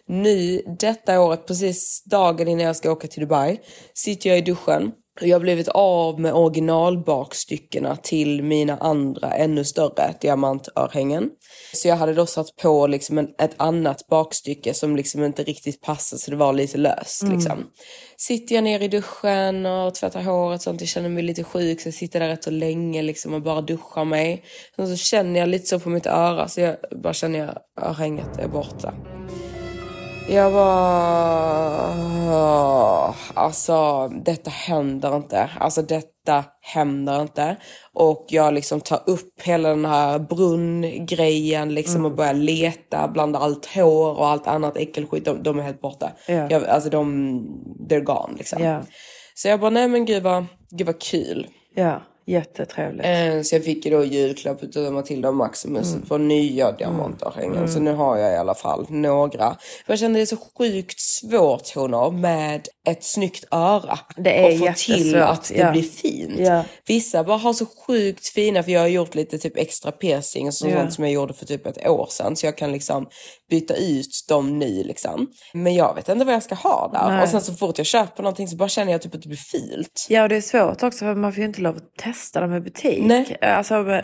Nu, 0.06 0.62
detta 0.78 1.20
året, 1.20 1.46
precis 1.46 2.04
dagen 2.04 2.48
innan 2.48 2.66
jag 2.66 2.76
ska 2.76 2.90
åka 2.90 3.08
till 3.08 3.20
Dubai, 3.20 3.60
sitter 3.94 4.30
jag 4.30 4.38
i 4.38 4.42
duschen. 4.42 4.92
Jag 5.20 5.34
har 5.34 5.40
blivit 5.40 5.68
av 5.68 6.20
med 6.20 6.34
originalbakstyckena 6.34 7.96
till 7.96 8.42
mina 8.42 8.76
andra 8.76 9.30
ännu 9.30 9.64
större 9.64 10.14
diamantörhängen. 10.20 11.30
Så 11.74 11.88
jag 11.88 11.96
hade 11.96 12.14
då 12.14 12.26
satt 12.26 12.56
på 12.56 12.86
liksom 12.86 13.18
en, 13.18 13.28
ett 13.38 13.54
annat 13.56 14.06
bakstycke 14.08 14.74
som 14.74 14.96
liksom 14.96 15.24
inte 15.24 15.42
riktigt 15.42 15.80
passade 15.80 16.20
så 16.20 16.30
det 16.30 16.36
var 16.36 16.52
lite 16.52 16.78
löst. 16.78 17.22
Liksom. 17.22 17.66
Sitter 18.16 18.54
jag 18.54 18.64
ner 18.64 18.80
i 18.80 18.88
duschen 18.88 19.66
och 19.66 19.94
tvättar 19.94 20.22
håret 20.22 20.62
sånt, 20.62 20.80
jag 20.80 20.88
känner 20.88 21.08
mig 21.08 21.22
lite 21.22 21.44
sjuk 21.44 21.80
så 21.80 21.88
jag 21.88 21.94
sitter 21.94 22.20
där 22.20 22.28
rätt 22.28 22.44
så 22.44 22.50
länge 22.50 23.02
liksom 23.02 23.34
och 23.34 23.42
bara 23.42 23.60
duschar 23.60 24.04
mig. 24.04 24.44
Sen 24.76 24.88
så 24.88 24.96
känner 24.96 25.40
jag 25.40 25.48
lite 25.48 25.66
så 25.66 25.80
på 25.80 25.88
mitt 25.88 26.06
öra 26.06 26.48
så 26.48 26.60
jag 26.60 26.76
bara 27.02 27.14
känner 27.14 27.38
jag 27.38 27.58
örhänget 27.88 28.38
är 28.38 28.48
borta. 28.48 28.94
Jag 30.28 30.52
bara... 30.52 31.94
Alltså, 33.34 34.08
detta 34.08 34.50
händer 34.50 35.16
inte. 35.16 35.50
Alltså, 35.60 35.82
detta 35.82 36.44
händer 36.60 37.22
inte. 37.22 37.56
Och 37.92 38.26
jag 38.28 38.54
liksom 38.54 38.80
tar 38.80 39.00
upp 39.06 39.42
hela 39.42 39.68
den 39.68 39.84
här 39.84 40.18
brunngrejen 40.18 41.74
liksom 41.74 42.04
och 42.04 42.14
börjar 42.14 42.34
leta 42.34 43.08
bland 43.08 43.36
allt 43.36 43.66
hår 43.66 44.18
och 44.18 44.28
allt 44.28 44.46
annat 44.46 44.76
äckelskit. 44.76 45.24
De, 45.24 45.42
de 45.42 45.58
är 45.58 45.62
helt 45.62 45.80
borta. 45.80 46.12
Ja. 46.28 46.46
Jag, 46.50 46.64
alltså, 46.64 46.90
de... 46.90 47.04
They're 47.90 48.04
gone 48.04 48.34
liksom. 48.38 48.62
Ja. 48.62 48.80
Så 49.34 49.48
jag 49.48 49.60
bara, 49.60 49.70
nej 49.70 49.88
men 49.88 50.04
gud 50.04 50.22
vad, 50.22 50.46
gud 50.70 50.86
vad 50.86 51.00
kul. 51.00 51.46
Ja, 51.74 52.00
jättetrevligt. 52.26 53.06
Eh, 53.06 53.42
Så 53.42 53.54
jag 53.54 53.64
fick 53.64 53.84
ju 53.84 53.90
då 53.90 54.04
julklapp 54.04 54.62
utav 54.62 54.92
Matilda 54.92 55.28
och 55.28 55.34
Maximus 55.34 55.92
Mm. 55.94 56.06
på 56.06 56.18
nya 56.18 56.72
diamantörhängen. 56.72 57.68
Så 57.68 57.80
nu 57.80 57.92
har 57.92 58.16
jag 58.18 58.32
i 58.32 58.36
alla 58.36 58.54
fall 58.54 58.86
några. 58.88 59.56
För 59.86 59.92
jag 59.92 59.98
kände 59.98 60.18
det 60.18 60.22
är 60.22 60.26
så 60.26 60.36
sjukt 60.58 61.00
svårt 61.00 61.74
honor 61.74 62.10
med 62.10 62.68
ett 62.88 63.04
snyggt 63.04 63.44
öra. 63.50 63.98
Det 64.16 64.38
är 64.46 64.52
och 64.52 64.58
få 64.68 64.72
till 64.76 65.16
att 65.16 65.48
det 65.48 65.58
ja. 65.60 65.70
blir 65.72 65.82
fint. 65.82 66.34
Ja. 66.38 66.64
Vissa 66.86 67.24
bara 67.24 67.36
har 67.36 67.52
så 67.52 67.66
sjukt 67.86 68.28
fina, 68.28 68.62
för 68.62 68.70
jag 68.70 68.80
har 68.80 68.88
gjort 68.88 69.14
lite 69.14 69.38
typ 69.38 69.56
extra 69.56 69.92
piercing 69.92 70.46
och 70.46 70.54
sånt 70.54 70.72
Ja. 70.72 70.90
som 70.90 71.04
jag 71.04 71.12
gjorde 71.12 71.34
för 71.34 71.46
typ 71.46 71.66
ett 71.66 71.86
år 71.88 72.06
sedan. 72.10 72.36
Så 72.36 72.46
jag 72.46 72.56
kan 72.56 72.72
liksom 72.72 73.06
byta 73.50 73.74
ut 73.74 74.24
dem 74.28 74.58
nu 74.58 74.82
liksom. 74.84 75.26
Men 75.52 75.74
jag 75.74 75.94
vet 75.94 76.08
inte 76.08 76.24
vad 76.24 76.34
jag 76.34 76.42
ska 76.42 76.54
ha 76.54 76.90
där. 76.92 77.08
Nej. 77.08 77.22
Och 77.22 77.28
sen 77.28 77.40
så 77.40 77.52
fort 77.54 77.78
jag 77.78 77.86
köper 77.86 78.22
någonting 78.22 78.48
så 78.48 78.56
bara 78.56 78.68
känner 78.68 78.92
jag 78.92 79.02
typ 79.02 79.14
att 79.14 79.22
det 79.22 79.28
blir 79.28 79.38
fult. 79.38 80.06
Ja, 80.08 80.22
och 80.22 80.28
det 80.28 80.36
är 80.36 80.40
svårt 80.40 80.82
också 80.82 80.98
för 80.98 81.14
man 81.14 81.32
får 81.32 81.40
ju 81.40 81.46
inte 81.46 81.60
lov 81.60 81.76
att 81.76 81.96
testa 81.96 82.40
dem 82.40 82.54
i 82.54 82.60
butik. 82.60 83.02
Nej. 83.04 83.36
Alltså, 83.40 84.00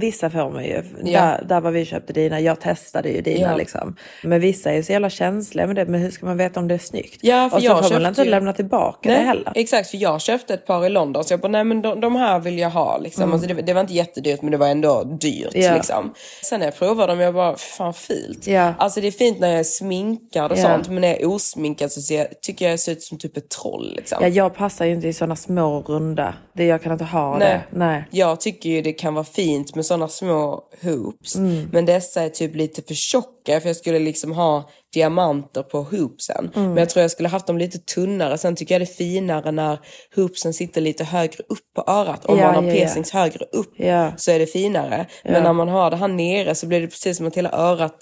vissa 0.00 0.30
får 0.30 0.50
man 0.50 0.64
ju. 0.64 0.82
Ja. 1.04 1.20
Där, 1.20 1.44
där 1.48 1.60
var 1.60 1.70
vi 1.70 1.84
köpte 1.84 2.12
dina, 2.12 2.40
jag 2.40 2.60
testade 2.60 3.08
ju 3.08 3.20
dina 3.20 3.50
Ja. 3.50 3.56
liksom. 3.56 3.96
Men 4.22 4.40
vissa 4.40 4.70
är 4.70 4.74
ju 4.76 4.82
så 4.82 4.92
jävla 4.92 5.10
känsliga 5.10 5.66
med 5.66 5.76
det, 5.76 5.86
men 5.86 6.00
hur 6.00 6.10
ska 6.10 6.26
man 6.26 6.36
veta 6.36 6.60
om 6.60 6.68
det 6.68 6.74
är 6.74 6.78
snyggt? 6.78 7.18
Ja, 7.22 7.48
för 7.50 7.56
och 7.56 7.62
så 7.62 7.66
jag 7.68 7.88
får 7.88 7.94
man 7.94 8.06
inte 8.06 8.22
ju- 8.22 8.30
lämna 8.30 8.52
tillbaka 8.52 9.08
det 9.08 9.14
heller. 9.14 9.52
Exakt, 9.54 9.90
för 9.90 9.96
jag 9.98 10.20
köpte 10.20 10.54
ett 10.54 10.66
par 10.66 10.86
i 10.86 10.88
London 10.88 11.24
så 11.24 11.32
jag 11.32 11.40
bara, 11.40 11.48
nej 11.48 11.64
men 11.64 11.82
de, 11.82 12.00
de 12.00 12.16
här 12.16 12.38
vill 12.38 12.58
jag 12.58 12.70
ha. 12.70 12.98
Liksom. 12.98 13.32
Alltså, 13.32 13.48
det, 13.48 13.54
det 13.54 13.72
var 13.74 13.80
inte 13.80 13.94
jättedyrt 13.94 14.42
men 14.42 14.50
det 14.50 14.56
var 14.56 14.66
ändå 14.68 15.04
dyrt. 15.04 15.54
Mm. 15.54 15.66
Ja. 15.66 15.74
Liksom. 15.74 16.14
Sen 16.44 16.60
när 16.60 16.66
jag 16.66 16.76
provade 16.76 17.12
dem, 17.12 17.20
jag 17.20 17.34
bara, 17.34 17.56
fan 17.56 17.94
fult. 17.94 18.46
Ja. 18.46 18.74
Alltså 18.78 18.89
det 19.00 19.06
är 19.06 19.10
fint 19.10 19.40
när 19.40 19.48
jag 19.50 19.58
är 19.58 19.64
sminkad 19.64 20.52
och 20.52 20.58
Ja. 20.58 20.62
sånt, 20.62 20.88
men 20.88 21.00
när 21.00 21.08
jag 21.08 21.20
är 21.20 21.28
osminkad 21.28 21.92
så 21.92 22.14
jag, 22.14 22.40
tycker 22.42 22.68
jag 22.70 22.80
ser 22.80 22.92
ut 22.92 23.02
som 23.02 23.18
typ 23.18 23.36
ett 23.36 23.48
troll. 23.50 23.92
Liksom. 23.96 24.18
Ja, 24.22 24.28
jag 24.28 24.54
passar 24.54 24.84
ju 24.84 24.92
inte 24.92 25.08
i 25.08 25.12
sådana 25.12 25.36
små 25.36 25.80
runda. 25.82 26.34
Det, 26.54 26.64
jag 26.64 26.82
kan 26.82 26.92
inte 26.92 27.04
ha 27.04 27.38
Nej. 27.38 27.48
det. 27.48 27.78
Nej. 27.78 28.04
Jag 28.10 28.40
tycker 28.40 28.70
ju 28.70 28.82
det 28.82 28.92
kan 28.92 29.14
vara 29.14 29.24
fint 29.24 29.74
med 29.74 29.86
sådana 29.86 30.08
små 30.08 30.62
hoops. 30.82 31.36
Mm. 31.36 31.68
Men 31.72 31.86
dessa 31.86 32.22
är 32.22 32.28
typ 32.28 32.54
lite 32.56 32.82
för 32.82 32.94
tjocka 32.94 33.60
för 33.60 33.68
jag 33.68 33.76
skulle 33.76 33.98
liksom 33.98 34.32
ha 34.32 34.70
diamanter 34.94 35.62
på 35.62 35.82
hoopsen. 35.82 36.50
Mm. 36.56 36.68
Men 36.68 36.76
jag 36.76 36.88
tror 36.90 37.00
jag 37.02 37.10
skulle 37.10 37.28
haft 37.28 37.46
dem 37.46 37.58
lite 37.58 37.78
tunnare. 37.78 38.38
Sen 38.38 38.56
tycker 38.56 38.74
jag 38.74 38.80
det 38.80 38.84
är 38.92 38.94
finare 38.94 39.52
när 39.52 39.78
hoopsen 40.16 40.54
sitter 40.54 40.80
lite 40.80 41.04
högre 41.04 41.44
upp 41.48 41.74
på 41.76 41.84
örat. 41.92 42.24
Om 42.26 42.38
Ja, 42.38 42.46
man 42.46 42.54
har 42.54 42.62
ja, 42.62 42.68
ja. 42.68 42.74
piercings 42.74 43.10
högre 43.10 43.44
upp 43.52 43.72
Ja. 43.76 44.12
så 44.16 44.30
är 44.30 44.38
det 44.38 44.46
finare. 44.46 45.06
Men 45.24 45.42
när 45.42 45.52
man 45.52 45.68
har 45.68 45.90
det 45.90 45.96
här 45.96 46.08
nere 46.08 46.54
så 46.54 46.66
blir 46.66 46.80
det 46.80 46.86
precis 46.86 47.16
som 47.16 47.26
att 47.26 47.36
hela 47.36 47.50
örat 47.52 47.96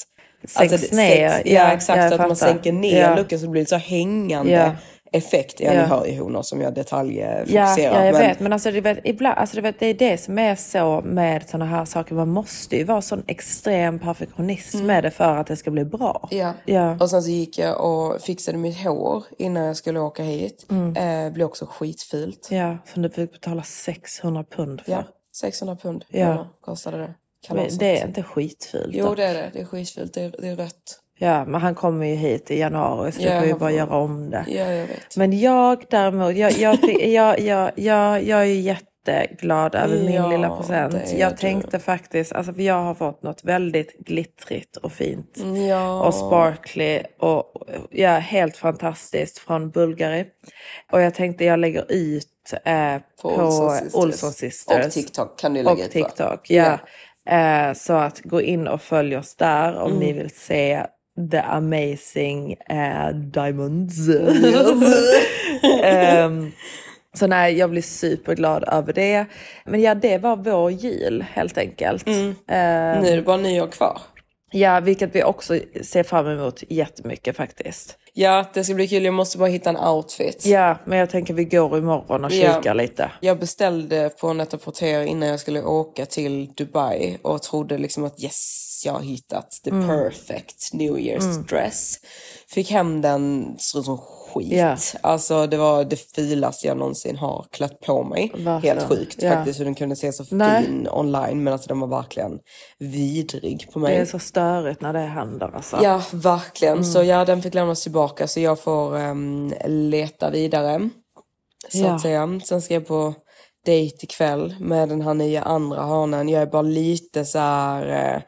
Sänks 0.45 0.89
det- 0.91 0.97
ner. 0.97 1.29
sänks- 1.29 1.43
Ja, 1.45 1.53
ja, 1.53 1.73
exakt. 1.73 2.09
så 2.09 2.15
att 2.23 2.29
man 2.29 2.37
sänker 2.37 2.73
ner 2.73 3.01
Ja. 3.01 3.17
looken 3.17 3.39
så 3.39 3.45
det 3.45 3.51
blir 3.51 3.63
lite 3.63 3.69
så 3.71 3.77
hängande 3.77 4.53
Ja. 4.53 4.71
effekt. 5.13 5.61
Ja, 5.61 5.73
Ja. 5.73 5.83
ni 5.83 5.87
hör 5.89 6.07
ju 6.07 6.21
honor 6.21 6.43
som 6.43 6.61
jag 6.61 6.75
detaljfokuserar. 6.75 7.47
Ja, 7.55 7.79
ja, 7.79 8.05
jag 8.05 8.13
men- 8.13 8.23
vet. 8.29 8.41
Men 8.41 8.53
alltså, 8.53 8.71
du 8.71 8.81
vet, 8.81 8.99
ibland, 9.05 9.39
alltså, 9.39 9.57
du 9.57 9.63
vet, 9.63 9.81
det 9.81 9.87
är 9.87 9.95
det 9.95 10.19
som 10.19 10.39
är 10.39 10.55
så 10.55 11.01
med 11.05 11.49
sådana 11.49 11.65
här 11.65 11.85
saker. 11.85 12.15
Man 12.15 12.29
måste 12.29 12.77
ju 12.77 12.85
vara 12.85 13.03
sån 13.03 13.23
extrem 13.27 13.99
perfektionism 13.99 14.87
med 14.87 15.05
det 15.05 15.11
för 15.11 15.37
att 15.37 15.47
det 15.47 15.57
ska 15.57 15.71
bli 15.71 15.85
bra. 15.85 16.29
Ja. 16.31 16.53
Ja. 16.65 16.97
och 17.01 17.11
sen 17.11 17.23
så 17.23 17.31
gick 17.31 17.59
jag 17.59 17.81
och 17.85 18.21
fixade 18.21 18.59
mitt 18.59 18.85
hår 18.85 19.25
innan 19.39 19.65
jag 19.65 19.77
skulle 19.77 20.01
åka 20.01 20.23
hit. 20.23 20.67
Eh, 20.97 21.33
blev 21.33 21.47
också 21.47 21.67
skitfult. 21.71 22.49
Ja, 22.51 22.77
som 22.93 23.03
du 23.03 23.11
fick 23.11 23.33
betala 23.33 23.63
600 23.63 24.45
pund 24.57 24.81
för. 24.81 24.93
Ja, 24.93 25.05
600 25.41 25.77
pund 25.83 26.05
Ja. 26.09 26.19
ja. 26.21 26.47
kostade 26.61 26.99
det. 26.99 27.15
Men 27.51 27.69
det 27.79 27.99
är 28.01 28.07
inte 28.07 28.23
skitfult. 28.23 28.91
Jo 28.93 29.07
då. 29.07 29.15
det 29.15 29.25
är 29.25 29.35
det, 29.35 29.51
det 29.53 29.61
är 29.61 29.65
skitfult, 29.65 30.15
det 30.15 30.23
är, 30.23 30.35
det 30.39 30.49
är 30.49 30.57
rött. 30.57 31.01
Ja, 31.21 31.45
men 31.45 31.61
han 31.61 31.75
kommer 31.75 32.07
ju 32.07 32.15
hit 32.15 32.51
i 32.51 32.59
januari 32.59 33.13
så 33.13 33.23
Ja, 33.23 33.33
du 33.35 33.39
får 33.39 33.47
ju 33.47 33.53
bara 33.53 33.59
får- 33.59 33.71
göra 33.71 33.97
om 33.97 34.31
det. 34.31 34.45
Ja 34.49 34.73
jag 34.73 34.87
vet. 34.87 35.17
Men 35.17 35.39
jag 35.41 35.85
däremot, 35.91 36.37
jag, 36.37 36.53
jag, 36.53 36.79
jag, 37.01 37.41
jag, 37.41 37.73
jag, 37.77 38.23
jag 38.25 38.41
är 38.41 38.45
jätteglad 38.45 39.75
över 39.75 39.97
min 39.97 40.13
Ja, 40.15 40.29
lilla 40.31 40.57
present. 40.57 41.13
Jag 41.13 41.33
du. 41.33 41.37
tänkte 41.37 41.79
faktiskt, 41.79 42.33
alltså 42.33 42.53
för 42.55 42.63
jag 42.63 42.83
har 42.83 42.95
fått 42.95 43.23
något 43.23 43.45
väldigt 43.45 43.99
glittrigt 43.99 44.77
och 44.77 44.93
fint. 44.93 45.39
Ja. 45.69 46.07
Och 46.07 46.15
sparkly 46.15 47.03
och 47.19 47.53
ja, 47.91 48.11
helt 48.11 48.57
fantastiskt 48.57 49.39
från 49.39 49.71
Bulgari. 49.71 50.25
Och 50.93 51.01
jag 51.01 51.15
tänkte 51.15 51.45
jag 51.45 51.59
lägger 51.59 51.85
ut 51.93 52.27
eh, 52.65 52.97
på, 53.23 53.29
Olsson 53.29 53.71
Sisters. 53.71 53.95
Olsson 53.95 54.33
Sisters. 54.33 54.87
Och 54.87 54.93
TikTok 54.93 55.39
kan 55.39 55.55
du 55.55 55.63
lägga 55.63 55.71
Och 55.73 55.79
ut, 55.79 55.95
va? 55.95 56.09
TikTok, 56.09 56.51
ja. 56.51 56.79
Eh, 57.29 57.73
så 57.75 57.93
att 57.93 58.21
gå 58.21 58.43
in 58.43 58.69
och 58.69 58.83
följ 58.83 59.17
oss 59.17 59.35
där 59.37 59.77
om 59.77 59.87
Mm. 59.93 59.99
ni 59.99 60.13
vill 60.13 60.31
se 60.31 60.87
the 61.31 61.39
amazing 61.39 62.53
eh, 62.53 63.09
diamonds. 63.15 64.09
Ehm, 65.83 66.53
så 67.15 67.27
nej, 67.27 67.59
jag 67.59 67.71
blir 67.71 67.83
superglad 67.83 68.65
över 68.73 68.93
det. 68.93 69.27
Men 69.65 69.81
ja, 69.81 69.95
det 69.95 70.19
var 70.19 70.37
vår 70.37 70.71
jul 70.71 71.25
helt 71.33 71.59
enkelt. 71.59 72.07
Mm. 72.07 72.35
Ehm, 72.49 73.03
Nu 73.03 73.09
är 73.09 73.17
det 73.17 73.23
bara 73.23 73.37
nyår 73.37 73.67
kvar. 73.67 74.01
ja, 74.53 74.81
vilket 74.81 75.15
vi 75.15 75.25
också 75.25 75.59
ser 75.83 76.03
fram 76.03 76.27
emot 76.27 76.63
jättemycket 76.69 77.37
faktiskt. 77.37 77.99
Ja, 78.21 78.45
det 78.55 78.65
ska 78.65 78.75
bli 78.75 78.89
kul. 78.89 79.05
Jag 79.05 79.15
måste 79.15 79.39
bara 79.39 79.49
hitta 79.49 79.71
en 79.71 79.77
outfit. 79.77 80.47
Ja, 80.47 80.79
men 80.85 80.99
jag 80.99 81.11
tänker 81.11 81.35
vi 81.35 81.45
går 81.45 81.79
imorgon 81.79 82.25
och 82.25 82.31
Ja. 82.33 82.55
kikar 82.57 82.75
lite. 82.75 83.11
Jag 83.21 83.39
beställde 83.39 84.11
på 84.21 84.33
Net-a-Porter 84.33 85.03
innan 85.03 85.29
jag 85.29 85.41
skulle 85.41 85.63
åka 85.63 86.07
till 86.07 86.53
Dubai 86.57 87.19
och 87.23 87.43
trodde 87.43 87.79
liksom 87.79 88.05
att 88.05 88.23
yes, 88.23 88.83
jag 88.85 88.93
har 88.93 89.01
hittat 89.01 89.51
the 89.65 89.71
Mm. 89.71 89.89
perfect 89.89 90.73
New 90.73 90.97
Year's 90.97 91.43
dress. 91.49 91.95
Fick 92.49 92.71
hem 92.71 93.01
den, 93.03 93.55
såg 93.59 93.81
ut 93.81 93.85
som 93.87 93.99
skit. 94.29 94.53
Ja. 94.53 94.77
Alltså 95.01 95.47
det 95.47 95.57
var 95.57 95.85
det 95.85 95.97
filaste 96.15 96.67
jag 96.67 96.77
någonsin 96.77 97.17
har 97.17 97.47
klätt 97.53 97.81
på 97.81 98.03
mig. 98.03 98.33
Verkligen. 98.37 98.79
Helt 98.79 98.89
sjukt 98.89 99.23
Ja. 99.23 99.31
faktiskt 99.31 99.61
hur 99.61 99.65
den 99.65 99.75
kunde 99.75 99.97
se 99.97 100.13
så 100.13 100.25
Nej. 100.31 100.65
fin 100.65 100.89
online 100.91 101.43
men 101.45 101.53
alltså 101.53 101.69
den 101.69 101.81
var 101.81 101.89
verkligen 101.89 102.39
vidrig 102.79 103.69
på 103.73 103.79
Det 103.79 103.83
mig. 103.83 103.97
är 103.97 104.05
så 104.05 104.19
störigt 104.19 104.81
när 104.81 104.93
det 104.93 104.99
händer 104.99 105.51
alltså. 105.55 105.79
Ja, 105.83 106.03
verkligen. 106.13 106.73
Mm. 106.75 106.85
Så 106.85 107.03
ja, 107.03 107.25
den 107.25 107.43
fick 107.43 107.55
lämnas 107.55 107.83
tillbaka 107.83 108.27
så 108.27 108.41
jag 108.41 108.61
får 108.61 108.97
ehm, 108.97 109.53
leta 109.67 110.31
vidare. 110.31 110.89
Så 111.73 111.79
Ja. 111.79 111.95
att 111.95 112.01
säga. 112.01 112.41
Sen 112.45 112.63
ska 112.63 112.75
jag 112.75 112.87
på 112.87 113.15
dejt 113.67 113.97
ikväll 114.05 114.55
med 114.61 114.89
den 114.89 115.01
här 115.03 115.15
nya 115.15 115.43
andra 115.43 115.81
hanen. 115.83 116.29
Jag 116.29 116.43
är 116.43 116.47
bara 116.47 116.63
lite 116.63 117.25
så 117.25 117.39
här... 117.39 118.15
Eh, 118.17 118.23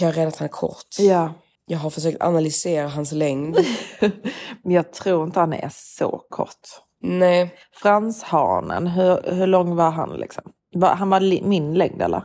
jag 0.00 0.08
är 0.08 0.12
rädd 0.12 0.28
att 0.28 0.36
han 0.36 0.44
är 0.46 0.52
kort. 0.52 0.86
Ja. 0.98 1.32
Jag 1.72 1.78
har 1.78 1.90
försökt 1.90 2.22
analysera 2.22 2.88
hans 2.88 3.12
längd. 3.12 3.56
Men 4.62 4.72
jag 4.74 4.92
tror 4.92 5.24
inte 5.24 5.40
han 5.40 5.52
är 5.52 5.70
så 5.72 6.22
kort. 6.30 6.68
Nej, 7.02 7.54
Franshanen, 7.72 8.86
hur, 8.86 9.32
hur 9.32 9.46
lång 9.46 9.76
var 9.76 9.90
han 9.90 10.10
liksom? 10.12 10.44
Var, 10.74 10.94
han 10.94 11.10
var 11.10 11.20
li, 11.20 11.42
min 11.42 11.74
längd 11.74 12.02
eller? 12.02 12.24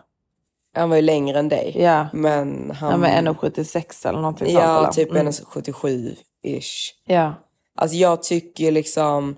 han 0.75 0.89
var 0.89 0.95
ju 0.95 1.01
längre 1.01 1.39
än 1.39 1.49
dig. 1.49 1.75
Ja. 1.75 2.07
Men 2.13 2.71
han... 2.71 2.91
Han 2.91 3.01
var 3.01 3.07
1,76 3.07 4.07
eller 4.07 4.19
någonting 4.19 4.47
sånt 4.47 4.63
Ja, 4.63 4.79
eller? 4.79 4.91
typ 4.91 5.11
Mm. 5.11 5.27
1,77-ish. 5.27 6.89
Ja. 7.05 7.33
Alltså 7.75 7.97
jag 7.97 8.23
tycker 8.23 8.71
liksom 8.71 9.35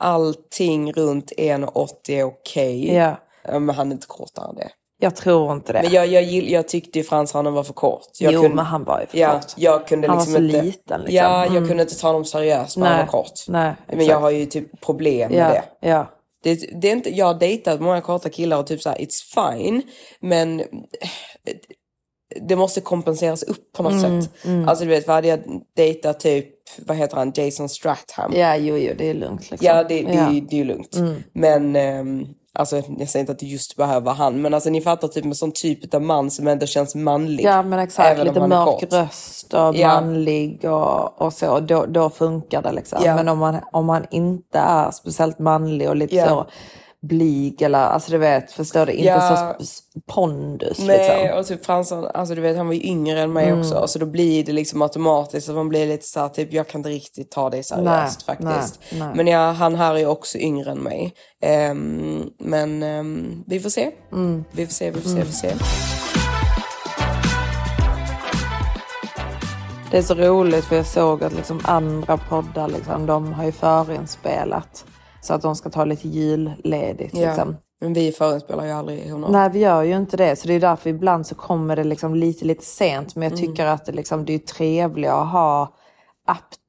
allting 0.00 0.92
runt 0.92 1.32
1,80 1.38 2.10
är 2.10 2.24
okej. 2.24 2.94
ja. 2.94 3.16
Ja, 3.44 3.58
Men 3.58 3.74
han 3.74 3.88
är 3.88 3.92
inte 3.92 4.06
kortare 4.06 4.48
än 4.48 4.54
det. 4.56 4.70
Jag 4.98 5.16
tror 5.16 5.52
inte 5.52 5.72
det. 5.72 5.80
Men 5.82 5.92
jag, 5.92 6.06
jag, 6.06 6.22
gill- 6.22 6.50
jag 6.52 6.68
tyckte 6.68 6.98
ju 6.98 7.04
franshanen 7.04 7.52
var 7.52 7.62
för 7.62 7.72
kort. 7.72 8.06
Jag 8.20 8.32
jo, 8.32 8.40
kunde, 8.40 8.56
men 8.56 8.64
han 8.64 8.84
var 8.84 9.00
ju 9.00 9.06
för 9.06 9.18
ja, 9.18 9.32
kort. 9.40 9.52
jag 9.56 9.86
kunde 9.88 10.08
Han 10.08 10.16
var 10.16 10.22
liksom 10.24 10.40
så 10.42 10.46
inte, 10.46 10.62
liten, 10.62 11.00
liksom. 11.00 11.16
Ja, 11.16 11.44
jag 11.44 11.56
Mm. 11.56 11.68
kunde 11.68 11.82
inte 11.82 12.00
ta 12.00 12.06
honom 12.08 12.24
seriöst 12.24 12.76
när 12.76 12.86
han 12.86 12.98
var 12.98 13.06
kort. 13.06 13.32
Nej, 13.48 13.72
Men 13.88 14.06
jag 14.06 14.20
har 14.20 14.30
ju 14.30 14.46
typ 14.46 14.80
problem 14.80 15.30
med 15.32 15.38
ja, 15.40 15.48
det. 15.80 15.88
Ja. 15.88 16.10
det. 16.44 16.80
Det 16.80 16.88
är 16.88 16.92
inte. 16.92 17.16
Jag 17.16 17.26
har 17.26 17.34
dejtat 17.34 17.80
många 17.80 18.00
korta 18.00 18.28
killar 18.28 18.58
och 18.58 18.66
typ 18.66 18.82
så 18.82 18.88
här, 18.90 18.96
it's 18.98 19.52
fine. 19.54 19.82
Men 20.20 20.60
eh, 20.60 20.66
det 22.48 22.56
måste 22.56 22.80
kompenseras 22.80 23.42
upp 23.42 23.72
på 23.72 23.82
något 23.82 23.92
Mm, 23.92 24.22
sätt. 24.22 24.30
Alltså 24.68 24.84
du 24.84 24.90
vet, 24.90 25.06
vad 25.06 25.14
hade 25.16 25.28
jag 25.28 25.40
dejtat 25.76 26.20
typ, 26.20 26.48
vad 26.86 26.96
heter 26.96 27.16
han, 27.16 27.32
Jason 27.36 27.68
Stratham. 27.68 28.32
ja, 28.34 28.56
jo, 28.56 28.76
jo, 28.76 28.94
det 28.98 29.10
är 29.10 29.14
lugnt 29.14 29.50
liksom. 29.50 29.66
Ja, 29.66 29.74
det, 29.84 30.02
det, 30.02 30.14
Ja. 30.14 30.20
Mm. 30.28 30.46
det 30.46 30.56
är 30.56 30.58
ju 30.58 30.64
lugnt. 30.64 30.96
Men, 31.32 31.76
ehm, 31.76 32.26
alltså 32.54 32.76
jag 32.98 33.08
säger 33.08 33.20
inte 33.20 33.32
att 33.32 33.38
det 33.38 33.46
just 33.46 33.76
behöver 33.76 34.12
han, 34.12 34.42
men 34.42 34.54
alltså 34.54 34.70
ni 34.70 34.80
fattar 34.80 35.08
typ 35.08 35.24
med 35.24 35.36
sån 35.36 35.52
typ 35.52 35.94
av 35.94 36.02
man 36.02 36.30
som 36.30 36.46
ändå 36.48 36.66
känns 36.66 36.94
manlig. 36.94 37.44
Ja 37.44 37.62
men 37.62 37.78
exakt, 37.78 38.24
lite 38.24 38.46
mörk 38.46 38.92
röst 38.92 39.54
och 39.54 39.76
Ja. 39.76 39.88
manlig 40.00 40.64
och, 40.64 41.22
och 41.22 41.32
så, 41.32 41.60
då, 41.60 41.86
då 41.86 42.10
funkar 42.10 42.62
det 42.62 42.72
liksom. 42.72 42.98
Ja. 43.04 43.14
Men 43.14 43.28
om 43.28 43.38
man, 43.38 43.56
om 43.72 43.86
man 43.86 44.06
inte 44.10 44.58
är 44.58 44.90
speciellt 44.90 45.38
manlig 45.38 45.88
och 45.88 45.96
lite 45.96 46.14
Ja. 46.16 46.28
så 46.28 46.46
blyg 47.08 47.62
eller, 47.62 47.78
alltså 47.78 48.10
du 48.12 48.18
vet, 48.18 48.52
förstår 48.52 48.86
du, 48.86 48.92
inte 48.92 49.04
Ja. 49.04 49.56
så 49.60 49.90
pondus 50.06 50.78
Nej, 50.78 51.22
liksom. 51.22 51.38
och 51.38 51.46
typ 51.46 51.66
Fransson, 51.66 52.06
alltså 52.14 52.34
du 52.34 52.40
vet 52.40 52.56
han 52.56 52.66
var 52.66 52.74
ju 52.74 52.84
yngre 52.84 53.20
än 53.20 53.32
mig 53.32 53.52
också. 53.52 53.86
Så 53.88 53.98
då 53.98 54.06
blir 54.06 54.44
det 54.44 54.52
liksom 54.52 54.82
automatiskt 54.82 55.48
att 55.48 55.54
man 55.54 55.68
blir 55.68 55.86
lite 55.86 56.06
så 56.06 56.20
här, 56.20 56.28
typ 56.28 56.52
jag 56.52 56.68
kan 56.68 56.78
inte 56.78 56.88
riktigt 56.90 57.30
ta 57.30 57.50
dig 57.50 57.62
seriöst 57.62 58.22
faktiskt. 58.22 58.80
nej, 58.90 59.00
nej. 59.00 59.10
Men 59.14 59.26
ja, 59.26 59.50
han 59.50 59.74
här 59.74 59.94
är 59.94 59.98
ju 59.98 60.06
också 60.06 60.38
yngre 60.38 60.70
än 60.70 60.78
mig. 60.78 61.14
Ehm, 61.42 62.30
men 62.38 62.82
ehm, 62.82 63.44
vi 63.46 63.60
får 63.60 63.70
se. 63.70 63.90
Mm. 64.12 64.44
Vi 64.52 64.66
får 64.66 64.72
se, 64.72 64.90
vi 64.90 65.00
får 65.00 65.10
se, 65.10 65.16
vi 65.16 65.24
får 65.24 65.32
se. 65.32 65.54
Det 69.90 69.98
är 69.98 70.02
så 70.02 70.14
roligt 70.14 70.64
för 70.64 70.76
jag 70.76 70.86
såg 70.86 71.24
att 71.24 71.32
liksom 71.32 71.60
andra 71.64 72.16
poddar, 72.16 72.68
liksom, 72.68 73.06
de 73.06 73.32
har 73.32 73.44
ju 73.44 73.52
förinspelat. 73.52 74.84
Så 75.24 75.34
att 75.34 75.42
de 75.42 75.56
ska 75.56 75.70
ta 75.70 75.84
lite 75.84 76.08
julledigt. 76.08 77.14
Ja. 77.16 77.26
Liksom. 77.26 77.56
Men 77.80 77.92
vi 77.92 78.12
förinspelar 78.12 78.64
ju 78.64 78.70
aldrig 78.70 79.10
honor. 79.12 79.28
Nej, 79.28 79.50
vi 79.52 79.58
gör 79.58 79.82
ju 79.82 79.96
inte 79.96 80.16
det. 80.16 80.36
Så 80.36 80.48
det 80.48 80.54
är 80.54 80.60
därför 80.60 80.90
ibland 80.90 81.26
så 81.26 81.34
kommer 81.34 81.76
det 81.76 81.84
liksom 81.84 82.14
lite, 82.14 82.44
lite 82.44 82.64
sent. 82.64 83.14
Men 83.16 83.22
jag 83.30 83.38
Mm. 83.38 83.46
tycker 83.46 83.66
att 83.66 83.84
det, 83.86 83.92
liksom, 83.92 84.24
det 84.24 84.34
är 84.34 84.38
trevligare 84.38 85.20
att 85.20 85.32
ha 85.32 85.74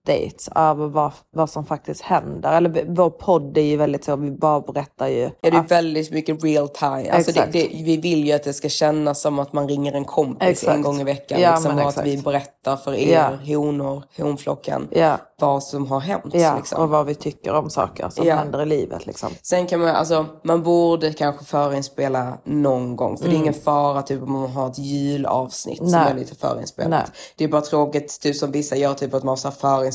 updates 0.09 0.49
över 0.55 0.87
vad, 0.87 1.11
vad 1.35 1.49
som 1.49 1.65
faktiskt 1.65 2.01
händer. 2.01 2.57
Eller 2.57 2.85
vår 2.95 3.09
podd 3.09 3.57
är 3.57 3.61
ju 3.61 3.77
väldigt 3.77 4.03
så, 4.03 4.15
vi 4.15 4.31
bara 4.31 4.61
berättar 4.61 5.07
ju. 5.07 5.21
Ja, 5.41 5.49
det 5.51 5.57
är 5.57 5.61
väldigt 5.61 6.11
mycket 6.11 6.43
real 6.43 6.69
time. 6.69 7.09
Alltså 7.11 7.31
det, 7.31 7.49
det, 7.51 7.67
vi 7.73 7.97
vill 7.97 8.25
ju 8.25 8.31
att 8.31 8.43
det 8.43 8.53
ska 8.53 8.69
kännas 8.69 9.21
som 9.21 9.39
att 9.39 9.53
man 9.53 9.67
ringer 9.67 9.93
en 9.93 10.05
kompis 10.05 10.47
Exakt. 10.49 10.75
en 10.75 10.81
gång 10.81 11.01
i 11.01 11.03
veckan. 11.03 11.41
Ja, 11.41 11.51
liksom, 11.55 11.79
och 11.79 11.87
att 11.89 12.05
vi 12.05 12.17
berättar 12.17 12.75
för 12.77 12.93
er 12.93 13.39
Ja. 13.43 13.55
honor, 13.57 14.03
honflocken, 14.17 14.87
Ja. 14.91 15.17
vad 15.39 15.63
som 15.63 15.87
har 15.87 15.99
hänt. 15.99 16.25
Ja, 16.33 16.55
liksom. 16.57 16.81
och 16.81 16.89
vad 16.89 17.05
vi 17.05 17.15
tycker 17.15 17.53
om 17.53 17.69
saker 17.69 18.09
som 18.09 18.25
Ja. 18.27 18.35
händer 18.35 18.61
i 18.61 18.65
livet. 18.65 19.05
Liksom. 19.05 19.29
Sen 19.41 19.67
kan 19.67 19.79
man, 19.79 19.89
alltså, 19.89 20.25
man 20.43 20.63
borde 20.63 21.13
kanske 21.13 21.45
förinspela 21.45 22.37
någon 22.43 22.95
gång. 22.95 23.17
För 23.17 23.25
det 23.29 23.35
är 23.35 23.37
ingen 23.37 23.53
fara 23.53 24.01
typ 24.01 24.21
om 24.23 24.31
man 24.31 24.49
har 24.51 24.69
ett 24.69 24.79
julavsnitt 24.79 25.77
som 25.77 25.87
Mm. 25.87 26.01
Nej. 26.01 26.11
är 26.11 26.15
lite 26.15 26.35
förinspelat. 26.35 26.89
Nej. 26.89 27.03
Det 27.37 27.43
är 27.43 27.47
bara 27.47 27.61
tråkigt, 27.61 28.19
typ 28.21 28.35
som 28.35 28.51
vissa 28.51 28.75
gör, 28.75 28.93
typ 28.93 29.13
att 29.13 29.23
man 29.23 29.31
måste 29.31 29.51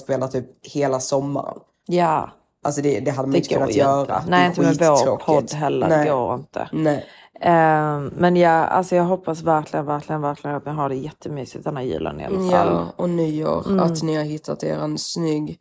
förinspela 0.07 0.28
typ 0.28 0.46
hela 0.66 1.01
sommaren. 1.01 1.59
Ja, 1.86 2.30
Alltså 2.62 2.82
det, 2.82 3.01
det 3.01 3.11
hade 3.11 3.28
man 3.28 3.32
det 3.32 3.38
inte 3.38 3.55
kunnat 3.55 3.74
göra. 3.74 4.01
inte. 4.01 4.30
Nej, 4.30 4.46
inte 4.46 4.61
med 4.61 4.76
vår 4.78 5.16
podd 5.16 5.53
heller. 5.53 5.88
Nej. 5.88 6.05
Det 6.05 6.11
går 6.12 6.34
inte. 6.34 6.68
Nej. 6.72 7.05
Ehm, 7.40 8.07
men 8.16 8.36
ja, 8.36 8.51
alltså 8.51 8.96
jag 8.96 9.05
hoppas 9.05 9.42
verkligen, 9.42 9.86
verkligen, 9.86 10.20
verkligen 10.22 10.57
att 10.57 10.66
ni 10.66 10.72
har 10.72 10.88
det 10.88 10.94
jättemysigt 10.94 11.64
den 11.64 11.76
här 11.76 11.84
julen 11.84 12.20
i 12.20 12.24
alla 12.24 12.38
fall. 12.51 12.51
Ja, 12.51 12.86
och 12.96 13.11
nyår. 13.11 13.80
Att 13.80 14.03
ni 14.03 14.16
har 14.16 14.24
hittat 14.24 14.62
er 14.62 14.78
en 14.78 14.98
snygg 14.98 15.59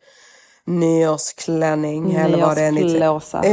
nyårsklänning. 0.66 2.12
Eller 2.14 2.40
vad 2.46 2.56
det 2.56 2.62
är 2.62 2.72
ni, 2.72 2.98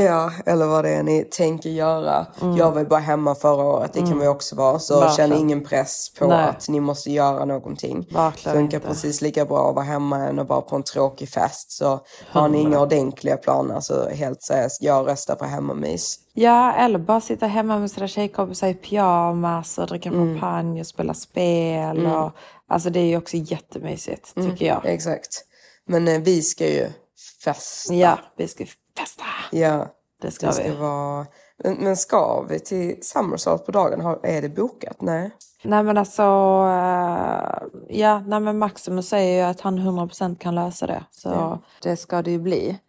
ja, 0.06 0.32
eller 0.46 0.66
vad 0.68 0.84
det 0.86 0.90
är 0.90 1.04
ni 1.04 1.24
tänker 1.24 1.70
göra. 1.70 2.26
Jag 2.58 2.72
var 2.72 2.80
ju 2.80 2.86
bara 2.86 3.00
hemma 3.00 3.36
förra 3.36 3.64
året, 3.64 3.94
det 3.94 4.00
kan 4.00 4.20
vi 4.20 4.28
också 4.28 4.56
vara. 4.56 4.80
Så 4.80 5.00
Verkligen. 5.00 5.30
känn 5.30 5.40
ingen 5.40 5.64
press 5.64 6.12
på 6.20 6.28
Nej. 6.28 6.50
att 6.50 6.70
ni 6.70 6.80
måste 6.80 7.12
göra 7.12 7.46
någonting. 7.46 8.08
Verkligen 8.12 8.58
Funkar 8.58 8.78
inte. 8.78 8.88
precis 8.88 9.22
lika 9.22 9.46
bra 9.46 9.70
att 9.70 9.76
vara 9.76 9.86
hemma 9.86 10.18
än 10.18 10.40
att 10.40 10.50
vara 10.50 10.62
på 10.62 10.76
en 10.76 10.84
tråkig 10.84 11.30
fest. 11.30 11.72
Så 11.72 12.00
har 12.32 12.48
ni 12.50 12.62
inga 12.62 12.80
ordentliga 12.82 13.38
planer 13.38 13.80
så 13.80 14.10
helt 14.10 14.42
seriöst, 14.42 14.82
jag 14.84 15.08
röstar 15.08 15.36
på 15.36 15.46
hemmamys. 15.46 16.20
Ja, 16.34 16.74
eller 16.74 17.00
bara 17.00 17.22
sitta 17.22 17.48
hemma 17.48 17.80
med 17.80 17.92
sina 17.92 18.08
tjejkompisar 18.08 18.68
i 18.68 18.74
pyjamas 18.74 19.78
och 19.78 19.88
dricka 19.88 20.10
Mm. 20.10 20.40
champagne 20.40 20.80
och 20.82 20.88
spela 20.88 21.14
spel. 21.14 22.06
Och, 22.06 22.32
alltså 22.70 22.90
det 22.90 23.00
är 23.00 23.06
ju 23.06 23.18
också 23.18 23.38
jättemysigt, 23.38 24.34
Mm. 24.38 24.52
tycker 24.52 24.66
jag. 24.66 24.82
Exakt. 24.86 25.44
Men 25.88 26.08
eh, 26.08 26.22
vi 26.22 26.42
ska 26.42 26.68
ju 26.68 26.90
festa. 27.44 27.94
Ja, 27.94 28.20
vi 28.38 28.48
ska 28.48 28.66
festa. 28.98 29.24
Ja. 29.52 29.94
Det 30.22 30.32
ska 30.32 30.48
Det 30.48 30.54
ska 30.54 30.64
vi. 30.64 30.76
vara... 30.76 31.26
Men, 31.64 31.74
men 31.74 31.98
ska 31.98 32.42
vi 32.50 32.60
till 32.60 32.98
Summersalt 33.02 33.66
på 33.66 33.72
dagen? 33.72 34.20
Är 34.24 34.42
det 34.42 34.50
bokat? 34.50 35.02
Nej. 35.02 35.32
Nej 35.64 35.84
men 35.84 35.98
alltså, 35.98 36.22
eh, 36.22 37.68
ja, 38.00 38.20
nej 38.28 38.40
men 38.40 38.58
Maximus 38.58 39.10
säger 39.10 39.44
ju 39.44 39.52
att 39.52 39.62
han 39.62 39.80
100% 39.80 40.38
kan 40.38 40.56
lösa 40.56 40.88
det. 40.88 41.04
Så 41.12 41.30
det 41.84 41.96
ska 41.98 42.22
det 42.22 42.32
ju 42.32 42.40
bli. 42.40 42.80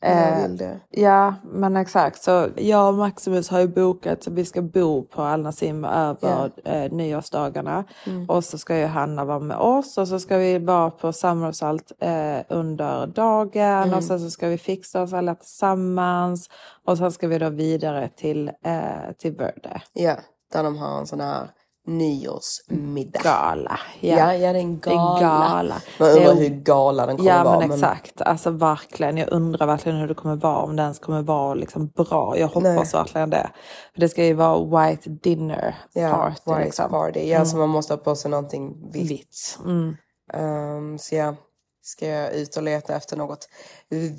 Jag 0.00 0.42
vill 0.42 0.56
det. 0.56 0.80
Ja, 0.90 1.34
men 1.44 1.76
exakt. 1.76 2.22
Så 2.22 2.48
jag 2.56 2.88
och 2.88 2.94
Maximus 2.94 3.48
har 3.50 3.60
ju 3.60 3.68
bokat 3.68 4.22
så 4.22 4.30
vi 4.30 4.44
ska 4.44 4.62
bo 4.62 5.02
på 5.04 5.22
Al 5.22 5.42
Nassim 5.42 5.84
över 5.84 6.50
eh, 6.64 6.92
nyårsdagarna. 6.92 7.84
Och 8.28 8.44
så 8.44 8.58
ska 8.58 8.76
ju 8.78 8.86
Hanna 8.86 9.24
vara 9.24 9.38
med 9.38 9.56
oss 9.56 9.98
och 9.98 10.08
så 10.08 10.20
ska 10.20 10.36
vi 10.36 10.58
vara 10.58 10.90
på 10.90 11.12
Summersalt 11.12 11.92
eh, 12.00 12.38
under 12.48 13.06
dagen 13.06 13.94
och 13.94 14.04
sen 14.04 14.20
så 14.20 14.30
ska 14.30 14.48
vi 14.48 14.58
fixa 14.58 15.02
oss 15.02 15.12
alla 15.12 15.34
tillsammans. 15.34 16.50
Och 16.84 16.98
sen 16.98 17.12
ska 17.12 17.28
vi 17.28 17.38
då 17.38 17.48
vidare 17.48 18.08
till, 18.16 18.48
eh, 18.48 19.12
till 19.18 19.32
Verde. 19.32 19.82
Ja, 19.92 20.16
där 20.52 20.62
de 20.62 20.78
har 20.78 20.98
en 20.98 21.06
sån 21.06 21.20
här 21.20 21.48
nyårsmiddag. 21.86 23.20
Gala. 23.22 23.80
Ja, 24.00 24.34
ja, 24.34 24.52
det 24.52 24.58
är 24.58 24.62
en 24.62 24.80
Det 24.80 24.90
är 24.90 24.94
gala. 24.94 25.20
gala. 25.20 25.82
Man 25.98 26.08
undrar 26.10 26.34
hur 26.34 26.48
gala 26.48 27.06
den 27.06 27.16
kommer 27.16 27.30
Ja 27.30 27.44
vara. 27.44 27.60
men 27.60 27.72
exakt, 27.72 28.20
alltså 28.22 28.50
verkligen. 28.50 29.16
Jag 29.16 29.32
undrar 29.32 29.66
verkligen 29.66 29.98
hur 29.98 30.08
det 30.08 30.14
kommer 30.14 30.36
vara, 30.36 30.56
om 30.62 30.76
den 30.76 30.84
ens 30.84 30.98
kommer 30.98 31.22
vara 31.22 31.54
liksom 31.54 31.86
bra. 31.88 32.38
Jag 32.38 32.48
hoppas 32.48 32.94
verkligen 32.94 33.30
det. 33.30 33.50
För 33.94 34.00
det 34.00 34.08
ska 34.08 34.24
ju 34.24 34.34
vara 34.34 34.86
white 34.88 35.10
dinner 35.10 35.76
Ja, 35.92 36.10
party. 36.10 36.40
white 36.46 36.64
liksom. 36.64 36.90
party. 36.90 37.20
Ja, 37.28 37.44
så 37.44 37.56
man 37.56 37.68
måste 37.68 37.92
ha 37.92 37.98
på 37.98 38.16
sig 38.16 38.30
någonting 38.30 38.90
vitt. 38.92 39.10
Vitt. 39.10 39.58
Mm. 39.64 39.96
Ehm, 40.32 40.98
så 40.98 41.14
ja, 41.14 41.34
ska 41.82 42.06
jag 42.06 42.32
ut 42.34 42.56
och 42.56 42.62
leta 42.62 42.96
efter 42.96 43.16
något 43.16 43.48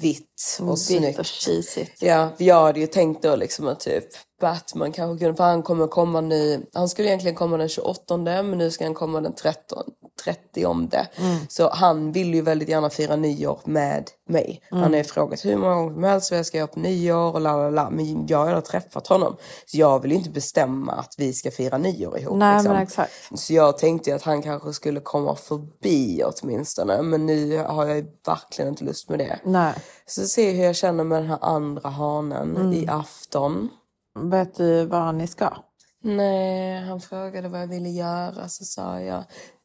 vitt 0.02 0.58
och 0.62 0.70
Vitt 0.72 0.80
snyggt. 0.80 1.20
och 1.20 1.26
cheesigt. 1.26 2.02
Ja, 2.02 2.30
jag 2.38 2.62
hade 2.62 2.80
ju 2.80 2.88
tänkt 2.88 3.24
då 3.24 3.36
liksom 3.36 3.68
att 3.68 3.80
typ 3.80 4.06
Batman 4.42 4.92
kanske 4.92 5.24
kunde, 5.24 5.38
för 5.38 5.44
han 5.44 5.64
kommer 5.64 5.88
komma 5.88 6.22
nu, 6.22 6.66
han 6.74 6.90
skulle 6.90 7.08
egentligen 7.08 7.36
komma 7.36 7.58
den 7.58 7.70
28 7.70 8.18
men 8.18 8.52
nu 8.52 8.72
ska 8.72 8.84
han 8.84 8.94
komma 8.94 9.22
den 9.22 9.36
13, 9.36 9.84
30 10.24 10.66
om 10.66 10.90
det. 10.90 11.08
Så 11.50 11.70
han 11.70 12.12
vill 12.12 12.34
ju 12.34 12.42
väldigt 12.42 12.70
gärna 12.70 12.90
fira 12.90 13.16
nyår 13.16 13.60
med 13.66 14.10
mig. 14.30 14.62
Han 14.72 14.94
har 14.94 15.04
frågat 15.04 15.46
hur 15.46 15.58
många 15.58 15.76
gånger 15.76 15.94
som 15.94 16.04
helst 16.04 16.32
vad 16.32 16.38
jag 16.40 16.46
ska 16.46 16.58
göra 16.58 16.68
på 16.68 16.80
nyår 16.80 17.34
och 17.34 17.42
la 17.42 17.58
la 17.58 17.70
la. 17.70 17.90
Men 17.90 18.28
jag 18.28 18.38
har 18.38 18.48
redan 18.48 18.62
träffat 18.62 19.08
honom. 19.08 19.36
Så 19.66 19.78
jag 19.78 20.00
vill 20.00 20.12
ju 20.12 20.18
inte 20.18 20.30
bestämma 20.30 20.92
att 20.92 21.16
vi 21.18 21.34
ska 21.34 21.52
fira 21.52 21.78
nyår 21.78 22.20
ihop. 22.20 22.38
Nej 22.38 22.56
liksom. 22.56 22.74
men 22.74 22.84
exakt. 22.84 23.12
Så 23.36 23.54
jag 23.54 23.78
tänkte 23.78 24.10
ju 24.10 24.16
att 24.16 24.24
han 24.24 24.42
kanske 24.42 24.74
skulle 24.74 25.00
komma 25.00 25.36
förbi 25.36 26.24
åtminstone. 26.26 27.02
Men 27.02 27.26
nu 27.26 27.58
har 27.58 27.86
jag 27.86 27.98
ju 27.98 28.06
verkligen 28.26 28.70
inte 28.70 28.84
lust 28.84 29.10
med 29.10 29.20
det. 29.20 29.40
Nej. 29.44 29.74
Så 30.06 30.22
se 30.22 30.52
hur 30.52 30.64
jag 30.64 30.76
känner 30.76 31.04
med 31.04 31.22
den 31.22 31.30
här 31.30 31.40
andra 31.42 31.90
hanen 31.90 32.74
i 32.74 32.88
afton. 32.88 33.70
Vet 34.16 34.56
du 34.56 34.86
var 34.86 35.14
ni 35.14 35.28
ska? 35.28 35.54
Nej, 36.02 36.82
han 36.86 37.02
frågade 37.02 37.50
vad 37.50 37.62
jag 37.62 37.68
ville 37.68 37.90
göra 37.90 38.48
så 38.48 38.66
sa 38.66 39.02
jag 39.02 39.24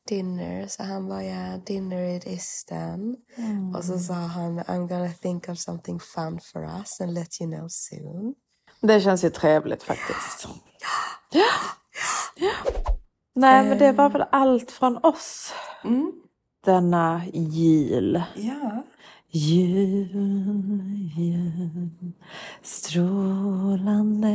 dinner. 0.09 0.67
Så 0.67 0.83
han 0.83 1.09
bara 1.09 1.23
ja, 1.23 1.57
dinner 1.67 2.17
it 2.17 2.27
is 2.27 2.65
then. 2.65 3.17
Och 3.77 3.85
så 3.85 3.99
sa 3.99 4.15
han 4.15 4.61
I'm 4.61 4.89
gonna 4.89 5.13
think 5.23 5.49
of 5.49 5.59
something 5.59 6.01
fun 6.01 6.41
for 6.53 6.65
us 6.65 7.01
and 7.01 7.15
let 7.15 7.41
you 7.41 7.51
know 7.51 7.69
soon. 7.69 8.35
Det 8.81 9.01
känns 9.01 9.25
ju 9.25 9.31
trevligt 9.31 9.83
faktiskt. 9.83 10.49
Ja. 11.31 11.43
ja. 12.37 12.73
Nej 13.35 13.69
men 13.69 13.79
det 13.79 13.93
var 13.93 14.11
väl 14.11 14.25
allt 14.33 14.71
från 14.71 14.97
oss. 14.97 15.53
Denna 16.65 17.23
jul. 17.33 18.23
Ja. 18.35 18.83
Jul, 19.37 20.09
jul, 21.17 22.13
strålande 22.63 24.29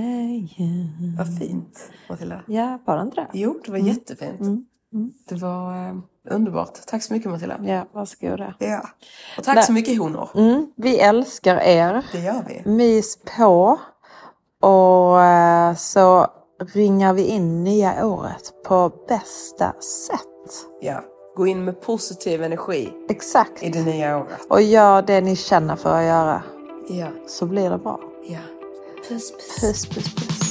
jul. 0.57 1.15
Vad 1.17 1.39
fint, 1.39 1.91
Matilda. 2.09 2.41
Ja, 2.47 2.79
var 2.85 3.01
inte 3.01 3.15
det? 3.15 3.27
Jo, 3.33 3.59
det 3.65 3.71
var 3.71 3.77
jättefint. 3.77 4.67
Det 5.29 5.35
var 5.35 5.87
eh, 5.87 5.95
underbart. 6.29 6.85
Tack 6.87 7.03
så 7.03 7.13
mycket 7.13 7.31
Matilda. 7.31 7.59
Ja, 7.63 7.85
varsågoda. 7.91 8.53
Ja. 8.59 8.81
Och 9.37 9.43
tack 9.43 9.55
Nej. 9.55 9.63
så 9.63 9.71
mycket 9.71 9.99
honor. 9.99 10.29
Mm, 10.35 10.71
vi 10.75 10.99
älskar 10.99 11.57
er. 11.57 12.05
Det 12.11 12.19
gör 12.19 12.43
vi. 12.47 12.71
Mys 12.71 13.17
på. 13.37 13.79
Och 14.59 15.21
eh, 15.21 15.75
så 15.75 16.27
ringar 16.73 17.13
vi 17.13 17.25
in 17.25 17.63
nya 17.63 18.07
året 18.07 18.53
på 18.65 18.91
bästa 19.07 19.73
sätt. 19.81 20.67
Ja. 20.81 21.03
Gå 21.41 21.47
in 21.47 21.65
med 21.65 21.81
positiv 21.81 22.43
energi 22.43 22.93
Exakt. 23.09 23.63
i 23.63 23.69
det 23.69 23.83
nya 23.83 24.17
året. 24.17 24.39
Och 24.49 24.61
gör 24.61 25.01
det 25.01 25.21
ni 25.21 25.35
känner 25.35 25.75
för 25.75 25.97
att 25.97 26.03
göra. 26.03 26.43
Ja. 26.87 27.07
Så 27.27 27.45
blir 27.45 27.69
det 27.69 27.77
bra. 27.77 27.99
Ja. 28.27 28.39
Puss, 29.07 29.31
puss. 29.31 29.61
Puss, 29.61 29.85
puss, 29.85 30.15
puss. 30.15 30.50